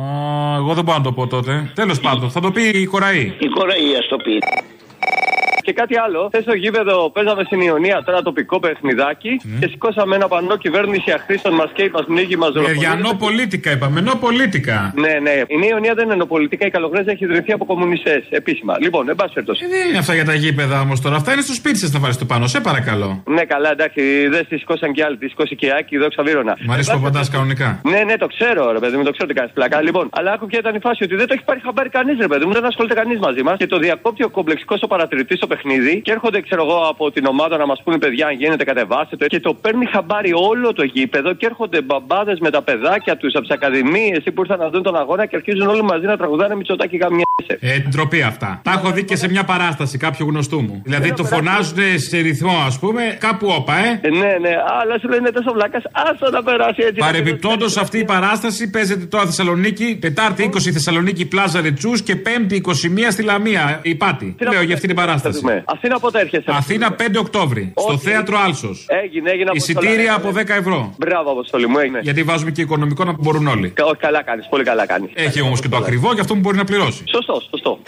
εγώ 0.61 0.71
δεν 0.77 0.83
μπορώ 0.83 0.97
να 0.97 1.03
το 1.03 1.11
πω 1.17 1.23
τότε. 1.35 1.53
Τέλος 1.81 1.99
πάντων, 2.05 2.29
θα 2.35 2.39
το 2.45 2.49
πει 2.51 2.63
η 2.83 2.85
Κοραή. 2.93 3.25
Η 3.47 3.47
Κοραή, 3.57 3.89
ας 4.01 4.07
το 4.07 4.17
πει. 4.25 4.35
Και 5.61 5.73
κάτι 5.73 5.95
άλλο, 6.05 6.19
χθε 6.31 6.41
στο 6.41 6.53
γήπεδο 6.53 6.95
παίζαμε 7.15 7.43
στην 7.43 7.59
Ιωνία 7.61 8.03
τώρα 8.05 8.21
τοπικό 8.21 8.59
παιχνιδάκι 8.59 9.31
και 9.59 9.67
σηκώσαμε 9.71 10.15
ένα 10.15 10.27
πανό 10.27 10.55
κυβέρνηση 10.57 11.11
αχρήστων 11.11 11.53
μας 11.53 11.69
και 11.73 11.83
μα 11.93 12.01
πνίγει 12.09 12.35
μας 12.35 12.51
Για 12.77 12.95
νοπολίτικα 13.07 13.71
είπαμε, 13.71 14.01
νοπολίτικα. 14.01 14.93
Ναι, 14.95 15.13
ναι. 15.25 15.35
Η 15.53 15.57
Νέα 15.61 15.69
Ιωνία 15.73 15.93
δεν 15.93 16.05
είναι 16.05 16.15
νοπολιτικά, 16.15 16.65
η 16.65 16.69
Καλογρέζα 16.69 17.11
έχει 17.11 17.23
ιδρυθεί 17.23 17.51
από 17.51 17.65
κομμουνιστές 17.65 18.21
επίσημα. 18.29 18.73
Λοιπόν, 18.79 19.09
εν 19.09 19.15
πάση 19.15 19.33
περιπτώσει. 19.33 19.61
Ε, 19.65 19.67
δεν 19.67 19.87
είναι 19.89 19.97
αυτά 19.97 20.13
για 20.13 20.25
τα 20.25 20.33
γήπεδα 20.33 20.77
όμως 20.85 21.01
τώρα. 21.01 21.15
Αυτά 21.15 21.33
είναι 21.33 21.41
στο 21.41 21.53
σπίτι 21.53 21.77
σας 21.77 21.91
να 21.91 21.99
βάλεις 21.99 22.17
το 22.17 22.25
πάνω, 22.25 22.47
σε 22.47 22.59
παρακαλώ. 22.59 23.23
Ναι, 23.35 23.43
καλά, 23.53 23.69
εντάξει, 23.71 24.01
δεν 24.33 24.47
τη 24.49 24.57
σηκώσαν 24.57 24.91
κι 24.95 25.01
άλλοι. 25.05 25.17
Τη 25.17 25.27
σηκώσει 25.27 25.55
και 25.55 25.65
η 25.65 25.71
Άκη, 25.79 25.97
δόξα 25.97 26.23
Βύρονα. 26.23 26.53
Μ' 26.67 26.71
αρέσει 26.71 26.91
που 26.91 26.97
απαντά 26.97 27.21
κανονικά. 27.31 27.69
Ναι, 27.91 27.99
ναι, 28.09 28.15
το 28.23 28.27
ξέρω, 28.33 28.71
ρε 28.71 28.79
παιδί 28.79 28.95
μου, 28.97 29.03
το 29.03 29.11
ξέρω 29.15 29.27
ότι 29.29 29.37
κάνεις 29.39 29.51
πλακά. 29.57 29.81
Λοιπόν, 29.81 30.05
αλλά 30.17 30.31
άκου 30.31 30.45
και 30.51 30.57
ήταν 30.57 30.75
η 30.75 30.81
φάση 30.85 31.03
ότι 31.03 31.15
δεν 31.15 31.27
το 31.27 31.33
έχει 31.35 31.43
πάρει 31.43 31.59
χαμπάρι 31.65 31.89
κανείς, 31.89 32.15
ρε 32.25 32.27
παιδί 32.31 32.45
μου, 32.45 32.53
δεν 32.57 32.65
ασχολείται 32.65 32.95
κανείς 33.01 33.19
μαζί 33.19 33.41
μας 33.47 33.55
και 33.57 33.67
το 33.67 33.77
διακόπτει 33.77 34.23
ο 34.23 34.29
κομπλεξικό 34.29 34.75
ο 34.81 34.87
παρατηρητή 34.87 35.35
στο 35.35 35.47
παιχνίδι 35.51 35.93
και 36.05 36.11
έρχονται, 36.11 36.39
ξέρω 36.47 36.61
εγώ, 36.67 36.77
από 36.93 37.11
την 37.11 37.25
ομάδα 37.33 37.55
να 37.57 37.65
μας 37.65 37.79
πούνε 37.83 37.97
παιδιά, 38.03 38.25
αν 38.27 38.35
γίνεται, 38.41 38.63
κατεβάστε 38.63 39.15
το. 39.15 39.25
Και 39.25 39.39
το 39.39 39.53
παίρνει 39.53 39.85
χαμπάρι 39.93 40.31
όλο 40.49 40.73
το 40.73 40.83
γήπεδο 40.83 41.29
και 41.39 41.45
έρχονται 41.45 41.81
μπαμπάδες 41.81 42.37
με 42.39 42.49
τα 42.55 42.61
παιδάκια 42.61 43.13
τους 43.17 43.31
από 43.37 43.43
τις 43.45 43.55
ακαδημίες 43.57 44.23
που 44.33 44.41
ήρθαν 44.41 44.59
να 44.59 44.69
δουν 44.69 44.83
τον 44.83 44.95
αγώνα 44.95 45.25
και 45.25 45.35
αρχίζουν 45.35 45.67
όλοι 45.67 45.83
μαζί 45.83 46.05
να 46.05 46.17
τραγουδάνε 46.17 46.55
μυτσοτάκι 46.55 46.97
καμιέσαι. 46.97 47.53
Ε, 47.59 47.79
την 47.79 47.91
τροπή 47.91 48.21
αυτά. 48.21 48.61
Τα 48.63 48.71
έχω 48.71 48.91
δει 48.91 49.03
και 49.03 49.15
σε 49.15 49.29
μια 49.29 49.43
παράσταση 49.43 49.97
κάποιου 49.97 50.27
γνωστού 50.29 50.59
μου. 50.61 50.81
Δηλαδή 50.85 51.13
το 51.13 51.23
φωνάζουν 51.23 51.77
σε 51.95 52.17
ρυθμό, 52.17 52.55
ας 52.65 52.79
πούμε, 52.79 53.17
κάπου 53.19 53.47
όπα, 53.57 53.75
ε. 53.77 53.99
Ε, 54.01 54.09
Ναι, 54.09 54.31
ναι, 54.41 54.53
αλλά 54.81 54.99
σου 55.01 55.09
λένε 55.09 55.29
τόσο 55.31 55.51
βλάκα, 55.53 55.81
άστο 55.91 56.29
να 56.29 56.43
περάσει 56.43 56.81
έτσι. 56.81 56.99
Παρεμπιπτόντως 56.99 57.77
αυτή 57.77 57.97
η 57.97 58.05
παράσταση 58.05 58.69
παίζεται 58.69 59.05
τώρα 59.05 59.25
Θεσσαλονίκη, 59.25 59.97
Τετάρτη 60.01 60.49
20 60.53 60.57
Θεσσαλονίκη 60.73 61.25
Πλάζα 61.25 61.61
Ρετσούς 61.61 62.01
και 62.01 62.15
Πέμπτη 62.15 62.61
21 62.65 62.71
στη 63.09 63.23
Λαμία. 63.23 63.79
Η 63.81 63.95
Πάτη. 63.95 64.35
Λέω 64.51 64.61
για 64.61 64.73
αυτή 64.73 64.87
την 64.87 64.95
παράσταση. 64.95 65.40
Αθήνα 65.65 65.99
πότε 65.99 66.19
έρχεσαι; 66.19 66.43
Αθήνα 66.47 66.95
5 66.99 67.19
Οκτώβρη. 67.19 67.73
Στο 67.77 67.97
θέατρο 67.97 68.37
Άλσος. 68.39 68.85
Έγινε, 69.03 69.29
έγινε. 69.31 69.49
Εισιτήρια 69.53 70.13
από 70.13 70.29
10 70.31 70.49
ευρώ. 70.57 70.93
Μπράβο, 70.97 71.31
Αποστολή 71.31 71.67
μου, 71.67 71.77
έγινε. 71.77 71.99
Γιατί 72.03 72.23
βάζουμε 72.23 72.51
και 72.51 72.61
οικονομικό 72.61 73.03
να 73.03 73.11
μπορούν 73.19 73.47
όλοι. 73.47 73.69
Κα- 73.69 73.85
όχι, 73.85 73.95
καλά 73.95 74.23
κάνεις, 74.23 74.47
πολύ 74.49 74.63
καλά 74.63 74.85
κάνεις. 74.85 75.11
Έχει 75.13 75.41
όμως 75.41 75.61
και 75.61 75.69
το 75.69 75.77
ακριβό 75.77 76.13
και 76.13 76.19
αυτό 76.21 76.33
που 76.33 76.39
μπορεί 76.39 76.57
να 76.57 76.63
πληρώσει. 76.63 77.03
Σωστό, 77.11 77.41
σωστό. 77.49 77.79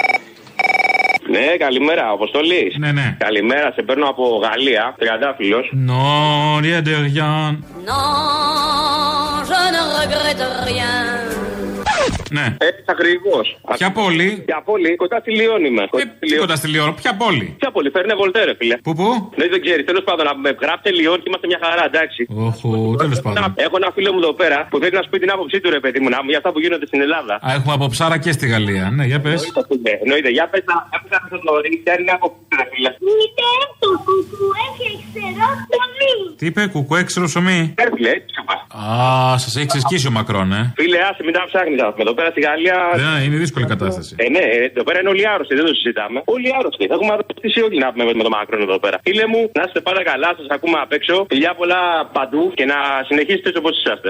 Ναι, 1.30 1.46
καλημέρα, 1.58 2.10
Αποστολή. 2.10 2.74
Ναι, 2.80 2.92
ναι. 2.92 3.16
Καλημέρα, 3.20 3.72
σε 3.72 3.82
παίρνω 3.82 4.08
από 4.08 4.24
Γαλλία, 4.44 4.96
τριαντάφυλλος. 5.00 5.70
Νόρια 5.74 6.82
ντεριάν. 6.82 7.64
Non, 7.86 9.46
je 9.50 9.62
ne 9.76 9.82
regrette 10.00 10.46
rien. 10.70 11.18
Ναι. 12.38 12.46
Έτσι 12.70 12.84
ακριβώ. 12.96 13.40
Ποια 13.80 13.92
πόλη? 14.00 14.30
Ποια 14.50 14.62
πόλη, 14.68 14.96
κοντά 14.96 15.18
στη 15.24 15.32
Λιόν 15.40 15.62
είμαι. 15.66 15.84
Ε, 15.84 16.04
τι 16.20 16.36
κοντά 16.44 16.56
στη 16.56 16.68
Λιόν, 16.74 16.90
ποια 17.02 17.12
πόλη. 17.22 17.56
Ποια 17.60 17.72
πόλη, 17.72 17.90
φέρνε 17.90 18.14
βολτέρε, 18.16 18.54
φίλε. 18.60 18.76
Πού, 18.86 18.92
πού? 19.00 19.08
Ναι, 19.40 19.46
δεν 19.54 19.62
ξέρει. 19.66 19.84
Τέλο 19.84 20.02
πάντων, 20.08 20.26
να 20.30 20.34
με 20.46 20.50
γράψετε 20.62 20.90
Λιόν 21.00 21.18
και 21.22 21.28
είμαστε 21.30 21.48
μια 21.52 21.60
χαρά, 21.64 21.84
εντάξει. 21.92 22.22
Όχου, 22.48 22.96
τέλο 23.04 23.16
πάντων. 23.24 23.54
Έχω 23.66 23.76
ένα 23.82 23.90
φίλο 23.96 24.10
μου 24.14 24.20
εδώ 24.24 24.34
πέρα 24.42 24.58
που 24.70 24.78
θέλει 24.82 24.96
να 25.00 25.02
σου 25.04 25.10
πει 25.12 25.18
την 25.24 25.32
άποψή 25.36 25.58
του, 25.62 25.70
ρε 25.70 25.80
παιδί 25.84 26.00
μου, 26.00 26.10
να, 26.10 26.18
για 26.34 26.38
αυτά 26.42 26.50
που 26.54 26.60
γίνονται 26.64 26.88
στην 26.92 27.02
Ελλάδα. 27.02 27.34
Α, 27.46 27.48
έχουμε 27.58 27.74
από 27.74 27.88
ψάρα 27.94 28.18
και 28.24 28.32
στη 28.38 28.46
Γαλλία. 28.54 28.86
Ναι, 28.98 29.06
για 29.12 29.20
πε. 29.26 29.34
Ναι, 29.86 29.94
Εννοείται, 30.04 30.30
για 30.38 30.46
πε 30.52 30.58
να 30.72 30.76
έπρεπε 30.96 31.16
να 31.24 31.28
το 31.32 31.38
γνωρίζει, 31.44 31.82
θέλει 31.88 32.04
να 32.10 32.14
άποψή 32.14 32.38
του, 32.40 32.43
ρε 32.43 32.43
φίλε. 32.74 32.90
Μητέ 33.18 33.54
του 33.82 33.92
κουκουέ 34.06 34.66
και 34.80 34.90
ξερός 35.06 35.58
ψωμί. 35.72 36.14
Τι 36.40 36.46
είπε, 36.50 36.62
κουκουέ, 36.74 37.02
ξέρω 37.10 37.28
σωμί. 37.36 37.60
Ε, 37.82 37.84
φίλε, 37.94 38.10
έτσι 38.16 38.30
σου 38.38 38.44
πας. 38.50 38.60
Α, 38.84 39.38
σας 39.44 39.54
έχει 39.58 39.68
ξεσκίσει 39.74 40.08
ο 40.12 40.14
Μακρόν, 40.18 40.50
ε. 40.60 40.62
Φίλε, 40.80 41.00
άσε, 41.10 41.22
μην 41.28 41.34
τα 41.38 41.44
ψάχνει. 41.50 41.76
Εδώ 42.06 42.14
πέρα 42.18 42.30
στη 42.34 42.42
Γαλλία. 42.48 42.78
Ναι, 43.04 43.14
είναι 43.26 43.38
δύσκολη 43.44 43.66
κατάσταση. 43.74 44.12
Ε, 44.24 44.26
ναι, 44.36 44.44
ε, 44.56 44.64
εδώ 44.72 44.84
πέρα 44.88 44.98
είναι 45.02 45.12
όλοι 45.14 45.24
άρρωστοι, 45.34 45.54
δεν 45.60 45.66
το 45.70 45.74
συζητάμε. 45.80 46.18
Όλοι 46.36 46.48
άρρωστοι. 46.58 46.84
Έχουμε 46.96 47.12
αρρωστήσει 47.16 47.60
όλοι 47.68 47.78
να 47.84 47.88
πούμε 47.92 48.04
με 48.20 48.24
το 48.28 48.32
Μάκρον 48.36 48.62
εδώ 48.68 48.78
πέρα. 48.84 48.98
Φίλε 49.08 49.26
μου, 49.34 49.42
να 49.58 49.62
είστε 49.66 49.80
πάντα 49.88 50.02
καλά, 50.12 50.30
σας 50.40 50.50
ακούμε 50.56 50.78
απ' 50.86 50.94
έξω. 50.98 51.16
Φιλιά 51.32 51.52
πολλά 51.60 51.82
παντού 52.18 52.44
και 52.58 52.66
να 52.72 52.78
συνεχίσετε 53.08 53.48
έτσι 53.50 53.60
όπως 53.64 53.74
είσαστε. 53.80 54.10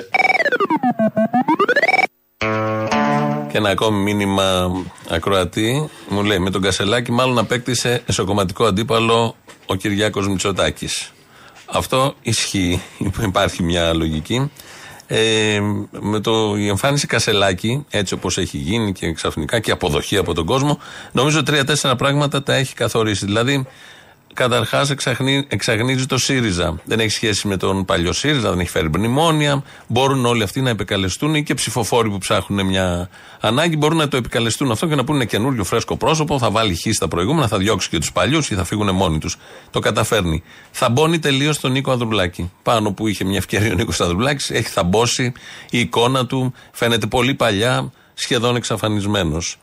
Και 3.52 3.58
ένα 3.58 3.70
ακόμη 3.70 4.00
μήνυμα 4.00 4.72
ακροατή 5.10 5.90
μου 6.10 6.24
λέει: 6.24 6.40
Με 6.40 6.50
τον 6.50 6.62
Κασελάκη, 6.62 7.12
μάλλον 7.12 7.38
απέκτησε 7.38 8.02
εσωκομματικό 8.06 8.66
αντίπαλο 8.66 9.36
ο 9.66 9.76
Κυριάκος 9.76 10.28
Μητσοτάκης. 10.28 11.12
Αυτό 11.66 12.14
ισχύει. 12.22 12.82
Υπάρχει 13.24 13.64
μια 13.64 13.94
λογική. 13.94 14.52
Ε, 15.08 15.60
με 16.00 16.20
το, 16.20 16.56
η 16.58 16.68
εμφάνιση 16.68 17.08
Κασελάκη, 17.08 17.86
έτσι 17.90 18.14
όπως 18.14 18.38
έχει 18.38 18.58
γίνει 18.58 18.92
και 18.92 19.12
ξαφνικά 19.14 19.60
και 19.60 19.72
αποδοχή 19.72 20.18
από 20.18 20.34
τον 20.34 20.46
κόσμο, 20.46 20.80
νομίζω 21.12 21.44
τρία-τέσσερα 21.44 21.96
πράγματα 21.96 22.44
τα 22.44 22.54
έχει 22.54 22.74
καθορίσει. 22.74 23.26
Δηλαδή, 23.26 23.68
Καταρχάς, 24.34 24.90
εξαγνίζει 25.48 26.06
το 26.06 26.18
ΣΥΡΙΖΑ. 26.18 26.82
Δεν 26.86 27.00
έχει 27.00 27.10
σχέση 27.10 27.48
με 27.48 27.58
τον 27.58 27.86
παλιό 27.86 28.14
ΣΥΡΙΖΑ, 28.14 28.50
δεν 28.50 28.60
έχει 28.60 28.70
φέρει 28.70 28.90
μνημόνια. 28.98 29.64
Μπορούν 29.88 30.26
όλοι 30.26 30.44
αυτοί 30.44 30.62
να 30.62 30.70
επικαλεστούν 30.70 31.36
ή 31.36 31.44
και 31.44 31.54
ψηφοφόροι 31.54 32.10
που 32.10 32.18
ψάχνουν 32.18 32.66
μια 32.66 33.10
ανάγκη 33.40 33.78
μπορούν 33.78 33.98
να 33.98 34.08
το 34.08 34.18
επικαλεστούν 34.18 34.72
αυτό 34.72 34.88
και 34.88 34.96
να 34.96 35.04
πούνε 35.04 35.26
καινούριο 35.26 35.64
φρέσκο 35.64 35.98
πρόσωπο. 35.98 36.40
Θα 36.40 36.52
βάλει 36.52 36.76
χ 36.76 36.94
στα 36.94 37.08
προηγούμενα, 37.08 37.48
θα 37.48 37.58
διώξει 37.58 37.90
και 37.90 37.98
τους 37.98 38.12
παλιούς 38.12 38.50
ή 38.50 38.56
θα 38.56 38.64
φύγουν 38.64 38.96
μόνοι 38.96 39.18
τους. 39.18 39.38
Το 39.70 39.80
καταφέρνει. 39.80 40.44
Θα 40.72 40.90
μπώνει 40.90 41.20
τελείως 41.20 41.60
τον 41.60 41.72
Νίκο 41.72 41.92
Ανδρουλάκη. 41.92 42.52
Πάνω 42.64 42.92
που 42.92 43.08
είχε 43.08 43.24
μια 43.24 43.38
ευκαιρία 43.38 43.72
ο 43.72 43.76
Νίκος 43.76 44.02
Ανδρουλάκης, 44.02 44.50
έχει 44.50 44.70
θαμπώσει 44.70 45.32
η 45.70 45.80
εικόνα 45.80 46.26
του. 46.26 46.54
Φαίνεται 46.72 47.06
πολύ 47.06 47.34
παλιά, 47.34 47.92
σχεδόν 48.14 48.56
εξαφανισμένος. 48.56 49.58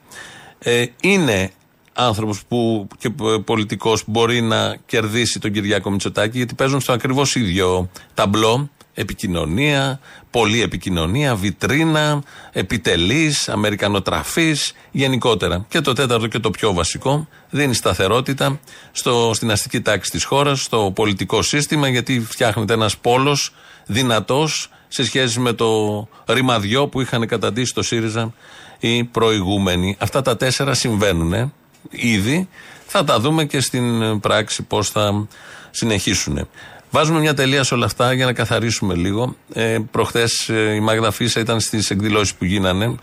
Ε, 0.58 0.84
είναι 1.00 1.50
άνθρωπος 2.06 2.44
που 2.48 2.88
και 2.98 3.10
πολιτικός 3.44 4.04
που 4.04 4.10
μπορεί 4.10 4.40
να 4.40 4.76
κερδίσει 4.86 5.38
τον 5.38 5.52
Κυριάκο 5.52 5.90
Μητσοτάκη, 5.90 6.36
γιατί 6.36 6.54
παίζουν 6.54 6.80
στο 6.80 6.92
ακριβώς 6.92 7.34
ίδιο 7.34 7.90
ταμπλό. 8.14 8.70
Επικοινωνία, 8.94 10.00
πολλή 10.30 10.62
επικοινωνία, 10.62 11.34
βιτρίνα, 11.34 12.22
επιτελή, 12.52 13.34
αμερικανοτραφή, 13.46 14.56
γενικότερα. 14.90 15.64
Και 15.68 15.80
το 15.80 15.92
τέταρτο 15.92 16.26
και 16.26 16.38
το 16.38 16.50
πιο 16.50 16.72
βασικό, 16.72 17.28
δίνει 17.50 17.74
σταθερότητα 17.74 18.60
στο, 18.92 19.30
στην 19.34 19.50
αστική 19.50 19.80
τάξη 19.80 20.10
της 20.10 20.24
χώρας, 20.24 20.62
στο 20.62 20.92
πολιτικό 20.94 21.42
σύστημα, 21.42 21.88
γιατί 21.88 22.20
φτιάχνεται 22.20 22.72
ένας 22.72 22.96
πόλος 22.96 23.54
δυνατός 23.86 24.70
σε 24.88 25.04
σχέση 25.04 25.40
με 25.40 25.52
το 25.52 26.08
ρημαδιό 26.26 26.88
που 26.88 27.00
είχαν 27.00 27.26
καταντήσει 27.26 27.74
το 27.74 27.82
ΣΥΡΙΖΑ 27.82 28.32
οι 28.78 29.04
προηγούμενοι. 29.04 29.96
Αυτά 29.98 30.22
τα 30.22 30.36
τέσσερα 30.36 30.74
συμβαίνουν 30.74 31.52
ήδη. 31.90 32.48
Θα 32.86 33.04
τα 33.04 33.20
δούμε 33.20 33.44
και 33.44 33.60
στην 33.60 34.20
πράξη 34.20 34.62
πώς 34.62 34.90
θα 34.90 35.26
συνεχίσουν. 35.70 36.48
Βάζουμε 36.90 37.20
μια 37.20 37.34
τελεία 37.34 37.64
σε 37.64 37.74
όλα 37.74 37.84
αυτά 37.84 38.12
για 38.12 38.24
να 38.24 38.32
καθαρίσουμε 38.32 38.94
λίγο. 38.94 39.36
Ε, 39.52 39.78
Προχθές 39.90 40.48
ε, 40.48 40.74
η 40.74 40.80
Μάγδα 40.80 41.10
Φίσα 41.10 41.40
ήταν 41.40 41.60
στις 41.60 41.90
εκδηλώσεις 41.90 42.34
που 42.34 42.44
γίνανε 42.44 42.94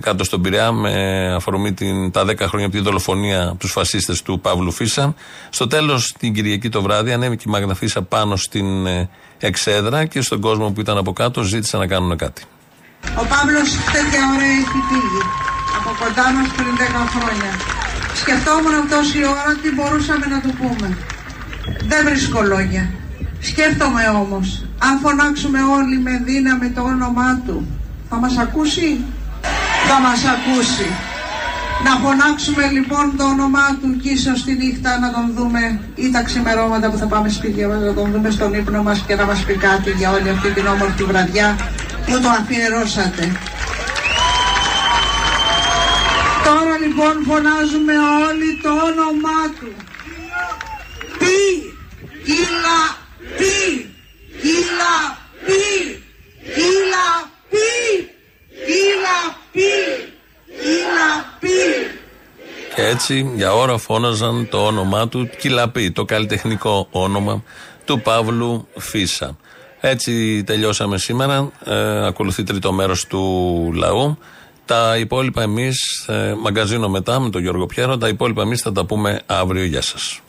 κάτω 0.00 0.24
στον 0.24 0.42
Πειραιά 0.42 0.72
με 0.72 1.34
αφορμή 1.34 1.72
την, 1.72 2.10
τα 2.10 2.22
10 2.22 2.38
χρόνια 2.38 2.66
από 2.66 2.76
τη 2.76 2.82
δολοφονία 2.82 3.48
από 3.48 3.58
τους 3.58 3.70
φασίστες 3.72 4.22
του 4.22 4.40
Παύλου 4.40 4.72
Φίσα. 4.72 5.14
Στο 5.50 5.66
τέλος, 5.66 6.14
την 6.18 6.34
Κυριακή 6.34 6.68
το 6.68 6.82
βράδυ, 6.82 7.12
ανέβηκε 7.12 7.44
η 7.46 7.50
Μάγδα 7.50 7.74
Φίσα 7.74 8.02
πάνω 8.02 8.36
στην 8.36 8.86
ε, 8.86 9.08
εξέδρα 9.38 10.04
και 10.04 10.20
στον 10.20 10.40
κόσμο 10.40 10.70
που 10.70 10.80
ήταν 10.80 10.96
από 10.96 11.12
κάτω 11.12 11.42
ζήτησαν 11.42 11.80
να 11.80 11.86
κάνουν 11.86 12.16
κάτι. 12.16 12.42
Ο 13.04 13.26
Παύλος 13.26 13.70
τέτοια 13.92 14.22
ώρα 14.34 14.44
έχει 14.44 14.78
φύγει 14.88 15.22
από 15.78 16.04
κοντά 16.04 16.32
μας 16.32 16.48
πριν 16.56 16.74
10 16.78 17.20
χρόνια. 17.20 17.73
Σκεφτόμουν 18.20 18.88
τόση 18.90 19.20
ώρα 19.24 19.52
τι 19.62 19.68
μπορούσαμε 19.74 20.26
να 20.26 20.40
του 20.40 20.52
πούμε. 20.60 20.88
Δεν 21.90 22.04
βρίσκω 22.04 22.42
λόγια. 22.42 22.84
Σκέφτομαι 23.40 24.04
όμως, 24.22 24.64
αν 24.78 24.98
φωνάξουμε 24.98 25.60
όλοι 25.78 25.98
με 25.98 26.22
δύναμη 26.24 26.68
το 26.70 26.82
όνομά 26.82 27.40
του, 27.46 27.66
θα 28.08 28.16
μας 28.16 28.36
ακούσει; 28.38 29.04
Θα 29.88 30.00
μας 30.00 30.20
ακούσει. 30.34 30.88
Να 31.84 31.90
φωνάξουμε 32.02 32.64
λοιπόν 32.76 33.16
το 33.16 33.24
όνομά 33.24 33.68
του 33.80 33.96
και 34.02 34.08
ίσως 34.08 34.44
τη 34.44 34.52
νύχτα 34.54 34.98
να 34.98 35.12
τον 35.12 35.32
δούμε 35.36 35.80
ή 35.94 36.10
τα 36.10 36.22
ξημερώματα 36.22 36.90
που 36.90 36.96
θα 36.96 37.06
πάμε 37.06 37.28
σπίτια 37.28 37.68
μας 37.68 37.80
να 37.80 37.94
τον 37.94 38.10
δούμε 38.12 38.30
στον 38.30 38.54
ύπνο 38.54 38.82
μας 38.82 39.04
και 39.06 39.14
να 39.14 39.24
μας 39.24 39.40
πει 39.44 39.54
κάτι 39.54 39.90
για 39.90 40.10
όλη 40.10 40.28
αυτή 40.28 40.48
την 40.50 40.66
όμορφη 40.66 41.04
βραδιά 41.04 41.56
που 42.06 42.20
το 42.20 42.28
αφιερώσατε. 42.28 43.32
Τώρα 46.44 46.78
λοιπόν 46.78 47.24
φωνάζουμε 47.26 47.92
όλοι 48.26 48.60
το 48.62 48.68
όνομά 48.68 49.42
του. 49.58 49.72
Πι, 51.18 51.36
Ήλα, 52.40 52.80
Πι, 53.38 53.56
Ήλα, 54.56 54.96
Πι, 55.46 55.62
Ήλα, 56.68 57.08
Πι, 57.50 57.68
Ήλα, 58.66 59.18
Πι, 59.52 59.70
Ήλα, 60.76 61.38
Πι. 61.40 61.48
Και 62.74 62.82
έτσι 62.82 63.32
για 63.34 63.54
ώρα 63.54 63.78
φώναζαν 63.78 64.48
το 64.50 64.66
όνομά 64.66 65.08
του 65.08 65.30
Κυλαπή, 65.38 65.90
το 65.90 66.04
καλλιτεχνικό 66.04 66.88
όνομα 66.90 67.42
του 67.84 68.00
Παύλου 68.00 68.68
Φίσα. 68.78 69.36
Έτσι 69.80 70.44
τελειώσαμε 70.44 70.98
σήμερα. 70.98 71.50
Ε, 71.64 72.06
ακολουθεί 72.06 72.42
τρίτο 72.42 72.72
μέρος 72.72 73.06
του 73.06 73.22
λαού. 73.74 74.18
Τα 74.66 74.96
υπόλοιπα 74.96 75.42
εμείς, 75.42 76.06
ε, 76.08 76.34
μαγκαζίνο 76.42 76.88
μετά 76.88 77.20
με 77.20 77.30
τον 77.30 77.42
Γιώργο 77.42 77.66
Πιέρο, 77.66 77.98
τα 77.98 78.08
υπόλοιπα 78.08 78.42
εμείς 78.42 78.60
θα 78.60 78.72
τα 78.72 78.84
πούμε 78.84 79.20
αύριο. 79.26 79.64
Γεια 79.64 79.82
σας. 79.82 80.23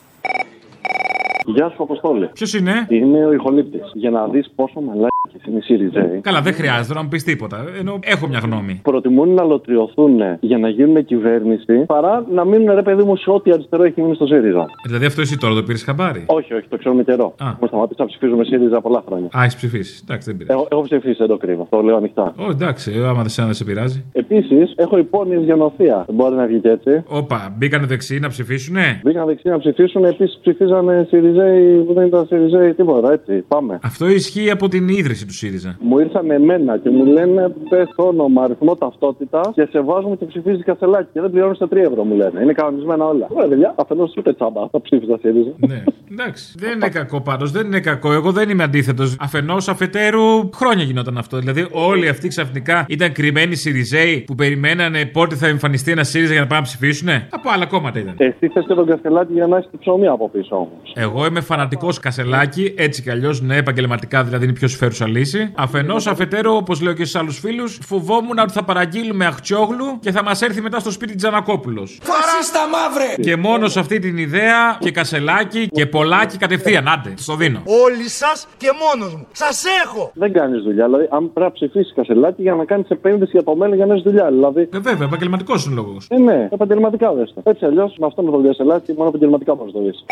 Γεια 1.45 1.69
σου, 1.69 1.83
Αποστόλη. 1.83 2.29
Ποιος 2.33 2.53
είναι; 2.53 2.85
Είναι 2.89 3.25
ο 3.25 3.31
ηχολήπτης. 3.33 3.91
Για 3.93 4.09
να 4.09 4.27
δεις 4.27 4.51
πόσο 4.55 4.81
μαλάκι 4.81 5.13
είναι 5.47 5.57
οι 5.57 5.61
ΣΥΡΙΖΑΙ. 5.61 6.19
Καλά, 6.21 6.41
δεν 6.41 6.53
χρειάζεται 6.53 6.93
να 6.93 7.01
μου 7.01 7.07
πεις 7.07 7.23
τίποτα. 7.23 7.65
Ενώ 7.79 7.99
έχω 8.03 8.27
μια 8.27 8.39
γνώμη. 8.39 8.79
Προτιμούν 8.83 9.29
να 9.29 9.43
λωτριωθούν 9.43 10.19
για 10.39 10.57
να 10.57 10.69
γίνουν 10.69 11.05
κυβέρνηση 11.05 11.85
παρά 11.85 12.25
να 12.31 12.45
μείνουν 12.45 12.75
ρε 12.75 12.81
παιδί 12.81 13.03
μου 13.03 13.15
σε 13.15 13.31
ό,τι 13.31 13.51
αριστερό 13.51 13.83
έχει 13.83 14.01
μείνει 14.01 14.15
στο 14.15 14.25
ΣΥΡΙΖΑ. 14.25 14.65
Δηλαδή 14.85 15.05
αυτό 15.05 15.21
εσύ 15.21 15.37
τώρα 15.37 15.53
το 15.53 15.63
πήρες 15.63 15.83
χαμπάρι. 15.83 16.23
Όχι, 16.27 16.53
όχι, 16.53 16.67
το 16.67 16.77
ξέρουμε 16.77 17.03
καιρό. 17.03 17.35
Μου 17.59 17.67
σταματήσει 17.67 18.01
να 18.01 18.07
ψηφίζουμε 18.07 18.43
ΣΥΡΙΖΑ 18.43 18.81
πολλά 18.81 19.03
χρόνια. 19.07 19.27
Α, 19.37 19.41
έχεις 19.41 19.55
ψηφίσει. 19.55 20.03
Εντάξει, 20.03 20.29
δεν 20.29 20.37
πειράζει. 20.37 20.59
Έχω, 20.59 20.67
έχω 20.71 20.81
ψηφίσει, 20.81 21.15
δεν 21.17 21.27
το 21.27 21.37
κρύβω. 21.37 21.67
Το 21.69 21.81
λέω 21.81 21.95
ανοιχτά. 21.95 22.33
Ω, 22.37 22.49
εντάξει, 22.49 22.91
άμα 23.05 23.23
δεν 23.23 23.53
σε 23.53 23.63
πειράζει. 23.63 24.05
Επίσης, 24.11 24.73
έχω 24.75 24.97
υπόνοιες 24.97 25.43
για 25.43 25.55
νοθεία. 25.55 26.03
Δεν 26.05 26.15
μπορεί 26.15 26.35
να 26.35 26.45
βγει 26.45 26.59
και 26.59 26.69
έτσι. 26.69 27.03
Όπα, 27.07 27.55
μπήκανε 27.57 27.85
δεξί 27.85 28.19
να 28.19 28.27
ψηφίσουνε; 28.27 28.99
Μπήκαν 29.03 29.25
δεξί 29.25 29.47
να 29.49 29.57
ψηφίσουν, 29.59 30.03
επίσης 30.03 30.39
ψηφίζανε 30.41 31.07
ΣΥΡΙΖΑΙ 31.35 31.83
που 31.85 31.93
δεν 31.93 32.05
ήταν 32.05 32.25
ΣΥΡΙΖΑΙ 32.25 32.73
τίποτα, 32.73 33.11
έτσι. 33.11 33.43
Πάμε. 33.47 33.79
Αυτό 33.83 34.07
ισχύει 34.07 34.49
από 34.49 34.67
την 34.67 34.87
ίδρυση 34.87 35.25
του 35.25 35.33
ΣΥΡΙΖΑ. 35.33 35.77
Μου 35.79 35.99
ήρθαν 35.99 36.31
εμένα 36.31 36.77
και 36.77 36.89
μου 36.89 37.05
λένε 37.05 37.53
πες 37.69 37.87
όνομα, 37.95 38.43
αριθμό 38.43 38.75
ταυτότητα 38.75 39.41
και 39.53 39.67
σε 39.71 39.81
βάζουμε 39.81 40.15
και 40.15 40.25
ψηφίζει 40.25 40.63
κασελάκι. 40.63 41.09
Και 41.13 41.21
δεν 41.21 41.31
πληρώνεις 41.31 41.57
τα 41.57 41.67
3 41.67 41.75
ευρώ 41.75 42.03
μου 42.03 42.15
λένε. 42.15 42.41
Είναι 42.41 42.53
κανονισμένα 42.53 43.05
όλα. 43.05 43.27
Ωραία, 43.29 43.49
παιδιά, 43.49 43.73
αφενός 43.77 44.13
ούτε 44.17 44.33
τσάμπα, 44.33 44.67
θα 44.69 44.81
ψήφιζα 44.81 45.17
ΣΥΡΙΖΑ. 45.21 45.51
Ναι, 45.57 45.83
εντάξει. 46.11 46.55
δεν 46.57 46.71
είναι 46.71 46.89
κακό 46.89 47.21
πάντως, 47.21 47.51
δεν 47.51 47.65
είναι 47.65 47.79
κακό. 47.79 48.13
Εγώ 48.13 48.31
δεν 48.31 48.49
είμαι 48.49 48.63
αντίθετος. 48.63 49.17
Αφενός 49.19 49.67
αφετέρου 49.67 50.49
χρόνια 50.53 50.83
γινόταν 50.83 51.17
αυτό. 51.17 51.37
Δηλαδή 51.37 51.67
όλοι 51.71 52.07
αυτοί 52.07 52.27
ξαφνικά 52.27 52.85
ήταν 52.89 53.11
κρυμμένοι 53.11 53.55
ΣΥΡΙΖΑΙ 53.55 54.21
που 54.21 54.35
περιμένανε 54.35 55.05
πότε 55.05 55.35
θα 55.35 55.47
εμφανιστεί 55.47 55.91
ένα 55.91 56.03
ΣΥΡΙΖΑ 56.03 56.31
για 56.31 56.41
να 56.41 56.47
πάνε 56.47 56.61
να 56.61 56.67
ψηφίσουν. 56.67 57.09
Από 57.29 57.49
άλλα 57.53 57.65
κόμματα 57.65 57.99
ήταν. 57.99 58.15
Εσύ 58.17 58.47
θες 58.47 58.65
και 58.67 58.73
τον 58.73 58.85
κασελάκι 58.85 59.33
για 59.33 59.47
να 59.47 59.57
έχεις 59.57 59.69
τη 59.71 59.77
ψωμί 59.77 60.07
από 60.07 60.29
πίσω 60.29 60.55
όμως. 60.55 60.93
Εγώ 60.95 61.24
είμαι 61.25 61.41
φανατικός 61.41 61.99
κασελάκι, 61.99 62.73
έτσι 62.77 63.01
κι 63.01 63.09
αλλιώς, 63.09 63.41
ναι, 63.41 63.55
επαγγελματικά 63.57 64.23
δηλαδή 64.23 64.43
είναι 64.43 64.53
η 64.53 64.57
πιο 64.57 64.67
συμφέρουσα 64.67 65.07
λύση. 65.07 65.51
Αφενός, 65.55 66.07
αφετέρου, 66.07 66.55
όπως 66.55 66.81
λέω 66.81 66.93
και 66.93 67.05
στους 67.05 67.21
άλλους 67.21 67.39
φίλους, 67.39 67.79
φοβόμουν 67.81 68.39
ότι 68.39 68.53
θα 68.53 68.63
παραγγείλουμε 68.63 69.25
αχτσόγλου 69.25 69.99
και 69.99 70.11
θα 70.11 70.23
μας 70.23 70.41
έρθει 70.41 70.61
μετά 70.61 70.79
στο 70.79 70.91
σπίτι 70.91 71.15
Τζανακόπουλος. 71.15 71.99
Φασίστα 72.03 72.59
μαύρε! 72.67 73.21
Και 73.21 73.35
μόνος 73.35 73.71
σε 73.71 73.79
αυτή 73.79 73.99
την 73.99 74.17
ιδέα 74.17 74.77
και 74.79 74.91
κασελάκι 74.91 75.67
και 75.67 75.85
πολλάκι 75.85 76.37
κατευθείαν. 76.37 76.87
Άντε, 76.87 77.13
στο 77.17 77.35
δίνω. 77.35 77.61
Όλοι 77.85 78.09
σας 78.09 78.47
και 78.57 78.67
μόνος 78.83 79.15
μου. 79.15 79.27
Σας 79.31 79.63
έχω! 79.83 80.11
Δεν 80.13 80.33
κάνεις 80.33 80.63
δουλειά. 80.63 80.85
Δηλαδή, 80.85 81.07
αν 81.11 81.33
πρέπει 81.33 81.39
να 81.39 81.51
ψηφίσεις 81.51 81.93
κασελάκι 81.95 82.41
για 82.41 82.53
να 82.55 82.65
κάνεις 82.65 82.89
επένδυση 82.89 83.31
για 83.33 83.43
το 83.43 83.55
μέλλον 83.55 83.75
για 83.75 83.85
να 83.85 83.93
έχεις 83.93 84.03
δουλειά. 84.05 84.27
Δηλαδή. 84.29 84.69
Ε, 84.73 84.79
βέβαια, 84.79 85.07
επαγγελματικός 85.07 85.65
είναι 85.65 85.75
λόγος. 85.75 86.07
Ε, 86.09 86.17
ναι, 86.17 86.47
επαγγελματικά 86.51 87.13
δέστε. 87.13 87.41
Έτσι 87.43 87.65
αλλιώς 87.65 87.95
με 87.99 88.05
αυτό 88.05 88.21
με 88.21 88.31
το 88.31 88.41
κασελάκι 88.47 88.93
μόνο 88.97 89.09
επαγγελματικά 89.09 89.55
μπορείς 89.55 89.73
να 89.73 89.79
το 89.79 89.85
δεις. 89.85 90.05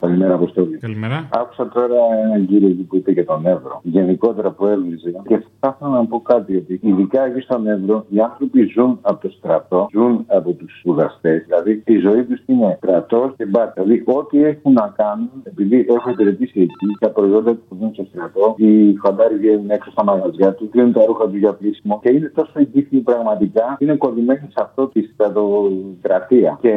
Καλημέρα, 0.00 0.34
Αποστόλη. 0.34 0.76
Καλημέρα. 0.76 1.28
Άκουσα 1.32 1.68
τώρα 1.68 1.96
έναν 2.24 2.46
κύριο 2.46 2.68
εκεί 2.68 2.82
που 2.82 2.96
είπε 2.96 3.10
για 3.10 3.24
τον 3.24 3.46
Εύρο. 3.46 3.80
Γενικότερα 3.82 4.50
που 4.50 4.66
έβριζε. 4.66 5.10
Και 5.28 5.42
θα 5.60 5.76
ήθελα 5.76 5.90
να 5.90 6.06
πω 6.06 6.20
κάτι. 6.20 6.56
Ότι 6.56 6.80
ειδικά 6.82 7.24
εκεί 7.24 7.40
στον 7.40 7.66
Εύρο 7.66 8.06
οι 8.08 8.20
άνθρωποι 8.20 8.62
ζουν 8.74 8.98
από 9.02 9.20
το 9.22 9.34
στρατό, 9.38 9.88
ζουν 9.92 10.24
από 10.26 10.52
τους 10.52 10.78
σπουδαστές. 10.78 11.44
Δηλαδή 11.46 11.82
η 11.86 11.98
ζωή 11.98 12.24
τους 12.24 12.42
είναι 12.46 12.78
στρατός 12.82 13.32
και 13.36 13.46
μπάτα. 13.46 13.82
Δηλαδή 13.82 14.02
ό,τι 14.06 14.44
έχουν 14.44 14.72
να 14.72 14.94
κάνουν, 14.96 15.30
επειδή 15.42 15.86
έχω 15.88 16.10
υπηρετήσει 16.10 16.60
εκεί, 16.60 16.96
τα 17.00 17.10
προϊόντα 17.10 17.52
που 17.52 17.74
δίνουν 17.74 17.94
στο 17.94 18.04
στρατό, 18.04 18.54
οι 18.56 18.96
φαντάροι 18.96 19.36
βγαίνουν 19.36 19.70
έξω 19.70 19.90
στα 19.90 20.04
μαγαζιά 20.04 20.54
τους, 20.54 20.68
κλείνουν 20.70 20.92
τα 20.92 21.04
ρούχα 21.06 21.28
τους 21.28 21.38
για 21.38 21.52
πλήσιμο 21.52 22.00
και 22.02 22.10
είναι 22.12 22.32
τόσο 22.34 22.52
εγκύφθοι 22.54 22.96
πραγματικά, 22.96 23.76
είναι 23.78 23.94
κολλημένοι 23.94 24.40
σε 24.40 24.60
αυτό 24.60 24.86
τη 24.86 25.02
στρατοκρατία. 25.02 26.58
Και 26.60 26.72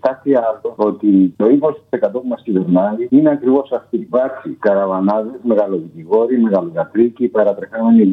κάτι 0.00 0.34
άλλο, 0.34 0.74
ότι 0.76 1.34
το 1.36 1.46
20% 1.46 2.10
που 2.12 2.22
μας 2.28 2.43
κυβερνάει 2.44 3.06
είναι 3.10 3.30
ακριβώς 3.30 3.72
αυτή. 3.72 3.96
Υπάρχει 3.96 4.48
καραβανάδες, 4.50 5.40
μεγαλοδικηγόροι, 5.42 6.38
μεγαλογατρίκοι, 6.40 7.28
παρατρεχάμενοι 7.28 8.04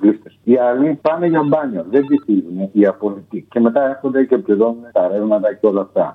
λίστες. 0.00 0.38
Οι 0.44 0.56
άλλοι 0.56 0.98
πάνε 1.02 1.26
για 1.26 1.42
μπάνιο, 1.42 1.84
δεν 1.90 2.06
τη 2.06 2.16
στείλουν 2.16 2.68
οι 2.72 2.86
απολυτικοί. 2.86 3.46
Και 3.50 3.60
μετά 3.60 3.88
έρχονται 3.88 4.24
και 4.24 4.38
πληρώνουν 4.38 4.84
τα 4.92 5.08
ρεύματα 5.08 5.54
και 5.54 5.66
όλα 5.66 5.80
αυτά. 5.80 6.14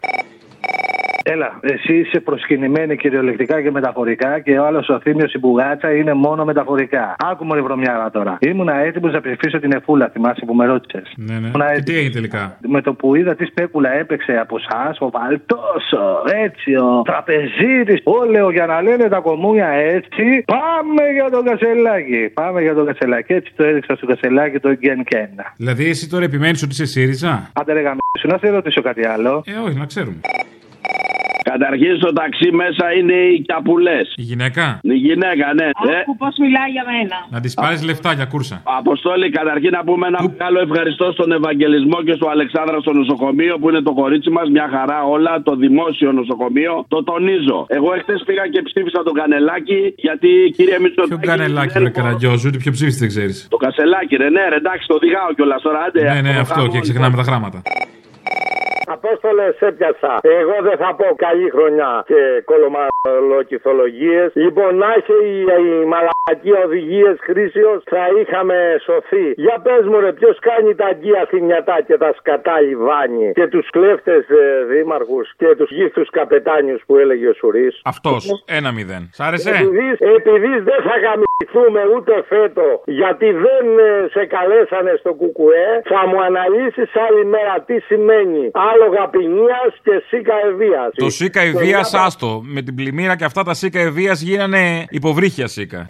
Έλα, 1.24 1.60
εσύ 1.62 1.94
είσαι 1.98 2.20
προσκυνημένη 2.20 2.98
κυριολεκτικά 2.98 3.62
και 3.62 3.72
μεταφορικά 3.72 4.40
και 4.40 4.60
ο 4.60 4.66
άλλος 4.66 4.90
ο 4.90 5.00
Θήμιος 5.00 5.34
η 5.34 5.40
Μπουγάτσα 5.40 5.92
είναι 5.92 6.14
μόνο 6.14 6.46
μεταφορικά. 6.46 7.16
Άκου 7.20 7.46
μωρή 7.46 7.62
βρωμιάρα 7.62 8.10
τώρα. 8.12 8.38
Ήμουνα 8.40 8.76
έτοιμος 8.76 9.14
να 9.14 9.22
ψηφίσω 9.22 9.60
την 9.60 9.72
Εφούλα, 9.72 10.10
θυμάσαι 10.10 10.46
που 10.46 10.54
με 10.54 10.66
ρώτησες. 10.66 11.14
Ναι, 11.16 11.34
ναι. 11.40 11.48
Ήμουνα 11.48 11.74
Και 11.76 11.82
τι 11.82 11.98
έγινε 11.98 12.14
τελικά; 12.14 12.58
Με 12.68 12.82
το 12.82 12.94
που 12.94 13.16
είδα 13.16 13.36
τι 13.36 13.46
σπέκουλα 13.46 13.94
έπαιξε 13.94 14.32
από 14.32 14.56
εσάς, 14.58 14.98
ο 15.00 15.10
Βαλτόσο, 15.10 16.24
έτσι, 16.44 16.76
ο 16.76 17.02
Τραπεζίτης, 17.02 18.02
όλεο 18.04 18.52
για 18.52 18.66
να 18.66 18.82
λένε 18.82 19.08
τα 19.08 19.20
κομμούνια 19.20 19.68
έτσι. 19.68 20.44
Πάμε 20.46 21.04
για 21.14 21.30
τον 21.30 21.46
Κασελάκη. 21.46 22.30
Πάμε 22.34 22.62
για 22.62 22.74
τον 22.74 22.86
Κασελάκη. 22.86 23.34
Έτσι 23.34 23.54
το 23.56 23.64
έδειξα 23.64 23.96
στο 23.96 24.06
Κασελάκη 24.06 24.60
το 24.60 24.74
Γκεν 24.74 25.04
Κένα. 25.04 25.54
Δηλαδή, 25.58 25.90
εσύ 25.90 26.10
τώρα 26.10 26.24
επιμένεις 26.24 26.64
ότι 26.64 26.72
είσαι 26.72 26.86
ΣΥΡΙΖΑ; 26.86 27.50
Άντε 27.54 27.74
ρε 27.74 27.80
γαμίσου, 27.80 28.28
να 28.28 28.38
σε 28.38 28.50
ρωτήσω 28.50 28.82
κάτι 28.82 29.06
άλλο. 29.06 29.44
Ε, 29.46 29.68
όχι, 29.68 29.78
να 29.78 29.86
ξέρουμε. 29.86 30.20
Καταρχήν 31.52 31.94
στο 32.02 32.10
ταξί 32.20 32.50
μέσα 32.62 32.86
είναι 32.98 33.18
οι 33.32 33.38
καπουλέ. 33.52 34.00
Η 34.22 34.24
γυναίκα; 34.30 34.66
Η 34.82 34.98
γυναίκα, 35.08 35.46
ναι. 35.60 35.68
Ε, 35.94 36.00
Άκου 36.02 36.16
πώς 36.24 36.34
μιλάει 36.44 36.70
για 36.78 36.86
μένα. 36.92 37.18
Να 37.34 37.40
της 37.44 37.54
πάρεις 37.62 37.82
λεφτά 37.90 38.12
για 38.20 38.26
κούρσα. 38.34 38.56
Αποστόλη, 38.82 39.30
καταρχήν 39.40 39.72
να 39.78 39.84
πούμε 39.88 40.08
ένα 40.12 40.20
μεγάλο 40.30 40.60
ευχαριστώ 40.68 41.06
στον 41.18 41.30
Ευαγγελισμό 41.40 41.98
και 42.08 42.14
στο 42.20 42.28
Αλεξάνδρα 42.36 42.78
στο 42.86 42.94
νοσοκομείο 42.94 43.54
που 43.60 43.70
είναι 43.70 43.82
το 43.82 43.94
κορίτσι 44.02 44.30
μας. 44.38 44.48
Μια 44.56 44.68
χαρά 44.76 45.00
όλα, 45.16 45.34
το 45.48 45.56
δημόσιο 45.56 46.12
νοσοκομείο. 46.12 46.74
Το 46.94 47.04
τονίζω. 47.04 47.60
Εγώ 47.78 47.94
εχθές 47.98 48.24
πήγα 48.28 48.46
και 48.54 48.62
ψήφισα 48.68 49.00
τον 49.08 49.14
Κανελάκη 49.14 49.80
γιατί 50.06 50.30
κυρία 50.58 50.80
Μητσοτάκη. 50.84 51.20
Ποιο 51.22 51.30
κανελάκι, 51.32 51.80
ρε 51.80 51.90
Καραγκιόζου, 51.90 52.48
ούτε 52.48 52.58
ποιο 52.58 52.72
ψήφισε 52.72 53.00
δεν 53.00 53.08
ξέρεις; 53.08 53.48
Το 53.50 53.58
Κασελάκι, 53.58 54.16
ρε, 54.16 54.30
ναι, 54.30 54.44
ρε, 54.52 54.56
εντάξει, 54.56 54.84
το 54.88 54.94
οδηγάω 55.00 55.30
κιόλας 55.36 55.62
τώρα. 55.62 55.80
Άντε, 55.88 56.02
Ναι, 56.14 56.22
ναι, 56.22 56.34
το 56.34 56.40
αυτό 56.40 56.54
χαμόν. 56.54 56.70
και 56.72 56.80
ξεχνάμε 56.80 57.16
τα 57.16 57.22
γράμματα. 57.30 57.62
Απόστολε, 58.96 59.48
έπιασα. 59.60 60.14
Εγώ 60.22 60.56
δεν 60.68 60.78
θα 60.78 60.90
πω 61.00 61.08
καλή 61.16 61.50
χρονιά 61.50 62.04
και 62.12 62.22
κολομαλοκυθολογίες. 62.52 64.32
Λοιπόν, 64.34 64.76
να 64.76 64.90
είχε 64.98 65.14
η, 65.32 65.36
η 65.68 65.86
μαλακή 65.92 66.52
οδηγίες 66.66 67.16
χρήσεως, 67.28 67.84
θα 67.94 68.04
είχαμε 68.20 68.58
σωθεί. 68.86 69.28
Για 69.36 69.58
πες 69.64 69.84
μου, 69.90 70.00
ρε, 70.00 70.12
ποιος 70.14 70.40
κάνει 70.40 70.76
τα 70.76 70.86
αγκία 70.86 71.26
θυμιατά 71.30 71.78
και 71.88 71.98
τα 71.98 72.14
σκατά 72.18 72.60
λιβάνι 72.62 73.32
και 73.34 73.48
τους 73.48 73.70
κλέφτες 73.70 74.24
ε, 74.30 74.64
δήμαρχους 74.70 75.36
και 75.38 75.56
τους 75.58 75.72
γύφτους 75.72 76.10
καπετάνιους 76.10 76.82
που 76.86 76.98
έλεγε 76.98 77.28
ο 77.28 77.34
Σουρή. 77.34 77.68
Αυτός. 77.84 78.44
Ένα 78.46 78.72
μηδέν. 78.72 79.10
Σ' 79.14 79.20
άρεσε; 79.20 79.50
Επειδή, 79.50 79.88
επειδή 80.00 80.52
δεν 80.70 80.80
θα 80.88 80.96
γαμηθούμε 81.04 81.82
ούτε 81.96 82.24
φέτο 82.28 82.82
γιατί 82.86 83.32
δεν 83.32 83.66
ε, 83.80 84.08
σε 84.16 84.26
καλέσανε 84.26 84.94
στο 85.00 85.14
κουκουέ, 85.14 85.82
θα 85.84 86.08
μου 86.08 86.22
αναλύσεις 86.22 86.90
άλλη 87.08 87.26
μέρα 87.26 87.64
τι 87.68 87.80
σημαίνει 87.80 88.52
άλογα 88.54 88.81
και 89.84 90.04
σίκα 90.10 90.34
ευεία. 90.52 90.92
Το 90.96 91.10
σίκα 91.10 91.42
ευεία, 91.42 91.88
άστο. 91.92 92.42
Με 92.44 92.62
την 92.62 92.76
πλημμύρα 92.76 93.16
και 93.16 93.24
αυτά 93.24 93.44
τα 93.44 93.54
σίκα 93.54 93.80
ευεία 93.80 94.14
γίνανε 94.14 94.86
υποβρύχια 94.90 95.48
σίκα. 95.48 95.88